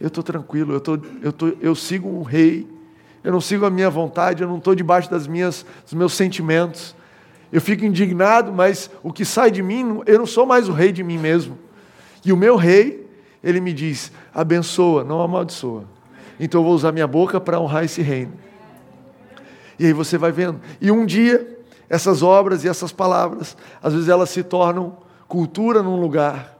Eu 0.00 0.08
estou 0.08 0.24
tranquilo, 0.24 0.72
eu, 0.72 0.80
tô, 0.80 0.98
eu, 1.22 1.32
tô, 1.32 1.48
eu 1.60 1.74
sigo 1.76 2.08
um 2.08 2.22
rei, 2.22 2.68
eu 3.22 3.30
não 3.30 3.40
sigo 3.40 3.64
a 3.64 3.70
minha 3.70 3.88
vontade, 3.88 4.42
eu 4.42 4.48
não 4.48 4.58
estou 4.58 4.74
debaixo 4.74 5.08
das 5.08 5.28
minhas, 5.28 5.64
dos 5.84 5.94
meus 5.94 6.14
sentimentos. 6.14 6.96
Eu 7.52 7.60
fico 7.60 7.84
indignado, 7.84 8.50
mas 8.50 8.90
o 9.02 9.12
que 9.12 9.24
sai 9.24 9.50
de 9.50 9.62
mim, 9.62 10.00
eu 10.06 10.18
não 10.18 10.26
sou 10.26 10.46
mais 10.46 10.68
o 10.68 10.72
rei 10.72 10.90
de 10.90 11.04
mim 11.04 11.18
mesmo. 11.18 11.58
E 12.24 12.32
o 12.32 12.36
meu 12.36 12.56
rei, 12.56 13.06
ele 13.44 13.60
me 13.60 13.74
diz: 13.74 14.10
abençoa, 14.32 15.04
não 15.04 15.20
amaldiçoa. 15.20 15.84
Então 16.40 16.60
eu 16.60 16.64
vou 16.64 16.74
usar 16.74 16.92
minha 16.92 17.06
boca 17.06 17.38
para 17.38 17.60
honrar 17.60 17.84
esse 17.84 18.00
reino. 18.00 18.32
E 19.78 19.86
aí 19.86 19.92
você 19.92 20.16
vai 20.16 20.32
vendo. 20.32 20.60
E 20.80 20.90
um 20.90 21.04
dia, 21.04 21.58
essas 21.90 22.22
obras 22.22 22.64
e 22.64 22.68
essas 22.68 22.90
palavras, 22.90 23.56
às 23.82 23.92
vezes 23.92 24.08
elas 24.08 24.30
se 24.30 24.42
tornam 24.42 24.96
cultura 25.28 25.82
num 25.82 26.00
lugar, 26.00 26.58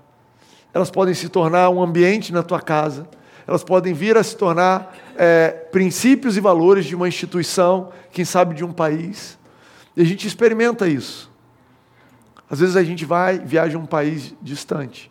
elas 0.75 0.91
podem 0.91 1.15
se 1.15 1.29
tornar 1.29 1.69
um 1.71 1.83
ambiente 1.83 2.33
na 2.33 2.43
tua 2.43 2.61
casa, 2.61 3.07
elas 3.47 3.63
podem 3.63 3.93
vir 3.93 4.17
a 4.17 4.23
se 4.23 4.37
tornar 4.37 4.95
é, 5.17 5.49
princípios 5.49 6.37
e 6.37 6.41
valores 6.41 6.85
de 6.85 6.95
uma 6.95 7.09
instituição, 7.09 7.91
quem 8.11 8.25
sabe 8.25 8.55
de 8.55 8.65
um 8.65 8.73
país. 8.73 9.39
E 9.97 10.03
a 10.03 10.05
gente 10.05 10.27
experimenta 10.27 10.89
isso. 10.89 11.31
Às 12.49 12.61
vezes 12.61 12.77
a 12.77 12.85
gente 12.85 13.05
vai, 13.05 13.39
viaja 13.39 13.79
a 13.79 13.81
um 13.81 13.87
país 13.87 14.35
distante. 14.43 15.11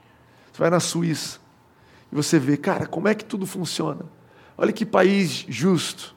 Você 0.52 0.60
vai 0.60 0.70
na 0.70 0.80
Suíça 0.80 1.39
e 2.12 2.15
você 2.15 2.38
vê, 2.38 2.58
cara, 2.58 2.86
como 2.86 3.08
é 3.08 3.15
que 3.15 3.26
tudo 3.26 3.46
funciona? 3.46 4.06
Olha 4.58 4.72
que 4.72 4.86
país 4.86 5.46
justo. 5.48 6.15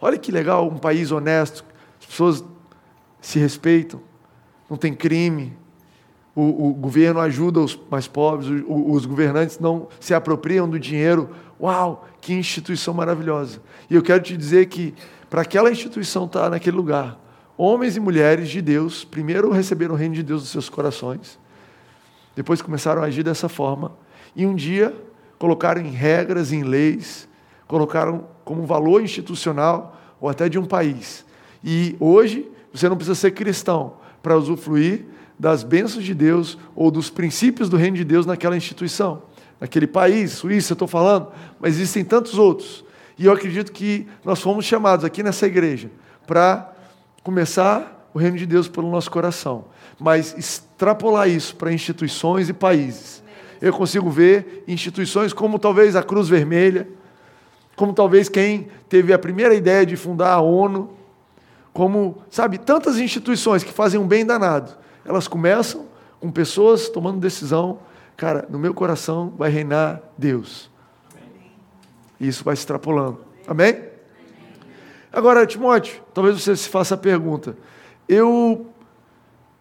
Olha 0.00 0.18
que 0.18 0.32
legal, 0.32 0.68
um 0.68 0.78
país 0.78 1.12
honesto. 1.12 1.64
As 2.00 2.06
pessoas 2.06 2.44
se 3.20 3.38
respeitam, 3.38 4.00
não 4.68 4.76
tem 4.76 4.94
crime. 4.94 5.56
O, 6.34 6.70
o 6.70 6.74
governo 6.74 7.20
ajuda 7.20 7.60
os 7.60 7.78
mais 7.88 8.08
pobres, 8.08 8.48
o, 8.66 8.90
os 8.90 9.06
governantes 9.06 9.60
não 9.60 9.88
se 10.00 10.12
apropriam 10.12 10.68
do 10.68 10.80
dinheiro. 10.80 11.30
Uau, 11.60 12.08
que 12.20 12.32
instituição 12.32 12.92
maravilhosa. 12.92 13.62
E 13.88 13.94
eu 13.94 14.02
quero 14.02 14.22
te 14.22 14.36
dizer 14.36 14.66
que, 14.66 14.92
para 15.30 15.42
aquela 15.42 15.70
instituição 15.70 16.24
estar 16.24 16.50
naquele 16.50 16.76
lugar, 16.76 17.16
homens 17.56 17.96
e 17.96 18.00
mulheres 18.00 18.48
de 18.48 18.60
Deus, 18.60 19.04
primeiro 19.04 19.50
receberam 19.50 19.94
o 19.94 19.98
reino 19.98 20.14
de 20.14 20.22
Deus 20.22 20.42
nos 20.42 20.50
seus 20.50 20.68
corações, 20.68 21.38
depois 22.34 22.60
começaram 22.60 23.02
a 23.02 23.06
agir 23.06 23.22
dessa 23.22 23.48
forma, 23.48 23.92
e 24.34 24.44
um 24.44 24.54
dia 24.54 24.94
colocaram 25.38 25.80
em 25.80 25.90
regras, 25.90 26.52
em 26.52 26.62
leis, 26.62 27.28
colocaram 27.66 28.26
como 28.44 28.66
valor 28.66 29.02
institucional 29.02 30.00
ou 30.20 30.28
até 30.28 30.48
de 30.48 30.58
um 30.58 30.64
país. 30.64 31.24
E 31.62 31.96
hoje 32.00 32.50
você 32.72 32.88
não 32.88 32.96
precisa 32.96 33.14
ser 33.14 33.30
cristão 33.30 33.94
para 34.22 34.36
usufruir 34.36 35.06
das 35.38 35.62
bênçãos 35.62 36.04
de 36.04 36.14
Deus 36.14 36.58
ou 36.74 36.90
dos 36.90 37.10
princípios 37.10 37.68
do 37.68 37.76
reino 37.76 37.96
de 37.96 38.04
Deus 38.04 38.26
naquela 38.26 38.56
instituição, 38.56 39.22
naquele 39.60 39.86
país, 39.86 40.32
Suíça, 40.32 40.72
eu 40.72 40.74
estou 40.74 40.88
falando, 40.88 41.28
mas 41.60 41.74
existem 41.74 42.04
tantos 42.04 42.38
outros. 42.38 42.84
E 43.18 43.26
eu 43.26 43.32
acredito 43.32 43.72
que 43.72 44.06
nós 44.24 44.40
fomos 44.40 44.64
chamados 44.64 45.04
aqui 45.04 45.22
nessa 45.22 45.46
igreja 45.46 45.90
para 46.26 46.73
começar 47.24 48.08
o 48.14 48.18
reino 48.18 48.36
de 48.36 48.46
Deus 48.46 48.68
pelo 48.68 48.88
nosso 48.88 49.10
coração, 49.10 49.64
mas 49.98 50.36
extrapolar 50.38 51.28
isso 51.28 51.56
para 51.56 51.72
instituições 51.72 52.48
e 52.48 52.52
países. 52.52 53.24
Eu 53.60 53.72
consigo 53.72 54.10
ver 54.10 54.62
instituições 54.68 55.32
como 55.32 55.58
talvez 55.58 55.96
a 55.96 56.02
Cruz 56.02 56.28
Vermelha, 56.28 56.86
como 57.74 57.92
talvez 57.92 58.28
quem 58.28 58.68
teve 58.88 59.12
a 59.12 59.18
primeira 59.18 59.54
ideia 59.54 59.84
de 59.84 59.96
fundar 59.96 60.34
a 60.34 60.40
ONU, 60.40 60.90
como, 61.72 62.18
sabe, 62.30 62.58
tantas 62.58 62.98
instituições 62.98 63.64
que 63.64 63.72
fazem 63.72 63.98
um 63.98 64.06
bem 64.06 64.24
danado. 64.24 64.72
Elas 65.04 65.26
começam 65.26 65.86
com 66.20 66.30
pessoas 66.30 66.88
tomando 66.88 67.18
decisão, 67.18 67.80
cara, 68.16 68.46
no 68.48 68.58
meu 68.58 68.72
coração 68.74 69.32
vai 69.36 69.50
reinar 69.50 70.00
Deus. 70.16 70.70
E 72.20 72.28
isso 72.28 72.44
vai 72.44 72.54
se 72.54 72.60
extrapolando. 72.60 73.18
Amém? 73.46 73.93
Agora, 75.14 75.46
Timóteo, 75.46 76.02
talvez 76.12 76.42
você 76.42 76.56
se 76.56 76.68
faça 76.68 76.96
a 76.96 76.98
pergunta. 76.98 77.56
Eu, 78.08 78.66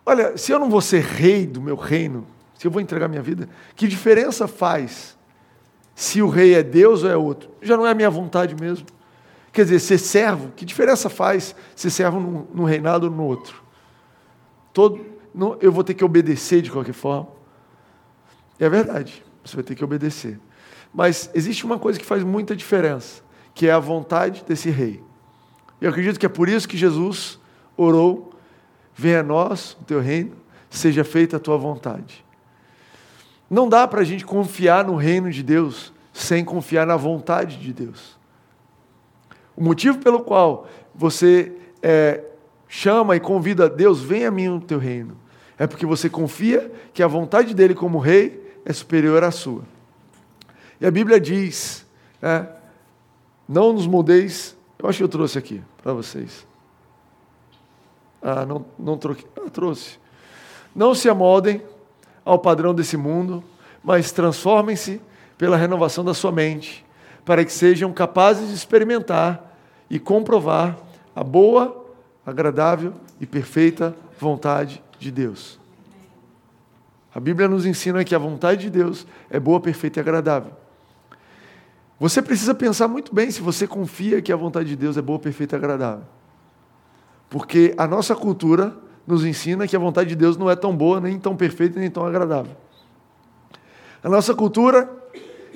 olha, 0.03 0.35
se 0.35 0.51
eu 0.51 0.57
não 0.57 0.67
vou 0.67 0.81
ser 0.81 1.03
rei 1.03 1.45
do 1.45 1.61
meu 1.61 1.75
reino, 1.75 2.25
se 2.57 2.65
eu 2.65 2.71
vou 2.71 2.81
entregar 2.81 3.07
minha 3.07 3.21
vida, 3.21 3.47
que 3.75 3.87
diferença 3.87 4.47
faz 4.47 5.15
se 5.93 6.23
o 6.23 6.27
rei 6.27 6.55
é 6.55 6.63
Deus 6.63 7.03
ou 7.03 7.09
é 7.11 7.15
outro. 7.15 7.51
Já 7.61 7.77
não 7.77 7.85
é 7.85 7.91
a 7.91 7.93
minha 7.93 8.09
vontade 8.09 8.55
mesmo. 8.59 8.87
Quer 9.51 9.65
dizer, 9.65 9.79
ser 9.79 9.99
servo, 9.99 10.51
que 10.55 10.65
diferença 10.65 11.07
faz 11.07 11.55
ser 11.75 11.91
servo 11.91 12.19
num, 12.19 12.47
num 12.51 12.63
reinado 12.63 13.05
ou 13.05 13.11
no 13.11 13.23
outro? 13.23 13.61
Todo, 14.73 15.05
não, 15.35 15.55
eu 15.61 15.71
vou 15.71 15.83
ter 15.83 15.93
que 15.93 16.03
obedecer 16.03 16.63
de 16.63 16.71
qualquer 16.71 16.93
forma. 16.93 17.27
É 18.57 18.67
verdade, 18.67 19.23
você 19.45 19.55
vai 19.55 19.63
ter 19.63 19.75
que 19.75 19.83
obedecer. 19.83 20.39
Mas 20.91 21.29
existe 21.35 21.63
uma 21.63 21.77
coisa 21.77 21.99
que 21.99 22.05
faz 22.05 22.23
muita 22.23 22.55
diferença, 22.55 23.21
que 23.53 23.67
é 23.67 23.71
a 23.71 23.77
vontade 23.77 24.43
desse 24.47 24.71
rei. 24.71 25.12
Eu 25.83 25.89
acredito 25.89 26.17
que 26.17 26.25
é 26.25 26.29
por 26.29 26.47
isso 26.47 26.65
que 26.65 26.77
Jesus 26.77 27.37
orou: 27.75 28.33
venha 28.95 29.19
a 29.19 29.23
nós 29.23 29.73
o 29.81 29.83
teu 29.83 29.99
reino, 29.99 30.31
seja 30.69 31.03
feita 31.03 31.35
a 31.35 31.39
tua 31.41 31.57
vontade. 31.57 32.23
Não 33.49 33.67
dá 33.67 33.85
para 33.85 33.99
a 33.99 34.03
gente 34.05 34.25
confiar 34.25 34.85
no 34.85 34.95
reino 34.95 35.29
de 35.29 35.43
Deus 35.43 35.91
sem 36.13 36.45
confiar 36.45 36.87
na 36.87 36.95
vontade 36.95 37.57
de 37.57 37.73
Deus. 37.73 38.17
O 39.57 39.61
motivo 39.61 39.97
pelo 39.97 40.21
qual 40.21 40.69
você 40.95 41.51
é, 41.81 42.23
chama 42.69 43.17
e 43.17 43.19
convida 43.19 43.69
Deus, 43.69 44.01
venha 44.01 44.29
a 44.29 44.31
mim 44.31 44.47
no 44.47 44.61
teu 44.61 44.79
reino, 44.79 45.17
é 45.59 45.67
porque 45.67 45.85
você 45.85 46.09
confia 46.09 46.71
que 46.93 47.03
a 47.03 47.07
vontade 47.07 47.53
dele 47.53 47.75
como 47.75 47.99
rei 47.99 48.55
é 48.63 48.71
superior 48.71 49.21
à 49.21 49.31
sua. 49.31 49.63
E 50.79 50.85
a 50.85 50.91
Bíblia 50.91 51.19
diz, 51.19 51.85
né, 52.21 52.47
não 53.49 53.73
nos 53.73 53.85
moldeis, 53.85 54.55
eu 54.79 54.87
acho 54.87 54.99
que 54.99 55.03
eu 55.03 55.09
trouxe 55.09 55.37
aqui 55.37 55.61
para 55.83 55.93
vocês. 55.93 56.47
Ah, 58.21 58.45
não, 58.45 58.65
não 58.79 58.97
troquei. 58.97 59.27
Ah, 59.35 59.49
trouxe. 59.49 59.99
Não 60.73 60.95
se 60.95 61.09
amoldem 61.09 61.61
ao 62.23 62.39
padrão 62.39 62.73
desse 62.73 62.95
mundo, 62.95 63.43
mas 63.83 64.13
transformem-se 64.13 65.01
pela 65.37 65.57
renovação 65.57 66.05
da 66.05 66.13
sua 66.13 66.31
mente, 66.31 66.85
para 67.25 67.43
que 67.43 67.51
sejam 67.51 67.91
capazes 67.91 68.47
de 68.47 68.55
experimentar 68.55 69.57
e 69.89 69.99
comprovar 69.99 70.77
a 71.13 71.23
boa, 71.23 71.85
agradável 72.25 72.93
e 73.19 73.25
perfeita 73.25 73.93
vontade 74.17 74.81
de 74.97 75.11
Deus. 75.11 75.59
A 77.13 77.19
Bíblia 77.19 77.47
nos 77.47 77.65
ensina 77.65 78.03
que 78.05 78.15
a 78.15 78.17
vontade 78.17 78.61
de 78.61 78.69
Deus 78.69 79.05
é 79.29 79.39
boa, 79.39 79.59
perfeita 79.59 79.99
e 79.99 80.01
agradável. 80.01 80.62
Você 82.03 82.21
precisa 82.21 82.53
pensar 82.53 82.89
muito 82.89 83.15
bem 83.15 83.31
se 83.31 83.41
você 83.41 83.65
confia 83.65 84.21
que 84.21 84.33
a 84.33 84.35
vontade 84.35 84.67
de 84.67 84.75
Deus 84.75 84.97
é 84.97 85.01
boa, 85.01 85.17
perfeita 85.17 85.55
e 85.55 85.57
agradável. 85.57 86.03
Porque 87.29 87.73
a 87.77 87.87
nossa 87.87 88.13
cultura 88.13 88.75
nos 89.07 89.23
ensina 89.23 89.65
que 89.65 89.73
a 89.73 89.79
vontade 89.79 90.09
de 90.09 90.15
Deus 90.17 90.35
não 90.35 90.51
é 90.51 90.55
tão 90.57 90.75
boa, 90.75 90.99
nem 90.99 91.17
tão 91.17 91.33
perfeita, 91.33 91.79
nem 91.79 91.89
tão 91.89 92.05
agradável. 92.05 92.51
A 94.03 94.09
nossa 94.09 94.33
cultura, 94.33 94.91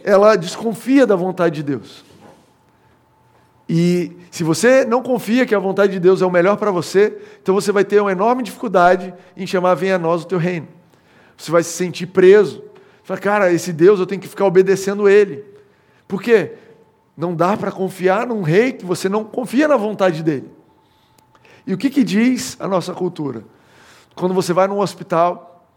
ela 0.06 0.38
desconfia 0.38 1.06
da 1.06 1.18
vontade 1.18 1.56
de 1.56 1.64
Deus. 1.64 2.06
E 3.68 4.16
se 4.32 4.42
você 4.42 4.86
não 4.86 5.04
confia 5.04 5.46
que 5.46 5.54
a 5.54 5.60
vontade 5.60 5.92
de 5.92 6.00
Deus 6.00 6.22
é 6.22 6.26
o 6.26 6.32
melhor 6.32 6.56
para 6.56 6.72
você, 6.72 7.18
então 7.44 7.54
você 7.54 7.74
vai 7.74 7.84
ter 7.84 8.00
uma 8.00 8.14
enorme 8.14 8.42
dificuldade 8.42 9.14
em 9.36 9.46
chamar 9.46 9.76
venha 9.76 9.98
a 9.98 10.00
nós 10.00 10.24
o 10.24 10.28
teu 10.28 10.40
reino. 10.40 10.70
Você 11.36 11.52
vai 11.52 11.62
se 11.62 11.72
sentir 11.72 12.08
preso. 12.08 12.64
Fala, 13.04 13.20
cara, 13.20 13.52
esse 13.52 13.74
Deus 13.74 14.00
eu 14.00 14.06
tenho 14.06 14.22
que 14.22 14.30
ficar 14.30 14.46
obedecendo 14.46 15.10
ele. 15.10 15.57
Por 16.08 16.22
quê? 16.22 16.54
Não 17.16 17.36
dá 17.36 17.58
para 17.58 17.72
confiar 17.72 18.28
num 18.28 18.42
rei 18.42 18.72
que 18.72 18.86
você 18.86 19.10
não 19.10 19.24
confia 19.24 19.68
na 19.68 19.76
vontade 19.76 20.24
dele. 20.24 20.50
E 21.66 21.74
o 21.74 21.78
que, 21.78 21.90
que 21.90 22.04
diz 22.04 22.56
a 22.60 22.68
nossa 22.68 22.94
cultura? 22.94 23.44
Quando 24.16 24.34
você 24.34 24.54
vai 24.54 24.68
num 24.68 24.80
hospital, 24.80 25.68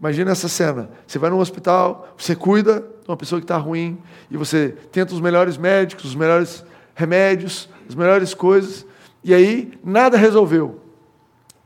imagina 0.00 0.30
essa 0.30 0.48
cena: 0.48 0.90
você 1.06 1.18
vai 1.18 1.30
num 1.30 1.38
hospital, 1.38 2.08
você 2.16 2.34
cuida 2.34 2.80
de 2.80 3.08
uma 3.08 3.16
pessoa 3.16 3.40
que 3.40 3.44
está 3.44 3.58
ruim, 3.58 3.98
e 4.30 4.36
você 4.36 4.70
tenta 4.90 5.14
os 5.14 5.20
melhores 5.20 5.56
médicos, 5.56 6.06
os 6.06 6.14
melhores 6.14 6.64
remédios, 6.94 7.68
as 7.88 7.94
melhores 7.94 8.34
coisas, 8.34 8.86
e 9.22 9.34
aí 9.34 9.78
nada 9.84 10.16
resolveu. 10.16 10.80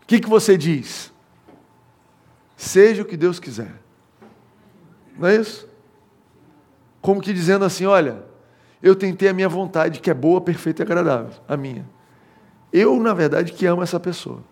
O 0.03 0.07
que, 0.07 0.21
que 0.21 0.29
você 0.29 0.57
diz? 0.59 1.13
Seja 2.57 3.03
o 3.03 3.05
que 3.05 3.17
Deus 3.17 3.39
quiser. 3.41 3.73
Não 5.19 5.29
é 5.29 5.37
isso? 5.37 5.69
Como 7.03 7.21
que 7.21 7.33
dizendo 7.33 7.65
assim: 7.65 7.85
olha, 7.85 8.25
eu 8.83 8.97
tentei 8.97 9.29
a 9.29 9.35
minha 9.35 9.49
vontade, 9.49 10.01
que 10.01 10.11
é 10.11 10.15
boa, 10.15 10.41
perfeita 10.41 10.83
e 10.83 10.85
agradável, 10.85 11.33
a 11.47 11.57
minha. 11.57 11.87
Eu, 12.73 12.99
na 12.99 13.13
verdade, 13.13 13.53
que 13.53 13.67
amo 13.67 13.83
essa 13.83 14.01
pessoa. 14.01 14.43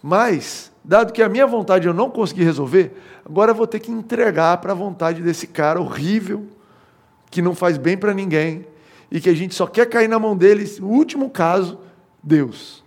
Mas, 0.00 0.70
dado 0.84 1.12
que 1.12 1.22
a 1.22 1.28
minha 1.28 1.46
vontade 1.46 1.88
eu 1.88 1.94
não 1.94 2.08
consegui 2.08 2.44
resolver, 2.44 2.96
agora 3.24 3.50
eu 3.50 3.54
vou 3.54 3.66
ter 3.66 3.80
que 3.80 3.90
entregar 3.90 4.58
para 4.58 4.70
a 4.70 4.74
vontade 4.74 5.20
desse 5.20 5.48
cara 5.48 5.80
horrível, 5.80 6.46
que 7.30 7.42
não 7.42 7.54
faz 7.54 7.76
bem 7.76 7.96
para 7.96 8.14
ninguém, 8.14 8.64
e 9.10 9.20
que 9.20 9.28
a 9.28 9.34
gente 9.34 9.54
só 9.54 9.66
quer 9.66 9.86
cair 9.86 10.08
na 10.08 10.18
mão 10.18 10.36
dele, 10.36 10.64
no 10.80 10.88
último 10.88 11.28
caso, 11.28 11.80
Deus. 12.22 12.84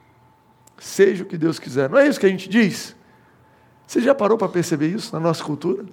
Seja 0.80 1.24
o 1.24 1.28
que 1.28 1.38
Deus 1.38 1.60
quiser. 1.60 1.90
Não 1.90 1.98
é 1.98 2.08
isso 2.08 2.20
que 2.20 2.26
a 2.26 2.30
gente 2.30 2.48
diz? 2.48 2.96
Você 3.86 4.02
já 4.02 4.16
parou 4.16 4.38
para 4.38 4.48
perceber 4.48 4.88
isso 4.88 5.14
na 5.14 5.20
nossa 5.20 5.44
cultura? 5.44 5.86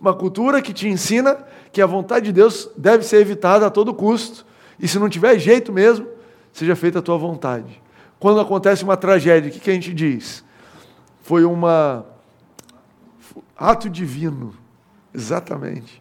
Uma 0.00 0.14
cultura 0.14 0.62
que 0.62 0.72
te 0.72 0.88
ensina 0.88 1.38
que 1.72 1.82
a 1.82 1.86
vontade 1.86 2.26
de 2.26 2.32
Deus 2.32 2.68
deve 2.76 3.04
ser 3.04 3.20
evitada 3.20 3.66
a 3.66 3.70
todo 3.70 3.92
custo. 3.92 4.46
E 4.78 4.88
se 4.88 4.98
não 4.98 5.08
tiver 5.08 5.38
jeito 5.38 5.72
mesmo, 5.72 6.06
seja 6.52 6.74
feita 6.74 7.00
a 7.00 7.02
tua 7.02 7.18
vontade. 7.18 7.80
Quando 8.18 8.40
acontece 8.40 8.82
uma 8.82 8.96
tragédia, 8.96 9.50
o 9.50 9.52
que, 9.52 9.70
a 9.70 9.74
gente 9.74 9.92
diz? 9.92 10.44
Foi 11.22 11.44
um 11.44 11.60
ato 13.56 13.90
divino. 13.90 14.54
Exatamente 15.14 16.00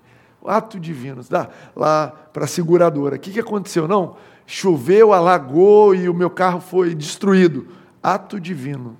ato 0.49 0.79
divino. 0.79 1.21
Dá 1.29 1.49
lá 1.75 2.07
para 2.33 2.45
a 2.45 2.47
seguradora. 2.47 3.15
O 3.15 3.19
que, 3.19 3.31
que 3.31 3.39
aconteceu? 3.39 3.87
Não, 3.87 4.17
choveu, 4.45 5.13
alagou 5.13 5.93
e 5.93 6.09
o 6.09 6.13
meu 6.13 6.29
carro 6.29 6.59
foi 6.59 6.95
destruído. 6.95 7.67
Ato 8.01 8.39
divino. 8.39 8.97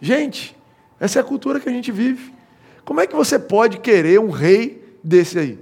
Gente, 0.00 0.56
essa 1.00 1.18
é 1.18 1.22
a 1.22 1.24
cultura 1.24 1.58
que 1.58 1.68
a 1.68 1.72
gente 1.72 1.90
vive. 1.90 2.34
Como 2.86 3.00
é 3.00 3.06
que 3.06 3.16
você 3.16 3.36
pode 3.36 3.78
querer 3.80 4.20
um 4.20 4.30
rei 4.30 4.96
desse 5.02 5.36
aí? 5.38 5.58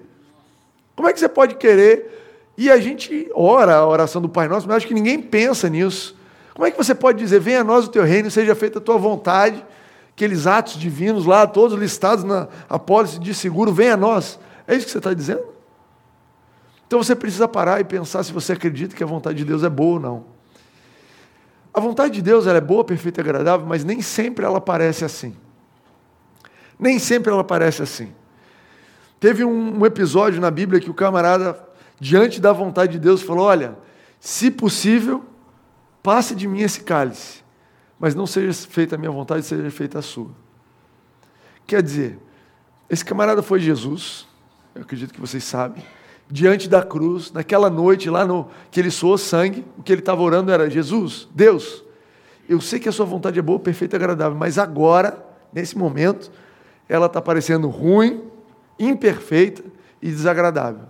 Como 0.95 1.09
é 1.09 1.13
que 1.13 1.19
você 1.19 1.29
pode 1.29 1.55
querer? 1.55 2.53
E 2.57 2.71
a 2.71 2.79
gente 2.79 3.29
ora 3.35 3.77
a 3.77 3.89
oração 3.89 4.21
do 4.21 4.29
Pai 4.29 4.47
Nosso, 4.47 4.69
mas 4.69 4.77
acho 4.77 4.87
que 4.87 4.95
ninguém 4.95 5.21
pensa 5.21 5.69
nisso. 5.71 6.15
Como 6.55 6.67
é 6.67 6.71
que 6.71 6.77
você 6.77 6.95
pode 6.95 7.19
dizer, 7.19 7.41
venha 7.41 7.63
a 7.63 7.65
nós 7.65 7.87
o 7.87 7.89
teu 7.89 8.05
reino, 8.05 8.31
seja 8.31 8.55
feita 8.55 8.79
a 8.79 8.81
tua 8.81 8.99
vontade, 8.99 9.65
aqueles 10.11 10.47
atos 10.47 10.79
divinos 10.79 11.25
lá, 11.25 11.47
todos 11.47 11.77
listados 11.77 12.25
na 12.25 12.47
apólice 12.69 13.19
de 13.19 13.35
seguro, 13.35 13.73
venha 13.73 13.95
a 13.95 13.97
nós. 13.97 14.39
É 14.69 14.77
isso 14.77 14.85
que 14.85 14.93
você 14.93 14.99
está 14.99 15.15
dizendo? 15.15 15.45
Então 16.87 17.03
você 17.03 17.17
precisa 17.17 17.49
parar 17.49 17.81
e 17.81 17.85
pensar 17.85 18.23
se 18.23 18.33
você 18.33 18.53
acredita 18.53 18.95
que 18.95 19.03
a 19.03 19.07
vontade 19.07 19.39
de 19.39 19.47
Deus 19.47 19.65
é 19.65 19.71
boa 19.71 19.95
ou 19.95 20.01
não. 20.01 20.25
A 21.73 21.81
vontade 21.81 22.13
de 22.13 22.23
Deus 22.23 22.47
ela 22.47 22.59
é 22.59 22.61
boa, 22.61 22.85
perfeita 22.85 23.21
e 23.21 23.23
agradável, 23.23 23.67
mas 23.67 23.83
nem 23.83 24.03
sempre 24.03 24.45
ela 24.45 24.61
parece 24.61 25.07
assim. 25.07 25.35
Nem 26.79 26.99
sempre 26.99 27.33
ela 27.33 27.45
parece 27.45 27.83
assim. 27.83 28.13
Teve 29.21 29.45
um, 29.45 29.81
um 29.81 29.87
episódio 29.87 30.41
na 30.41 30.51
Bíblia 30.51 30.81
que 30.81 30.91
o 30.91 30.95
camarada, 30.95 31.59
diante 31.99 32.41
da 32.41 32.53
vontade 32.53 32.93
de 32.93 32.99
Deus, 32.99 33.23
falou: 33.23 33.47
Olha, 33.47 33.77
se 34.21 34.51
possível, 34.51 35.25
passe 36.03 36.35
de 36.35 36.47
mim 36.47 36.61
esse 36.61 36.81
cálice, 36.81 37.43
mas 37.99 38.15
não 38.15 38.27
seja 38.27 38.53
feita 38.69 38.97
a 38.97 38.99
minha 38.99 39.11
vontade, 39.11 39.45
seja 39.47 39.71
feita 39.71 39.99
a 39.99 40.03
sua. 40.03 40.31
Quer 41.67 41.83
dizer, 41.83 42.19
esse 42.91 43.05
camarada 43.05 43.43
foi 43.43 43.59
Jesus, 43.61 44.27
eu 44.75 44.83
acredito 44.83 45.15
que 45.15 45.21
vocês 45.21 45.43
sabem, 45.45 45.83
diante 46.31 46.69
da 46.69 46.83
cruz, 46.83 47.33
naquela 47.33 47.71
noite 47.71 48.11
lá 48.11 48.27
no 48.27 48.49
que 48.71 48.81
ele 48.81 48.91
soou 48.91 49.17
sangue, 49.17 49.65
o 49.79 49.83
que 49.83 49.93
ele 49.93 50.01
estava 50.01 50.21
orando 50.21 50.53
era: 50.53 50.69
Jesus, 50.69 51.29
Deus, 51.35 51.83
eu 52.49 52.61
sei 52.61 52.79
que 52.79 52.89
a 52.89 52.93
sua 52.93 53.07
vontade 53.07 53.39
é 53.39 53.43
boa, 53.43 53.59
perfeita 53.59 53.97
e 53.97 53.99
agradável, 53.99 54.37
mas 54.37 54.59
agora, 54.59 55.25
nesse 55.53 55.79
momento, 55.79 56.31
ela 56.95 57.07
está 57.07 57.21
parecendo 57.21 57.69
ruim, 57.69 58.23
imperfeita 58.79 59.63
e 60.01 60.09
desagradável. 60.09 60.87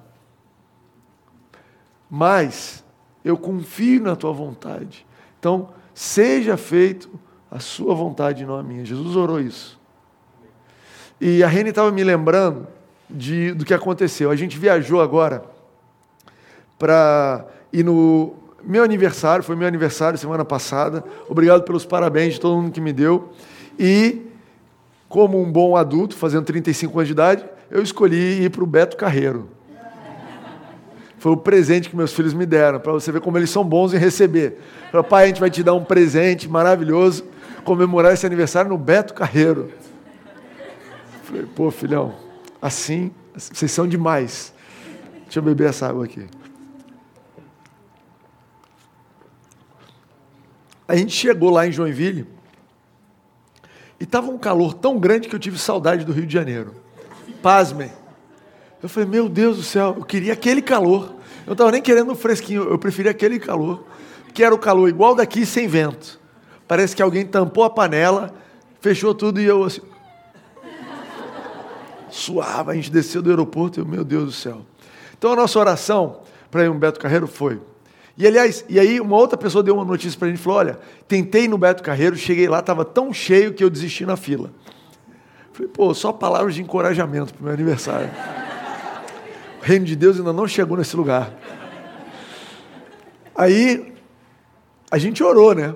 Mas 2.11 2.85
eu 3.25 3.37
confio 3.37 4.03
na 4.03 4.15
tua 4.15 4.33
vontade. 4.33 5.07
Então, 5.39 5.71
seja 5.95 6.57
feito 6.57 7.09
a 7.51 7.59
sua 7.59 7.95
vontade, 7.95 8.45
não 8.45 8.57
a 8.57 8.63
minha. 8.63 8.85
Jesus 8.85 9.17
orou 9.17 9.41
isso. 9.41 9.81
E 11.21 11.43
a 11.43 11.49
Rene 11.49 11.71
estava 11.71 11.91
me 11.91 12.05
lembrando 12.05 12.67
de, 13.09 13.53
do 13.53 13.65
que 13.65 13.73
aconteceu. 13.73 14.31
A 14.31 14.37
gente 14.37 14.59
viajou 14.59 15.01
agora 15.01 15.45
para 16.79 17.47
ir 17.73 17.85
no 17.85 18.35
meu 18.63 18.83
aniversário, 18.83 19.45
foi 19.45 19.57
meu 19.57 19.69
aniversário 19.69 20.19
semana 20.19 20.45
passada. 20.45 21.05
Obrigado 21.29 21.63
pelos 21.63 21.85
parabéns 21.85 22.35
de 22.35 22.41
todo 22.41 22.61
mundo 22.61 22.73
que 22.73 22.81
me 22.81 22.93
deu. 22.93 23.31
E, 23.79 24.23
como 25.15 25.41
um 25.41 25.49
bom 25.49 25.77
adulto, 25.77 26.17
fazendo 26.17 26.45
35 26.45 26.99
anos 26.99 27.07
de 27.07 27.13
idade, 27.13 27.45
eu 27.71 27.81
escolhi 27.81 28.43
ir 28.43 28.51
para 28.51 28.65
o 28.65 28.67
Beto 28.67 28.97
Carreiro. 28.97 29.49
Foi 31.19 31.31
o 31.31 31.37
presente 31.37 31.89
que 31.89 31.95
meus 31.95 32.13
filhos 32.13 32.35
me 32.35 32.45
deram, 32.45 32.81
para 32.81 32.91
você 32.91 33.13
ver 33.13 33.21
como 33.21 33.39
eles 33.39 33.49
são 33.49 33.63
bons 33.65 33.95
em 33.95 33.97
receber. 33.97 34.59
Falei, 34.91 35.07
pai, 35.07 35.23
a 35.23 35.27
gente 35.29 35.39
vai 35.39 35.51
te 35.51 35.63
dar 35.63 35.73
um 35.73 35.85
presente 35.85 36.49
maravilhoso, 36.49 37.25
comemorar 37.65 38.13
esse 38.13 38.27
aniversário 38.27 38.69
no 38.69 38.77
Beto 38.77 39.15
Carreiro. 39.15 39.71
Falei, 41.23 41.47
pô, 41.55 41.71
filhão, 41.71 42.13
assim, 42.61 43.13
vocês 43.37 43.71
são 43.71 43.87
demais. 43.87 44.53
Deixa 45.27 45.39
eu 45.39 45.45
beber 45.45 45.69
essa 45.69 45.87
água 45.87 46.07
aqui. 46.07 46.27
A 50.89 50.97
gente 50.97 51.13
chegou 51.13 51.51
lá 51.51 51.69
em 51.69 51.71
Joinville 51.71 52.34
e 53.99 54.05
estava 54.05 54.31
um 54.31 54.39
calor 54.39 54.75
tão 54.75 54.99
grande 54.99 55.29
que 55.29 55.35
eu 55.35 55.39
tive 55.39 55.59
saudade 55.59 56.05
do 56.05 56.13
Rio 56.13 56.27
de 56.27 56.33
Janeiro. 56.33 56.75
Pasmem. 57.43 57.91
Eu 58.83 58.89
falei, 58.89 59.09
meu 59.09 59.29
Deus 59.29 59.57
do 59.57 59.63
céu, 59.63 59.95
eu 59.99 60.05
queria 60.05 60.33
aquele 60.33 60.61
calor. 60.61 61.15
Eu 61.41 61.49
não 61.49 61.53
estava 61.53 61.71
nem 61.71 61.81
querendo 61.81 62.13
o 62.13 62.15
fresquinho, 62.15 62.65
eu 62.65 62.79
preferia 62.79 63.11
aquele 63.11 63.39
calor. 63.39 63.85
Que 64.33 64.43
era 64.43 64.55
o 64.55 64.59
calor 64.59 64.89
igual 64.89 65.15
daqui, 65.15 65.47
sem 65.47 65.69
vento. 65.69 66.21
Parece 66.67 66.95
que 66.95 67.03
alguém 67.03 67.25
tampou 67.25 67.65
a 67.65 67.71
panela, 67.71 68.35
fechou 68.81 69.15
tudo 69.15 69.41
e 69.41 69.45
eu 69.45 69.65
assim, 69.65 69.81
suava, 72.11 72.73
a 72.73 72.75
gente 72.75 72.91
desceu 72.91 73.21
do 73.21 73.31
aeroporto 73.31 73.79
e 73.79 73.83
eu, 73.83 73.87
meu 73.87 74.05
Deus 74.05 74.25
do 74.25 74.33
céu. 74.33 74.63
Então 75.17 75.33
a 75.33 75.37
nossa 75.37 75.59
oração 75.59 76.21
para 76.51 76.71
Beto 76.71 77.01
Carreiro 77.01 77.27
foi. 77.27 77.61
E 78.17 78.27
aliás, 78.27 78.65
e 78.69 78.79
aí 78.79 79.01
uma 79.01 79.17
outra 79.17 79.37
pessoa 79.37 79.63
deu 79.63 79.75
uma 79.75 79.85
notícia 79.85 80.19
para 80.19 80.29
a 80.29 80.31
gente, 80.31 80.41
falou: 80.41 80.59
olha, 80.59 80.79
tentei 81.09 81.49
no 81.49 81.59
Beto 81.59 81.83
Carreiro, 81.83 82.17
cheguei 82.17 82.49
lá, 82.49 82.61
estava 82.61 82.85
tão 82.85 83.13
cheio 83.13 83.53
que 83.53 83.65
eu 83.65 83.71
desisti 83.71 84.07
na 84.07 84.17
fila. 84.17 84.53
Falei, 85.53 85.71
pô, 85.73 85.93
só 85.95 86.13
palavras 86.13 86.55
de 86.55 86.63
encorajamento 86.63 87.33
para 87.33 87.41
o 87.41 87.45
meu 87.45 87.53
aniversário. 87.53 88.11
O 89.61 89.65
reino 89.65 89.85
de 89.85 89.97
Deus 89.97 90.19
ainda 90.19 90.33
não 90.33 90.47
chegou 90.47 90.77
nesse 90.77 90.97
lugar. 90.97 91.33
Aí 93.35 93.93
a 94.91 94.99
gente 94.99 95.23
orou, 95.23 95.55
né? 95.55 95.75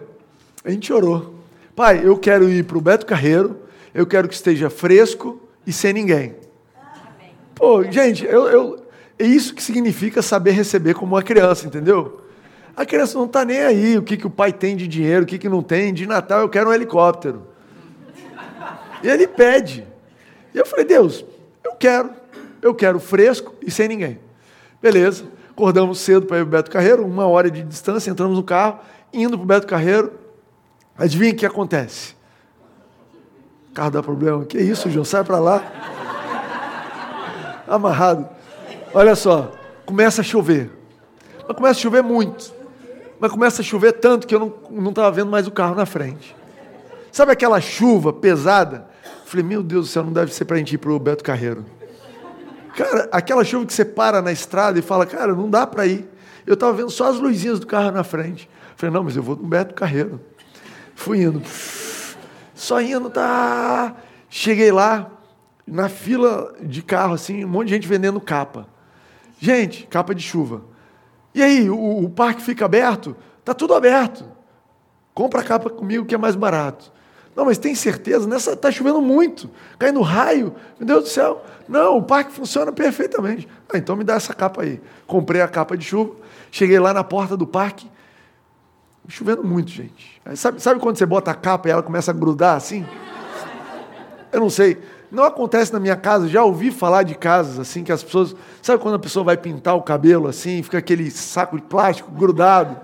A 0.65 0.71
gente 0.71 0.93
orou. 0.93 1.35
Pai, 1.75 2.01
eu 2.05 2.17
quero 2.19 2.49
ir 2.49 2.65
para 2.65 2.79
o 2.79 2.81
Beto 2.81 3.07
Carreiro, 3.07 3.57
eu 3.95 4.07
quero 4.07 4.29
que 4.29 4.35
esteja 4.35 4.69
fresco 4.69 5.41
e 5.67 5.73
sem 5.73 5.93
ninguém. 5.93 6.37
Pô, 7.55 7.83
gente, 7.85 8.25
eu, 8.25 8.47
eu, 8.49 8.87
é 9.19 9.25
isso 9.25 9.55
que 9.55 9.63
significa 9.63 10.23
saber 10.23 10.53
receber 10.53 10.95
como 10.95 11.17
uma 11.17 11.23
criança, 11.23 11.67
entendeu? 11.67 12.21
A 12.79 12.87
criança 12.87 13.19
não 13.19 13.25
está 13.25 13.45
nem 13.45 13.59
aí 13.59 13.99
o 13.99 14.05
que, 14.05 14.17
que 14.17 14.29
o 14.29 14.31
pai 14.31 14.53
tem 14.53 14.77
de 14.77 14.87
dinheiro, 14.87 15.25
o 15.25 15.27
que, 15.27 15.37
que 15.37 15.49
não 15.49 15.65
tem. 15.65 15.93
De 15.93 16.07
Natal 16.07 16.43
eu 16.43 16.49
quero 16.49 16.71
um 16.71 16.73
helicóptero. 16.73 17.43
E 19.03 19.09
ele 19.09 19.27
pede. 19.27 19.85
E 20.55 20.59
eu 20.59 20.65
falei, 20.65 20.85
Deus, 20.85 21.25
eu 21.65 21.73
quero. 21.73 22.11
Eu 22.63 22.73
quero 22.73 23.01
fresco 23.01 23.53
e 23.67 23.69
sem 23.69 23.89
ninguém. 23.89 24.21
Beleza. 24.81 25.25
Acordamos 25.51 25.99
cedo 25.99 26.25
para 26.25 26.37
ir 26.37 26.43
para 26.43 26.47
o 26.47 26.51
Beto 26.51 26.71
Carreiro, 26.71 27.05
uma 27.05 27.27
hora 27.27 27.51
de 27.51 27.65
distância, 27.65 28.13
entramos 28.13 28.37
no 28.37 28.45
carro, 28.45 28.79
indo 29.13 29.37
para 29.37 29.43
o 29.43 29.47
Beto 29.47 29.67
Carreiro. 29.67 30.13
Adivinha 30.97 31.33
o 31.33 31.37
que 31.37 31.45
acontece? 31.45 32.15
O 33.71 33.75
carro 33.75 33.91
dá 33.91 34.01
problema. 34.05 34.45
Que 34.45 34.57
isso, 34.57 34.89
João? 34.89 35.05
Sai 35.05 35.25
para 35.25 35.41
lá. 35.41 35.65
Amarrado. 37.67 38.29
Olha 38.95 39.17
só, 39.17 39.51
começa 39.85 40.21
a 40.21 40.25
chover. 40.25 40.71
Mas 41.45 41.57
começa 41.57 41.81
a 41.81 41.83
chover 41.83 42.05
muito. 42.05 42.57
Mas 43.21 43.33
começa 43.33 43.63
a 43.63 43.65
chover 43.65 43.93
tanto 43.95 44.27
que 44.27 44.35
eu 44.35 44.61
não 44.71 44.91
estava 44.91 45.11
vendo 45.11 45.31
mais 45.31 45.47
o 45.47 45.51
carro 45.51 45.75
na 45.75 45.87
frente. 45.87 46.37
Sabe 47.11 47.33
aquela 47.33 47.61
chuva 47.61 48.13
pesada? 48.13 48.89
Falei, 49.25 49.45
meu 49.45 49.63
Deus 49.63 49.87
do 49.87 49.91
céu, 49.91 50.05
não 50.05 50.13
deve 50.13 50.33
ser 50.33 50.45
para 50.45 50.57
a 50.57 50.59
gente 50.59 50.75
ir 50.75 50.79
para 50.79 50.91
o 50.91 50.99
Beto 50.99 51.25
Carreiro. 51.25 51.65
Cara, 52.77 53.09
aquela 53.11 53.45
chuva 53.45 53.67
que 53.67 53.73
você 53.73 53.85
para 53.85 54.23
na 54.23 54.31
estrada 54.31 54.79
e 54.79 54.83
fala, 54.83 55.05
cara, 55.05 55.35
não 55.35 55.51
dá 55.51 55.67
para 55.67 55.85
ir. 55.87 56.09
Eu 56.47 56.55
estava 56.55 56.73
vendo 56.73 56.91
só 56.91 57.11
as 57.11 57.19
luzinhas 57.19 57.59
do 57.59 57.67
carro 57.67 57.91
na 57.91 58.05
frente. 58.05 58.49
Falei, 58.77 58.95
não, 58.95 59.03
mas 59.03 59.17
eu 59.17 59.23
vou 59.23 59.35
no 59.35 59.47
Beto 59.47 59.75
Carreiro. 59.75 60.21
Fui 60.95 61.23
indo. 61.23 61.43
Só 62.55 62.81
indo, 62.81 63.11
tá. 63.11 63.97
Cheguei 64.31 64.71
lá, 64.71 65.11
na 65.67 65.89
fila 65.89 66.55
de 66.63 66.83
carro, 66.83 67.15
assim, 67.15 67.45
um 67.45 67.49
monte 67.49 67.69
de 67.69 67.75
gente 67.75 67.89
vendendo 67.89 68.21
capa. 68.21 68.67
Gente, 69.41 69.87
capa 69.87 70.15
de 70.15 70.23
chuva. 70.23 70.63
E 71.39 71.43
aí, 71.43 71.71
o, 71.71 72.03
o 72.03 72.11
parque 72.11 72.43
fica 72.43 72.65
aberto? 72.65 73.17
Tá 73.45 73.55
tudo 73.55 73.73
aberto. 73.73 74.25
Compra 75.15 75.41
a 75.41 75.45
capa 75.45 75.71
comigo 75.71 76.05
que 76.05 76.13
é 76.13 76.19
mais 76.19 76.35
barato. 76.35 76.93
Não, 77.37 77.45
mas 77.45 77.59
tem 77.59 77.77
certeza? 77.77 78.27
Nessa 78.27 78.55
está 78.55 78.73
chovendo 78.73 79.01
muito, 79.01 79.49
caindo 79.79 80.01
raio. 80.01 80.53
Meu 80.77 80.87
Deus 80.89 81.05
do 81.05 81.09
céu. 81.09 81.45
Não, 81.69 81.99
o 81.99 82.03
parque 82.03 82.33
funciona 82.33 82.73
perfeitamente. 82.73 83.49
Ah, 83.73 83.79
então 83.79 83.95
me 83.95 84.03
dá 84.03 84.15
essa 84.15 84.35
capa 84.35 84.63
aí. 84.63 84.83
Comprei 85.07 85.41
a 85.41 85.47
capa 85.47 85.77
de 85.77 85.85
chuva, 85.85 86.17
cheguei 86.51 86.81
lá 86.81 86.93
na 86.93 87.05
porta 87.05 87.37
do 87.37 87.47
parque, 87.47 87.89
chovendo 89.07 89.45
muito, 89.45 89.71
gente. 89.71 90.21
Sabe, 90.35 90.61
sabe 90.61 90.81
quando 90.81 90.99
você 90.99 91.07
bota 91.07 91.31
a 91.31 91.35
capa 91.35 91.69
e 91.69 91.71
ela 91.71 91.85
começa 91.85 92.11
a 92.11 92.15
grudar 92.15 92.57
assim? 92.57 92.85
Eu 94.33 94.41
não 94.41 94.51
sei. 94.51 94.77
Não 95.11 95.25
acontece 95.25 95.73
na 95.73 95.81
minha 95.81 95.97
casa, 95.97 96.29
já 96.29 96.45
ouvi 96.45 96.71
falar 96.71 97.03
de 97.03 97.15
casas 97.15 97.59
assim 97.59 97.83
que 97.83 97.91
as 97.91 98.03
pessoas. 98.03 98.37
Sabe 98.61 98.83
quando 98.83 98.97
a 98.97 98.99
pessoa 98.99 99.25
vai 99.25 99.37
pintar 99.37 99.75
o 99.75 99.83
cabelo 99.83 100.29
assim, 100.29 100.63
fica 100.63 100.79
aquele 100.79 101.11
saco 101.11 101.57
de 101.57 101.63
plástico 101.63 102.11
grudado? 102.11 102.77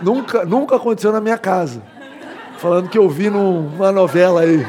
Nunca, 0.00 0.44
nunca 0.44 0.76
aconteceu 0.76 1.12
na 1.12 1.20
minha 1.20 1.38
casa 1.38 1.80
falando 2.64 2.88
que 2.88 2.96
eu 2.96 3.06
vi 3.10 3.28
numa 3.28 3.92
novela 3.92 4.40
aí. 4.40 4.66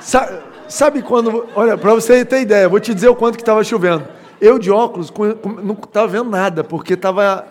Sabe, 0.00 0.38
sabe 0.68 1.02
quando. 1.02 1.46
Olha, 1.54 1.76
para 1.76 1.92
você 1.92 2.24
ter 2.24 2.40
ideia, 2.40 2.66
vou 2.66 2.80
te 2.80 2.94
dizer 2.94 3.08
o 3.08 3.14
quanto 3.14 3.36
que 3.36 3.42
estava 3.42 3.62
chovendo. 3.62 4.08
Eu 4.40 4.58
de 4.58 4.70
óculos 4.70 5.12
não 5.62 5.74
estava 5.74 6.06
vendo 6.06 6.30
nada, 6.30 6.64
porque 6.64 6.94
estava 6.94 7.46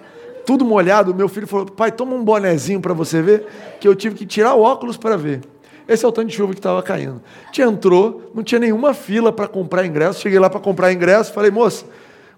tudo 0.45 0.63
molhado. 0.63 1.13
Meu 1.13 1.27
filho 1.27 1.47
falou: 1.47 1.65
pai, 1.65 1.91
toma 1.91 2.15
um 2.15 2.23
bonezinho 2.23 2.79
para 2.79 2.93
você 2.93 3.21
ver, 3.21 3.47
que 3.79 3.87
eu 3.87 3.95
tive 3.95 4.15
que 4.15 4.25
tirar 4.25 4.53
o 4.53 4.61
óculos 4.61 4.97
para 4.97 5.17
ver. 5.17 5.41
Esse 5.87 6.03
é 6.03 6.07
o 6.07 6.11
tanto 6.11 6.29
de 6.29 6.35
chuva 6.35 6.53
que 6.53 6.59
estava 6.59 6.81
caindo. 6.81 7.21
Te 7.51 7.61
entrou, 7.61 8.31
não 8.33 8.43
tinha 8.43 8.59
nenhuma 8.59 8.93
fila 8.93 9.31
para 9.31 9.47
comprar 9.47 9.85
ingresso. 9.85 10.21
Cheguei 10.21 10.39
lá 10.39 10.49
para 10.49 10.59
comprar 10.59 10.91
ingresso, 10.91 11.31
falei, 11.31 11.51
moça, 11.51 11.85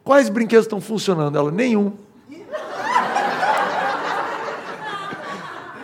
quais 0.04 0.28
brinquedos 0.28 0.66
estão 0.66 0.82
funcionando? 0.82 1.38
Ela, 1.38 1.50
nenhum. 1.50 1.94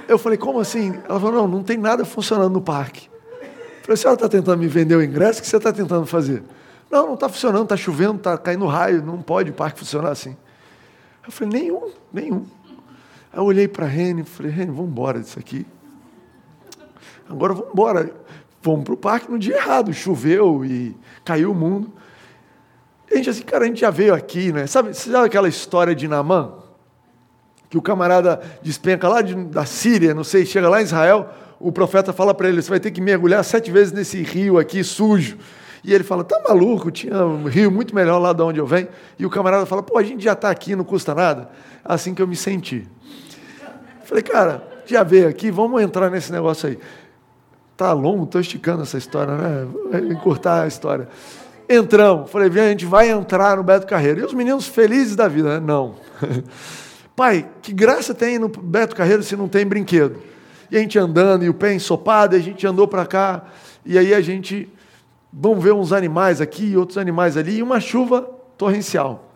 Eu 0.08 0.18
falei, 0.18 0.38
como 0.38 0.60
assim? 0.60 1.00
Ela 1.08 1.20
falou, 1.20 1.32
não, 1.32 1.48
não 1.48 1.64
tem 1.64 1.78
nada 1.78 2.04
funcionando 2.04 2.52
no 2.52 2.62
parque. 2.62 3.08
Eu 3.42 3.84
falei, 3.84 3.94
a 3.94 3.98
senhora 3.98 4.16
está 4.16 4.30
tentando 4.30 4.58
me 4.58 4.68
vender 4.68 4.96
o 4.96 5.04
ingresso? 5.04 5.40
O 5.40 5.44
que 5.44 5.48
você 5.48 5.58
está 5.58 5.72
tentando 5.72 6.06
fazer? 6.06 6.44
Não, 6.92 7.08
não 7.08 7.14
está 7.14 7.30
funcionando, 7.30 7.64
está 7.64 7.78
chovendo, 7.78 8.18
está 8.18 8.38
caindo 8.38 8.66
raio, 8.66 9.02
não 9.02 9.22
pode 9.22 9.52
o 9.52 9.54
parque 9.54 9.80
funcionar 9.80 10.12
assim. 10.12 10.36
Eu 11.26 11.32
falei, 11.32 11.62
nenhum, 11.62 11.92
nenhum. 12.12 12.46
Aí 13.32 13.40
eu 13.40 13.44
olhei 13.44 13.68
para 13.68 13.86
a 13.86 13.90
Rene 13.90 14.22
e 14.22 14.26
falei, 14.26 14.52
Rene, 14.52 14.72
vamos 14.72 14.92
embora 14.92 15.20
disso 15.20 15.40
aqui. 15.40 15.66
Agora 17.30 17.54
vamos 17.54 17.72
embora. 17.72 18.14
Vamos 18.62 18.84
para 18.86 18.94
o 18.94 18.98
parque 18.98 19.32
no 19.32 19.40
dia 19.40 19.58
errado. 19.58 19.94
Choveu 19.94 20.64
e 20.64 20.96
caiu 21.26 21.52
o 21.52 21.56
mundo. 21.56 21.92
E 23.10 23.14
a 23.14 23.18
gente 23.18 23.30
assim, 23.30 23.44
cara, 23.44 23.66
a 23.66 23.68
gente 23.68 23.82
já 23.82 23.90
veio 23.90 24.14
aqui, 24.14 24.52
né? 24.52 24.68
Sabe, 24.68 24.94
sabe 24.94 25.28
aquela 25.28 25.48
história 25.48 25.94
de 25.96 26.08
Namã? 26.08 26.64
que 27.74 27.78
o 27.80 27.82
camarada 27.82 28.40
despenca 28.62 29.10
lá 29.10 29.24
de, 29.24 29.34
da 29.34 29.66
Síria, 29.66 30.14
não 30.14 30.24
sei, 30.24 30.46
chega 30.46 30.70
lá 30.70 30.80
em 30.80 30.84
Israel, 30.84 31.28
o 31.60 31.72
profeta 31.72 32.14
fala 32.14 32.32
para 32.32 32.48
ele: 32.48 32.62
você 32.62 32.70
vai 32.70 32.80
ter 32.80 32.92
que 32.92 33.02
mergulhar 33.02 33.44
sete 33.44 33.72
vezes 33.72 33.92
nesse 33.92 34.22
rio 34.22 34.60
aqui 34.60 34.84
sujo. 34.84 35.40
E 35.84 35.94
ele 35.94 36.04
fala: 36.04 36.24
tá 36.24 36.42
maluco? 36.48 36.90
Tinha 36.92 37.26
um 37.26 37.46
rio 37.46 37.72
muito 37.72 37.94
melhor 37.94 38.20
lá 38.20 38.34
de 38.34 38.42
onde 38.42 38.60
eu 38.60 38.66
venho. 38.66 38.88
E 39.20 39.26
o 39.26 39.30
camarada 39.30 39.66
fala: 39.66 39.84
pô, 39.84 39.98
a 39.98 40.04
gente 40.04 40.24
já 40.24 40.34
está 40.34 40.50
aqui, 40.50 40.76
não 40.76 40.84
custa 40.84 41.14
nada. 41.14 41.50
Assim 41.84 42.14
que 42.14 42.22
eu 42.22 42.28
me 42.28 42.36
senti. 42.36 42.88
Falei, 44.06 44.24
cara, 44.24 44.66
já 44.86 45.04
veio 45.04 45.28
aqui, 45.28 45.52
vamos 45.52 45.82
entrar 45.82 46.10
nesse 46.10 46.32
negócio 46.32 46.70
aí. 46.70 46.80
Tá 47.76 47.92
longo, 47.92 48.24
estou 48.24 48.40
esticando 48.40 48.84
essa 48.84 48.98
história, 48.98 49.36
né? 49.36 49.66
Vou 49.66 50.12
encurtar 50.12 50.64
a 50.64 50.68
história. 50.68 51.08
Entramos. 51.68 52.30
Falei, 52.30 52.48
a 52.48 52.70
gente 52.70 52.86
vai 52.86 53.10
entrar 53.10 53.58
no 53.58 53.64
Beto 53.64 53.88
Carreiro. 53.88 54.20
E 54.20 54.24
os 54.24 54.34
meninos 54.34 54.68
felizes 54.68 55.16
da 55.16 55.28
vida, 55.28 55.60
né? 55.60 55.66
Não. 55.66 55.96
Pai, 57.16 57.48
que 57.62 57.74
graça 57.74 58.14
tem 58.14 58.40
no 58.40 58.48
Beto 58.48 58.96
Carreiro 58.96 59.24
se 59.24 59.36
não 59.36 59.48
tem 59.48 59.66
brinquedo? 59.66 60.20
E 60.70 60.78
a 60.78 60.80
gente 60.80 60.98
andando, 60.98 61.44
e 61.44 61.50
o 61.50 61.54
pé 61.54 61.74
ensopado, 61.74 62.36
e 62.36 62.40
a 62.40 62.42
gente 62.42 62.66
andou 62.66 62.88
para 62.88 63.06
cá, 63.06 63.46
e 63.86 63.98
aí 63.98 64.14
a 64.14 64.22
gente, 64.22 64.68
vamos 65.34 65.64
ver 65.64 65.74
uns 65.74 65.92
animais 65.92 66.40
aqui, 66.40 66.66
e 66.66 66.78
outros 66.78 66.98
animais 66.98 67.36
ali, 67.36 67.58
e 67.58 67.64
uma 67.64 67.80
chuva 67.80 68.22
torrencial. 68.58 69.32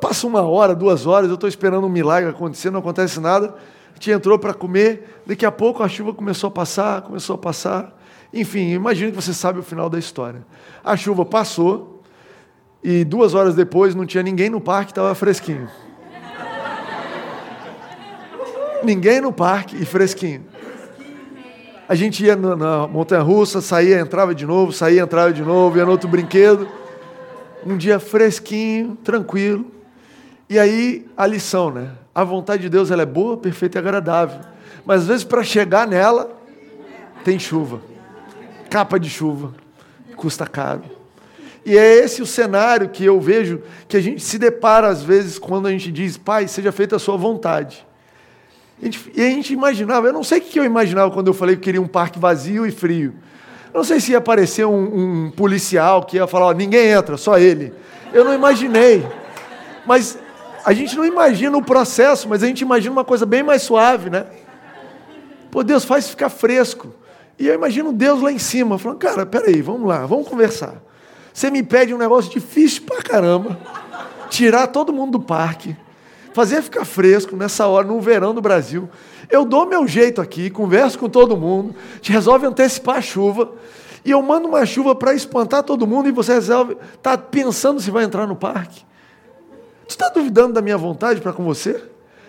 Passa 0.00 0.26
uma 0.26 0.42
hora, 0.42 0.74
duas 0.74 1.06
horas, 1.06 1.28
eu 1.28 1.34
estou 1.34 1.48
esperando 1.48 1.86
um 1.86 1.90
milagre 1.90 2.30
acontecer, 2.30 2.70
não 2.70 2.80
acontece 2.80 3.20
nada. 3.20 3.54
A 3.90 3.94
gente 3.94 4.10
entrou 4.10 4.38
para 4.38 4.52
comer, 4.52 5.22
daqui 5.26 5.46
a 5.46 5.52
pouco 5.52 5.82
a 5.82 5.88
chuva 5.88 6.12
começou 6.12 6.48
a 6.48 6.50
passar, 6.50 7.02
começou 7.02 7.34
a 7.34 7.38
passar. 7.38 7.96
Enfim, 8.32 8.72
imagino 8.72 9.10
que 9.10 9.16
você 9.16 9.32
sabe 9.32 9.58
o 9.58 9.62
final 9.62 9.88
da 9.88 9.98
história. 9.98 10.44
A 10.84 10.96
chuva 10.96 11.24
passou, 11.24 12.02
e 12.82 13.04
duas 13.04 13.34
horas 13.34 13.54
depois 13.54 13.94
não 13.94 14.06
tinha 14.06 14.22
ninguém 14.22 14.50
no 14.50 14.60
parque, 14.60 14.92
estava 14.92 15.14
fresquinho. 15.14 15.68
Ninguém 18.82 19.20
no 19.20 19.32
parque 19.32 19.76
e 19.76 19.84
fresquinho. 19.84 20.46
A 21.88 21.94
gente 21.94 22.22
ia 22.22 22.36
na 22.36 22.86
montanha 22.86 23.22
russa, 23.22 23.62
saía, 23.62 23.98
entrava 23.98 24.34
de 24.34 24.44
novo, 24.44 24.72
saía, 24.74 25.00
entrava 25.00 25.32
de 25.32 25.42
novo, 25.42 25.78
ia 25.78 25.86
no 25.86 25.90
outro 25.90 26.06
brinquedo. 26.06 26.68
Um 27.64 27.78
dia 27.78 27.98
fresquinho, 27.98 28.94
tranquilo. 29.02 29.64
E 30.50 30.58
aí 30.58 31.06
a 31.16 31.26
lição, 31.26 31.70
né? 31.70 31.92
A 32.14 32.22
vontade 32.24 32.62
de 32.62 32.68
Deus 32.68 32.90
ela 32.90 33.02
é 33.02 33.06
boa, 33.06 33.38
perfeita 33.38 33.78
e 33.78 33.80
agradável. 33.80 34.40
Mas 34.84 35.02
às 35.02 35.06
vezes 35.06 35.24
para 35.24 35.42
chegar 35.42 35.86
nela 35.86 36.30
tem 37.24 37.38
chuva. 37.38 37.80
Capa 38.68 39.00
de 39.00 39.08
chuva. 39.08 39.54
Custa 40.14 40.46
caro. 40.46 40.82
E 41.64 41.76
é 41.76 42.04
esse 42.04 42.20
o 42.20 42.26
cenário 42.26 42.90
que 42.90 43.04
eu 43.04 43.18
vejo 43.18 43.62
que 43.88 43.96
a 43.96 44.00
gente 44.00 44.22
se 44.22 44.38
depara 44.38 44.88
às 44.88 45.02
vezes 45.02 45.38
quando 45.38 45.66
a 45.66 45.70
gente 45.70 45.90
diz, 45.90 46.18
Pai, 46.18 46.48
seja 46.48 46.70
feita 46.70 46.96
a 46.96 46.98
sua 46.98 47.16
vontade. 47.16 47.87
E 48.80 49.22
a 49.22 49.30
gente 49.30 49.52
imaginava, 49.52 50.06
eu 50.06 50.12
não 50.12 50.22
sei 50.22 50.38
o 50.38 50.42
que 50.42 50.58
eu 50.58 50.64
imaginava 50.64 51.10
quando 51.10 51.26
eu 51.26 51.34
falei 51.34 51.56
que 51.56 51.62
queria 51.62 51.82
um 51.82 51.88
parque 51.88 52.18
vazio 52.18 52.64
e 52.64 52.70
frio. 52.70 53.14
Não 53.74 53.82
sei 53.82 53.98
se 54.00 54.12
ia 54.12 54.18
aparecer 54.18 54.64
um, 54.64 55.26
um 55.26 55.30
policial 55.30 56.04
que 56.04 56.16
ia 56.16 56.26
falar, 56.26 56.46
ó, 56.46 56.52
ninguém 56.52 56.88
entra, 56.88 57.16
só 57.16 57.38
ele. 57.38 57.72
Eu 58.12 58.24
não 58.24 58.32
imaginei. 58.32 59.04
Mas 59.84 60.18
a 60.64 60.72
gente 60.72 60.96
não 60.96 61.04
imagina 61.04 61.56
o 61.56 61.62
processo, 61.62 62.28
mas 62.28 62.42
a 62.42 62.46
gente 62.46 62.60
imagina 62.60 62.92
uma 62.92 63.04
coisa 63.04 63.26
bem 63.26 63.42
mais 63.42 63.62
suave, 63.62 64.10
né? 64.10 64.26
Pô, 65.50 65.64
Deus 65.64 65.84
faz 65.84 66.08
ficar 66.08 66.28
fresco. 66.28 66.94
E 67.38 67.48
eu 67.48 67.54
imagino 67.54 67.92
Deus 67.92 68.22
lá 68.22 68.30
em 68.30 68.38
cima, 68.38 68.78
falando, 68.78 68.98
cara, 68.98 69.26
peraí, 69.26 69.60
vamos 69.60 69.88
lá, 69.88 70.06
vamos 70.06 70.28
conversar. 70.28 70.74
Você 71.32 71.50
me 71.50 71.62
pede 71.62 71.92
um 71.92 71.98
negócio 71.98 72.30
difícil 72.30 72.82
pra 72.82 73.02
caramba, 73.02 73.58
tirar 74.30 74.68
todo 74.68 74.92
mundo 74.92 75.18
do 75.18 75.20
parque 75.20 75.76
fazer 76.32 76.62
ficar 76.62 76.84
fresco 76.84 77.36
nessa 77.36 77.66
hora, 77.66 77.86
no 77.86 78.00
verão 78.00 78.34
do 78.34 78.40
Brasil. 78.40 78.88
Eu 79.30 79.44
dou 79.44 79.66
meu 79.66 79.86
jeito 79.86 80.20
aqui, 80.20 80.50
converso 80.50 80.98
com 80.98 81.08
todo 81.08 81.36
mundo, 81.36 81.74
te 82.00 82.12
resolve 82.12 82.46
antecipar 82.46 82.96
a 82.96 83.02
chuva, 83.02 83.52
e 84.04 84.10
eu 84.10 84.22
mando 84.22 84.48
uma 84.48 84.64
chuva 84.64 84.94
para 84.94 85.12
espantar 85.12 85.62
todo 85.62 85.86
mundo 85.86 86.08
e 86.08 86.12
você 86.12 86.34
resolve, 86.34 86.76
está 86.94 87.18
pensando 87.18 87.80
se 87.80 87.90
vai 87.90 88.04
entrar 88.04 88.26
no 88.26 88.36
parque. 88.36 88.82
Tu 89.86 89.90
está 89.90 90.08
duvidando 90.08 90.54
da 90.54 90.62
minha 90.62 90.78
vontade 90.78 91.20
para 91.20 91.32
com 91.32 91.44
você? 91.44 91.82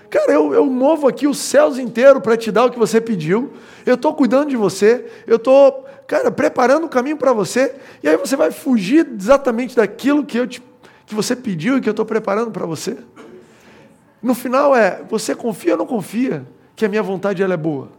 Cara, 0.10 0.32
eu, 0.32 0.54
eu 0.54 0.66
movo 0.66 1.08
aqui 1.08 1.28
os 1.28 1.38
céus 1.38 1.78
inteiros 1.78 2.22
para 2.22 2.36
te 2.36 2.52
dar 2.52 2.66
o 2.66 2.72
que 2.72 2.80
você 2.80 3.00
pediu. 3.00 3.54
Eu 3.86 3.96
estou 3.96 4.14
cuidando 4.14 4.50
de 4.50 4.58
você. 4.58 5.06
Eu 5.28 5.36
estou, 5.36 5.86
cara, 6.08 6.32
preparando 6.32 6.86
o 6.86 6.90
caminho 6.90 7.18
para 7.18 7.32
você. 7.32 7.76
E 8.02 8.10
aí 8.10 8.18
você 8.18 8.36
vai 8.36 8.52
fugir 8.52 9.08
exatamente 9.18 9.76
daquilo 9.76 10.26
que, 10.26 10.38
eu 10.38 10.48
te, 10.48 10.64
que 11.06 11.14
você 11.14 11.36
pediu 11.36 11.78
e 11.78 11.82
que 11.82 11.88
eu 11.88 11.92
estou 11.92 12.06
preparando 12.06 12.50
para 12.50 12.66
você. 12.66 12.98
No 14.22 14.34
final 14.34 14.76
é, 14.76 15.04
você 15.10 15.34
confia 15.34 15.74
ou 15.74 15.78
não 15.78 15.86
confia 15.86 16.46
que 16.76 16.86
a 16.86 16.90
minha 16.90 17.04
vontade 17.04 17.42
ela 17.42 17.54
é 17.54 17.58
boa? 17.58 17.90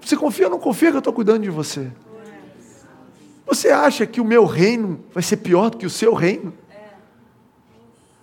Você 0.00 0.16
confia 0.16 0.46
ou 0.46 0.50
não 0.50 0.58
confia 0.58 0.90
que 0.90 0.96
eu 0.96 1.00
estou 1.00 1.12
cuidando 1.12 1.42
de 1.42 1.50
você? 1.50 1.90
Você 3.46 3.70
acha 3.70 4.06
que 4.06 4.20
o 4.20 4.24
meu 4.24 4.44
reino 4.44 5.00
vai 5.12 5.22
ser 5.22 5.38
pior 5.38 5.70
do 5.70 5.78
que 5.78 5.86
o 5.86 5.90
seu 5.90 6.12
reino? 6.12 6.52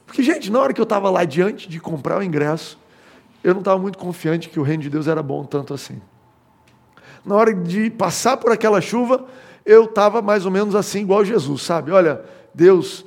Porque, 0.06 0.22
gente, 0.22 0.52
na 0.52 0.60
hora 0.60 0.72
que 0.72 0.80
eu 0.80 0.84
estava 0.84 1.10
lá 1.10 1.26
diante 1.26 1.68
de 1.68 1.80
comprar 1.80 2.20
o 2.20 2.24
ingresso, 2.24 2.80
eu 3.44 3.54
não 3.54 3.60
estava 3.60 3.80
muito 3.80 3.98
confiante 3.98 4.50
que 4.50 4.60
o 4.60 4.64
reino 4.64 4.84
de 4.84 4.90
Deus 4.90 5.08
era 5.08 5.22
bom 5.22 5.44
tanto 5.44 5.74
assim. 5.74 6.00
Na 7.26 7.36
hora 7.36 7.54
de 7.54 7.90
passar 7.90 8.38
por 8.38 8.52
aquela 8.52 8.80
chuva, 8.80 9.26
eu 9.66 9.86
estava 9.86 10.22
mais 10.22 10.46
ou 10.46 10.52
menos 10.52 10.76
assim, 10.76 11.02
igual 11.02 11.26
Jesus, 11.26 11.64
sabe? 11.64 11.92
Olha, 11.92 12.22
Deus, 12.54 13.04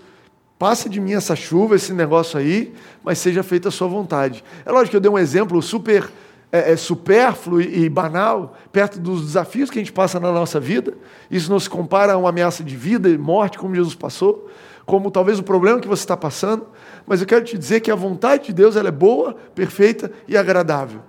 passa 0.59 0.89
de 0.89 1.01
mim 1.01 1.13
essa 1.13 1.37
chuva, 1.37 1.77
esse 1.77 1.93
negócio 1.93 2.39
aí, 2.39 2.75
mas 3.05 3.19
seja 3.19 3.43
feita 3.43 3.69
a 3.69 3.71
sua 3.71 3.89
vontade. 3.89 4.43
É 4.67 4.73
lógico 4.73 4.91
que 4.91 4.97
eu 4.97 5.01
dei 5.01 5.11
um 5.11 5.19
exemplo 5.19 5.61
super 5.63 6.11
é, 6.51 6.73
é, 6.73 6.77
supérfluo 6.77 7.61
e, 7.61 7.89
banal, 7.89 8.57
perto 8.73 8.99
dos 8.99 9.25
desafios 9.25 9.71
que 9.71 9.79
a 9.79 9.83
gente 9.83 9.93
passa 9.93 10.19
na 10.19 10.33
nossa 10.33 10.59
vida. 10.59 10.95
Isso 11.31 11.51
não 11.51 11.61
se 11.61 11.69
compara 11.69 12.15
a 12.15 12.17
uma 12.17 12.31
ameaça 12.31 12.65
de 12.65 12.77
vida 12.77 13.09
e 13.09 13.17
morte, 13.17 13.59
como 13.59 13.75
Jesus 13.75 13.95
passou 13.95 14.49
como 14.89 15.11
talvez 15.11 15.39
o 15.39 15.43
problema 15.43 15.79
que 15.79 15.87
você 15.87 16.03
está 16.03 16.17
passando, 16.17 16.67
mas 17.07 17.21
eu 17.21 17.27
quero 17.27 17.45
te 17.45 17.59
dizer 17.59 17.81
que 17.81 17.91
a 17.91 17.95
vontade 17.95 18.47
de 18.47 18.55
Deus 18.55 18.75
ela 18.75 18.89
é 18.89 18.91
boa, 18.91 19.37
perfeita 19.55 20.11
e 20.27 20.35
agradável. 20.35 21.03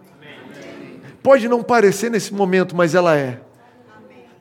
Pode 1.23 1.47
não 1.47 1.63
parecer 1.63 2.11
nesse 2.11 2.33
momento, 2.33 2.75
mas 2.75 2.93
ela 2.93 3.15
é. 3.15 3.39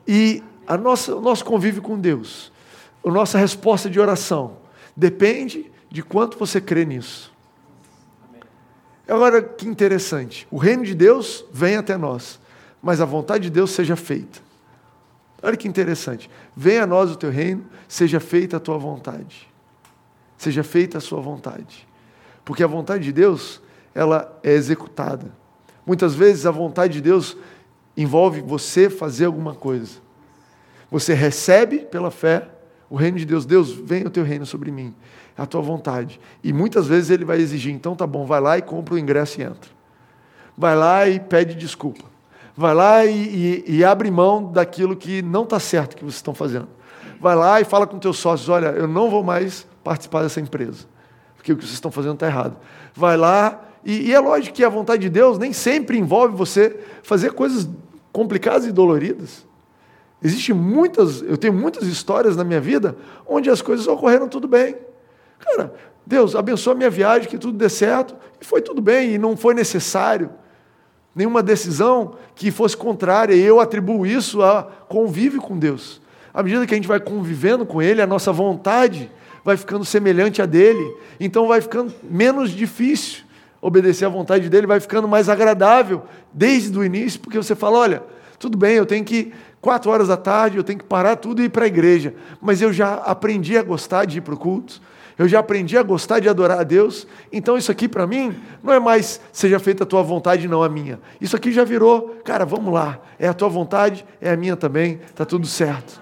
E 0.05 0.43
a 0.67 0.75
nossa, 0.75 1.15
o 1.15 1.21
nosso 1.21 1.45
convívio 1.45 1.81
com 1.81 1.97
Deus, 1.97 2.51
a 3.01 3.09
nossa 3.09 3.37
resposta 3.37 3.89
de 3.89 3.97
oração, 3.97 4.57
depende 4.99 5.71
de 5.89 6.03
quanto 6.03 6.37
você 6.37 6.59
crê 6.59 6.83
nisso. 6.83 7.33
Agora, 9.07 9.41
que 9.41 9.67
interessante. 9.67 10.45
O 10.51 10.57
reino 10.57 10.83
de 10.83 10.93
Deus 10.93 11.45
vem 11.51 11.77
até 11.77 11.97
nós, 11.97 12.39
mas 12.81 13.01
a 13.01 13.05
vontade 13.05 13.45
de 13.45 13.49
Deus 13.49 13.71
seja 13.71 13.95
feita. 13.95 14.39
Olha 15.41 15.55
que 15.55 15.67
interessante. 15.67 16.29
Venha 16.55 16.83
a 16.83 16.87
nós 16.87 17.09
o 17.09 17.15
teu 17.15 17.31
reino, 17.31 17.65
seja 17.87 18.19
feita 18.19 18.57
a 18.57 18.59
tua 18.59 18.77
vontade. 18.77 19.47
Seja 20.37 20.63
feita 20.63 20.97
a 20.97 21.01
sua 21.01 21.21
vontade. 21.21 21.87
Porque 22.43 22.61
a 22.61 22.67
vontade 22.67 23.05
de 23.05 23.13
Deus, 23.13 23.61
ela 23.95 24.37
é 24.43 24.51
executada. 24.51 25.31
Muitas 25.85 26.13
vezes 26.13 26.45
a 26.45 26.51
vontade 26.51 26.93
de 26.93 27.01
Deus 27.01 27.37
envolve 27.95 28.41
você 28.41 28.89
fazer 28.89 29.25
alguma 29.25 29.55
coisa. 29.55 29.99
Você 30.91 31.13
recebe 31.13 31.79
pela 31.79 32.11
fé 32.11 32.49
o 32.89 32.95
reino 32.95 33.17
de 33.17 33.25
Deus. 33.25 33.45
Deus, 33.45 33.71
venha 33.71 34.07
o 34.07 34.09
teu 34.09 34.23
reino 34.23 34.45
sobre 34.45 34.71
mim. 34.71 34.93
A 35.37 35.45
tua 35.45 35.61
vontade. 35.61 36.19
E 36.43 36.51
muitas 36.51 36.87
vezes 36.87 37.09
ele 37.09 37.23
vai 37.23 37.37
exigir, 37.37 37.73
então 37.73 37.95
tá 37.95 38.05
bom, 38.05 38.25
vai 38.25 38.41
lá 38.41 38.57
e 38.57 38.61
compra 38.61 38.95
o 38.95 38.99
ingresso 38.99 39.39
e 39.39 39.43
entra. 39.43 39.71
Vai 40.57 40.75
lá 40.75 41.07
e 41.07 41.19
pede 41.19 41.55
desculpa 41.55 42.09
vai 42.59 42.75
lá 42.75 43.05
e, 43.05 43.63
e, 43.65 43.77
e 43.77 43.85
abre 43.85 44.11
mão 44.11 44.51
daquilo 44.51 44.93
que 44.93 45.21
não 45.21 45.43
está 45.43 45.61
certo 45.61 45.95
que 45.95 46.03
vocês 46.03 46.15
estão 46.15 46.33
fazendo. 46.33 46.67
Vai 47.17 47.33
lá 47.33 47.61
e 47.61 47.63
fala 47.63 47.87
com 47.87 47.97
teus 47.97 48.17
sócios, 48.17 48.49
olha, 48.49 48.67
eu 48.67 48.85
não 48.85 49.09
vou 49.09 49.23
mais 49.23 49.65
participar 49.81 50.23
dessa 50.23 50.41
empresa, 50.41 50.85
porque 51.37 51.53
o 51.53 51.55
que 51.55 51.63
vocês 51.63 51.75
estão 51.75 51.89
fazendo 51.89 52.15
está 52.15 52.27
errado. 52.27 52.57
Vai 52.93 53.15
lá, 53.15 53.61
e, 53.85 54.09
e 54.09 54.13
é 54.13 54.19
lógico 54.19 54.53
que 54.53 54.63
a 54.65 54.67
vontade 54.67 55.03
de 55.03 55.09
Deus 55.09 55.37
nem 55.37 55.53
sempre 55.53 55.97
envolve 55.97 56.35
você 56.35 56.77
fazer 57.01 57.31
coisas 57.31 57.69
complicadas 58.11 58.65
e 58.65 58.73
doloridas. 58.73 59.47
Existem 60.21 60.53
muitas, 60.53 61.21
eu 61.21 61.37
tenho 61.37 61.53
muitas 61.53 61.87
histórias 61.87 62.35
na 62.35 62.43
minha 62.43 62.59
vida 62.59 62.95
onde 63.25 63.49
as 63.49 63.61
coisas 63.61 63.87
ocorreram 63.87 64.27
tudo 64.27 64.47
bem. 64.47 64.75
Cara, 65.39 65.73
Deus 66.05 66.35
abençoa 66.35 66.73
a 66.73 66.75
minha 66.75 66.89
viagem, 66.89 67.29
que 67.29 67.37
tudo 67.37 67.57
dê 67.57 67.69
certo, 67.69 68.15
e 68.41 68.45
foi 68.45 68.61
tudo 68.61 68.81
bem, 68.81 69.13
e 69.13 69.17
não 69.17 69.37
foi 69.37 69.53
necessário 69.53 70.29
nenhuma 71.15 71.41
decisão 71.41 72.15
que 72.35 72.51
fosse 72.51 72.75
contrária, 72.75 73.33
e 73.33 73.41
eu 73.41 73.59
atribuo 73.59 74.05
isso 74.05 74.41
a 74.41 74.63
convívio 74.87 75.41
com 75.41 75.57
Deus. 75.57 76.01
À 76.33 76.43
medida 76.43 76.65
que 76.65 76.73
a 76.73 76.77
gente 76.77 76.87
vai 76.87 76.99
convivendo 76.99 77.65
com 77.65 77.81
Ele, 77.81 78.01
a 78.01 78.07
nossa 78.07 78.31
vontade 78.31 79.09
vai 79.43 79.55
ficando 79.55 79.85
semelhante 79.85 80.41
a 80.41 80.45
dele, 80.45 80.95
então 81.19 81.47
vai 81.47 81.61
ficando 81.61 81.93
menos 82.03 82.51
difícil 82.51 83.23
obedecer 83.61 84.05
à 84.05 84.09
vontade 84.09 84.49
dele, 84.49 84.67
vai 84.67 84.79
ficando 84.79 85.07
mais 85.07 85.29
agradável 85.29 86.03
desde 86.33 86.77
o 86.77 86.83
início, 86.83 87.19
porque 87.19 87.37
você 87.37 87.55
fala: 87.55 87.79
olha, 87.79 88.03
tudo 88.39 88.57
bem, 88.57 88.75
eu 88.75 88.85
tenho 88.85 89.03
que 89.03 89.33
quatro 89.61 89.91
horas 89.91 90.07
da 90.07 90.17
tarde, 90.17 90.57
eu 90.57 90.63
tenho 90.63 90.79
que 90.79 90.85
parar 90.85 91.17
tudo 91.17 91.41
e 91.41 91.45
ir 91.45 91.49
para 91.49 91.65
a 91.65 91.67
igreja, 91.67 92.15
mas 92.41 92.61
eu 92.61 92.71
já 92.71 92.95
aprendi 92.95 93.57
a 93.57 93.61
gostar 93.61 94.05
de 94.05 94.19
ir 94.19 94.21
para 94.21 94.33
o 94.33 94.37
culto, 94.37 94.81
eu 95.17 95.27
já 95.27 95.39
aprendi 95.39 95.77
a 95.77 95.83
gostar 95.83 96.19
de 96.19 96.29
adorar 96.29 96.61
a 96.61 96.63
Deus, 96.63 97.05
então 97.29 97.57
isso 97.57 97.69
aqui 97.69 97.89
para 97.89 98.07
mim 98.07 98.33
não 98.63 98.73
é 98.73 98.79
mais 98.79 99.19
seja 99.33 99.59
feita 99.59 99.83
a 99.83 99.85
tua 99.85 100.01
vontade, 100.01 100.47
não 100.47 100.63
a 100.63 100.69
minha. 100.69 100.97
Isso 101.19 101.35
aqui 101.35 101.51
já 101.51 101.65
virou, 101.65 102.21
cara, 102.23 102.45
vamos 102.45 102.73
lá, 102.73 102.99
é 103.19 103.27
a 103.27 103.33
tua 103.33 103.49
vontade, 103.49 104.05
é 104.21 104.31
a 104.31 104.37
minha 104.37 104.55
também, 104.55 105.01
está 105.05 105.25
tudo 105.25 105.45
certo. 105.45 105.99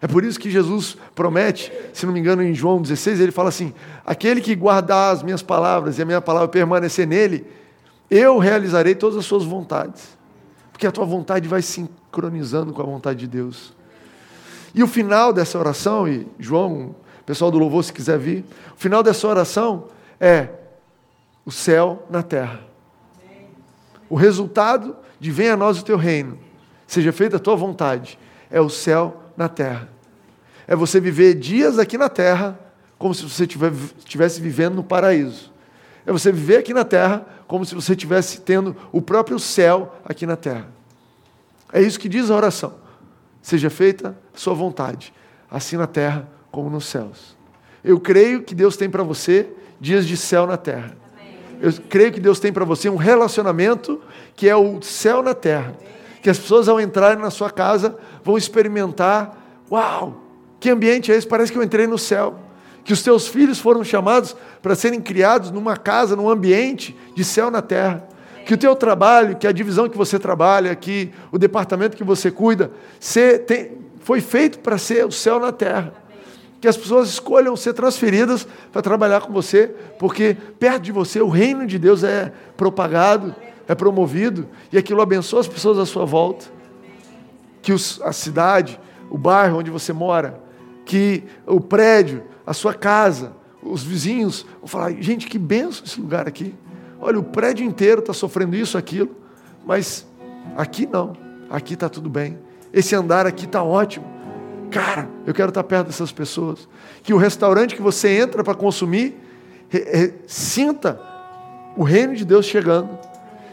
É 0.00 0.08
por 0.08 0.24
isso 0.24 0.40
que 0.40 0.50
Jesus 0.50 0.96
promete, 1.14 1.72
se 1.92 2.04
não 2.04 2.12
me 2.12 2.18
engano, 2.18 2.42
em 2.42 2.52
João 2.52 2.82
16, 2.82 3.20
ele 3.20 3.30
fala 3.30 3.50
assim: 3.50 3.72
aquele 4.04 4.40
que 4.40 4.56
guardar 4.56 5.14
as 5.14 5.22
minhas 5.22 5.42
palavras 5.42 5.96
e 5.96 6.02
a 6.02 6.04
minha 6.04 6.20
palavra 6.20 6.48
permanecer 6.48 7.06
nele, 7.06 7.46
eu 8.10 8.36
realizarei 8.38 8.96
todas 8.96 9.16
as 9.16 9.24
suas 9.24 9.44
vontades. 9.44 10.20
Porque 10.82 10.88
a 10.88 10.90
tua 10.90 11.04
vontade 11.04 11.46
vai 11.46 11.62
sincronizando 11.62 12.72
com 12.72 12.82
a 12.82 12.84
vontade 12.84 13.20
de 13.20 13.28
Deus. 13.28 13.72
E 14.74 14.82
o 14.82 14.88
final 14.88 15.32
dessa 15.32 15.56
oração, 15.56 16.08
e 16.08 16.26
João 16.40 16.96
pessoal 17.24 17.52
do 17.52 17.58
louvor, 17.58 17.84
se 17.84 17.92
quiser 17.92 18.18
vir. 18.18 18.44
O 18.74 18.80
final 18.80 19.00
dessa 19.00 19.28
oração 19.28 19.84
é 20.18 20.48
o 21.46 21.52
céu 21.52 22.04
na 22.10 22.20
terra. 22.20 22.62
O 24.10 24.16
resultado 24.16 24.96
de 25.20 25.30
venha 25.30 25.52
a 25.52 25.56
nós 25.56 25.78
o 25.78 25.84
teu 25.84 25.96
reino, 25.96 26.36
seja 26.84 27.12
feita 27.12 27.36
a 27.36 27.38
tua 27.38 27.54
vontade, 27.54 28.18
é 28.50 28.60
o 28.60 28.68
céu 28.68 29.22
na 29.36 29.48
terra. 29.48 29.88
É 30.66 30.74
você 30.74 30.98
viver 30.98 31.34
dias 31.34 31.78
aqui 31.78 31.96
na 31.96 32.08
terra 32.08 32.58
como 32.98 33.14
se 33.14 33.22
você 33.22 33.44
estivesse 33.44 34.40
vivendo 34.40 34.74
no 34.74 34.82
paraíso. 34.82 35.52
É 36.04 36.10
você 36.10 36.32
viver 36.32 36.56
aqui 36.56 36.74
na 36.74 36.84
terra 36.84 37.24
como 37.52 37.66
se 37.66 37.74
você 37.74 37.92
estivesse 37.92 38.40
tendo 38.40 38.74
o 38.90 39.02
próprio 39.02 39.38
céu 39.38 39.94
aqui 40.06 40.24
na 40.24 40.36
terra. 40.36 40.68
É 41.70 41.82
isso 41.82 42.00
que 42.00 42.08
diz 42.08 42.30
a 42.30 42.34
oração. 42.34 42.72
Seja 43.42 43.68
feita 43.68 44.16
a 44.34 44.38
sua 44.38 44.54
vontade, 44.54 45.12
assim 45.50 45.76
na 45.76 45.86
terra 45.86 46.26
como 46.50 46.70
nos 46.70 46.86
céus. 46.86 47.36
Eu 47.84 48.00
creio 48.00 48.42
que 48.42 48.54
Deus 48.54 48.74
tem 48.74 48.88
para 48.88 49.02
você 49.02 49.50
dias 49.78 50.06
de 50.06 50.16
céu 50.16 50.46
na 50.46 50.56
terra. 50.56 50.96
Eu 51.60 51.70
creio 51.90 52.10
que 52.10 52.20
Deus 52.20 52.40
tem 52.40 52.50
para 52.50 52.64
você 52.64 52.88
um 52.88 52.96
relacionamento 52.96 54.00
que 54.34 54.48
é 54.48 54.56
o 54.56 54.80
céu 54.80 55.22
na 55.22 55.34
terra. 55.34 55.74
Que 56.22 56.30
as 56.30 56.38
pessoas, 56.38 56.70
ao 56.70 56.80
entrarem 56.80 57.22
na 57.22 57.28
sua 57.28 57.50
casa, 57.50 57.98
vão 58.24 58.38
experimentar: 58.38 59.36
uau, 59.70 60.22
que 60.58 60.70
ambiente 60.70 61.12
é 61.12 61.16
esse? 61.16 61.26
Parece 61.26 61.52
que 61.52 61.58
eu 61.58 61.62
entrei 61.62 61.86
no 61.86 61.98
céu. 61.98 62.34
Que 62.84 62.92
os 62.92 63.02
teus 63.02 63.28
filhos 63.28 63.60
foram 63.60 63.84
chamados 63.84 64.36
para 64.60 64.74
serem 64.74 65.00
criados 65.00 65.50
numa 65.50 65.76
casa, 65.76 66.16
num 66.16 66.28
ambiente 66.28 66.96
de 67.14 67.24
céu 67.24 67.50
na 67.50 67.62
terra. 67.62 68.06
Que 68.44 68.54
o 68.54 68.58
teu 68.58 68.74
trabalho, 68.74 69.36
que 69.36 69.46
a 69.46 69.52
divisão 69.52 69.88
que 69.88 69.96
você 69.96 70.18
trabalha, 70.18 70.74
que 70.74 71.12
o 71.30 71.38
departamento 71.38 71.96
que 71.96 72.04
você 72.04 72.30
cuida, 72.30 72.72
foi 74.00 74.20
feito 74.20 74.58
para 74.58 74.78
ser 74.78 75.06
o 75.06 75.12
céu 75.12 75.38
na 75.38 75.52
terra 75.52 76.02
que 76.62 76.68
as 76.68 76.76
pessoas 76.76 77.08
escolham 77.08 77.56
ser 77.56 77.72
transferidas 77.72 78.46
para 78.70 78.80
trabalhar 78.80 79.22
com 79.22 79.32
você, 79.32 79.74
porque 79.98 80.36
perto 80.60 80.82
de 80.82 80.92
você 80.92 81.20
o 81.20 81.28
reino 81.28 81.66
de 81.66 81.76
Deus 81.76 82.04
é 82.04 82.32
propagado, 82.56 83.34
é 83.66 83.74
promovido, 83.74 84.46
e 84.70 84.78
aquilo 84.78 85.02
abençoa 85.02 85.40
as 85.40 85.48
pessoas 85.48 85.76
à 85.76 85.84
sua 85.84 86.04
volta. 86.04 86.46
Que 87.60 87.72
os, 87.72 88.00
a 88.02 88.12
cidade, 88.12 88.78
o 89.10 89.18
bairro 89.18 89.58
onde 89.58 89.72
você 89.72 89.92
mora, 89.92 90.40
que 90.84 91.24
o 91.44 91.60
prédio, 91.60 92.22
a 92.52 92.54
sua 92.54 92.72
casa, 92.72 93.32
os 93.62 93.82
vizinhos 93.82 94.46
vão 94.60 94.68
falar: 94.68 94.92
gente, 94.92 95.26
que 95.26 95.38
benção 95.38 95.84
esse 95.84 96.00
lugar 96.00 96.28
aqui. 96.28 96.54
Olha, 97.00 97.18
o 97.18 97.24
prédio 97.24 97.66
inteiro 97.66 98.00
está 98.00 98.12
sofrendo 98.12 98.54
isso, 98.54 98.78
aquilo, 98.78 99.10
mas 99.66 100.06
aqui 100.56 100.86
não, 100.86 101.14
aqui 101.50 101.74
está 101.74 101.88
tudo 101.88 102.08
bem. 102.08 102.38
Esse 102.72 102.94
andar 102.94 103.26
aqui 103.26 103.44
está 103.44 103.62
ótimo 103.62 104.12
Cara, 104.72 105.06
eu 105.26 105.34
quero 105.34 105.50
estar 105.50 105.62
perto 105.62 105.88
dessas 105.88 106.10
pessoas. 106.10 106.66
Que 107.02 107.12
o 107.12 107.18
restaurante 107.18 107.76
que 107.76 107.82
você 107.82 108.08
entra 108.08 108.42
para 108.42 108.54
consumir, 108.54 109.14
sinta 110.26 110.98
o 111.76 111.84
reino 111.84 112.16
de 112.16 112.24
Deus 112.24 112.46
chegando. 112.46 112.88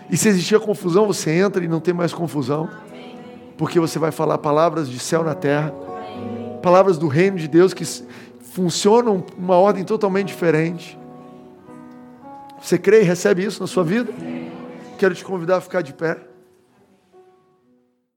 E 0.10 0.16
se 0.16 0.30
existir 0.30 0.58
confusão, 0.62 1.06
você 1.06 1.32
entra 1.32 1.64
e 1.64 1.68
não 1.68 1.82
tem 1.82 1.94
mais 1.94 2.14
confusão. 2.14 2.70
Porque 3.58 3.80
você 3.82 4.00
vai 4.00 4.12
falar 4.12 4.38
palavras 4.38 4.90
de 4.90 4.98
céu 4.98 5.22
na 5.22 5.36
terra, 5.36 5.74
palavras 6.64 6.98
do 6.98 7.10
reino 7.10 7.38
de 7.38 7.50
Deus 7.50 7.74
que 7.74 7.84
funcionam 8.60 9.24
uma 9.38 9.56
ordem 9.56 9.86
totalmente 9.86 10.28
diferente. 10.28 11.00
Você 12.62 12.78
crê 12.78 13.00
e 13.00 13.04
recebe 13.06 13.42
isso 13.42 13.62
na 13.62 13.68
sua 13.68 13.86
vida? 13.86 14.12
Quero 14.98 15.16
te 15.16 15.24
convidar 15.24 15.56
a 15.56 15.62
ficar 15.62 15.82
de 15.82 15.94
pé. 15.94 16.18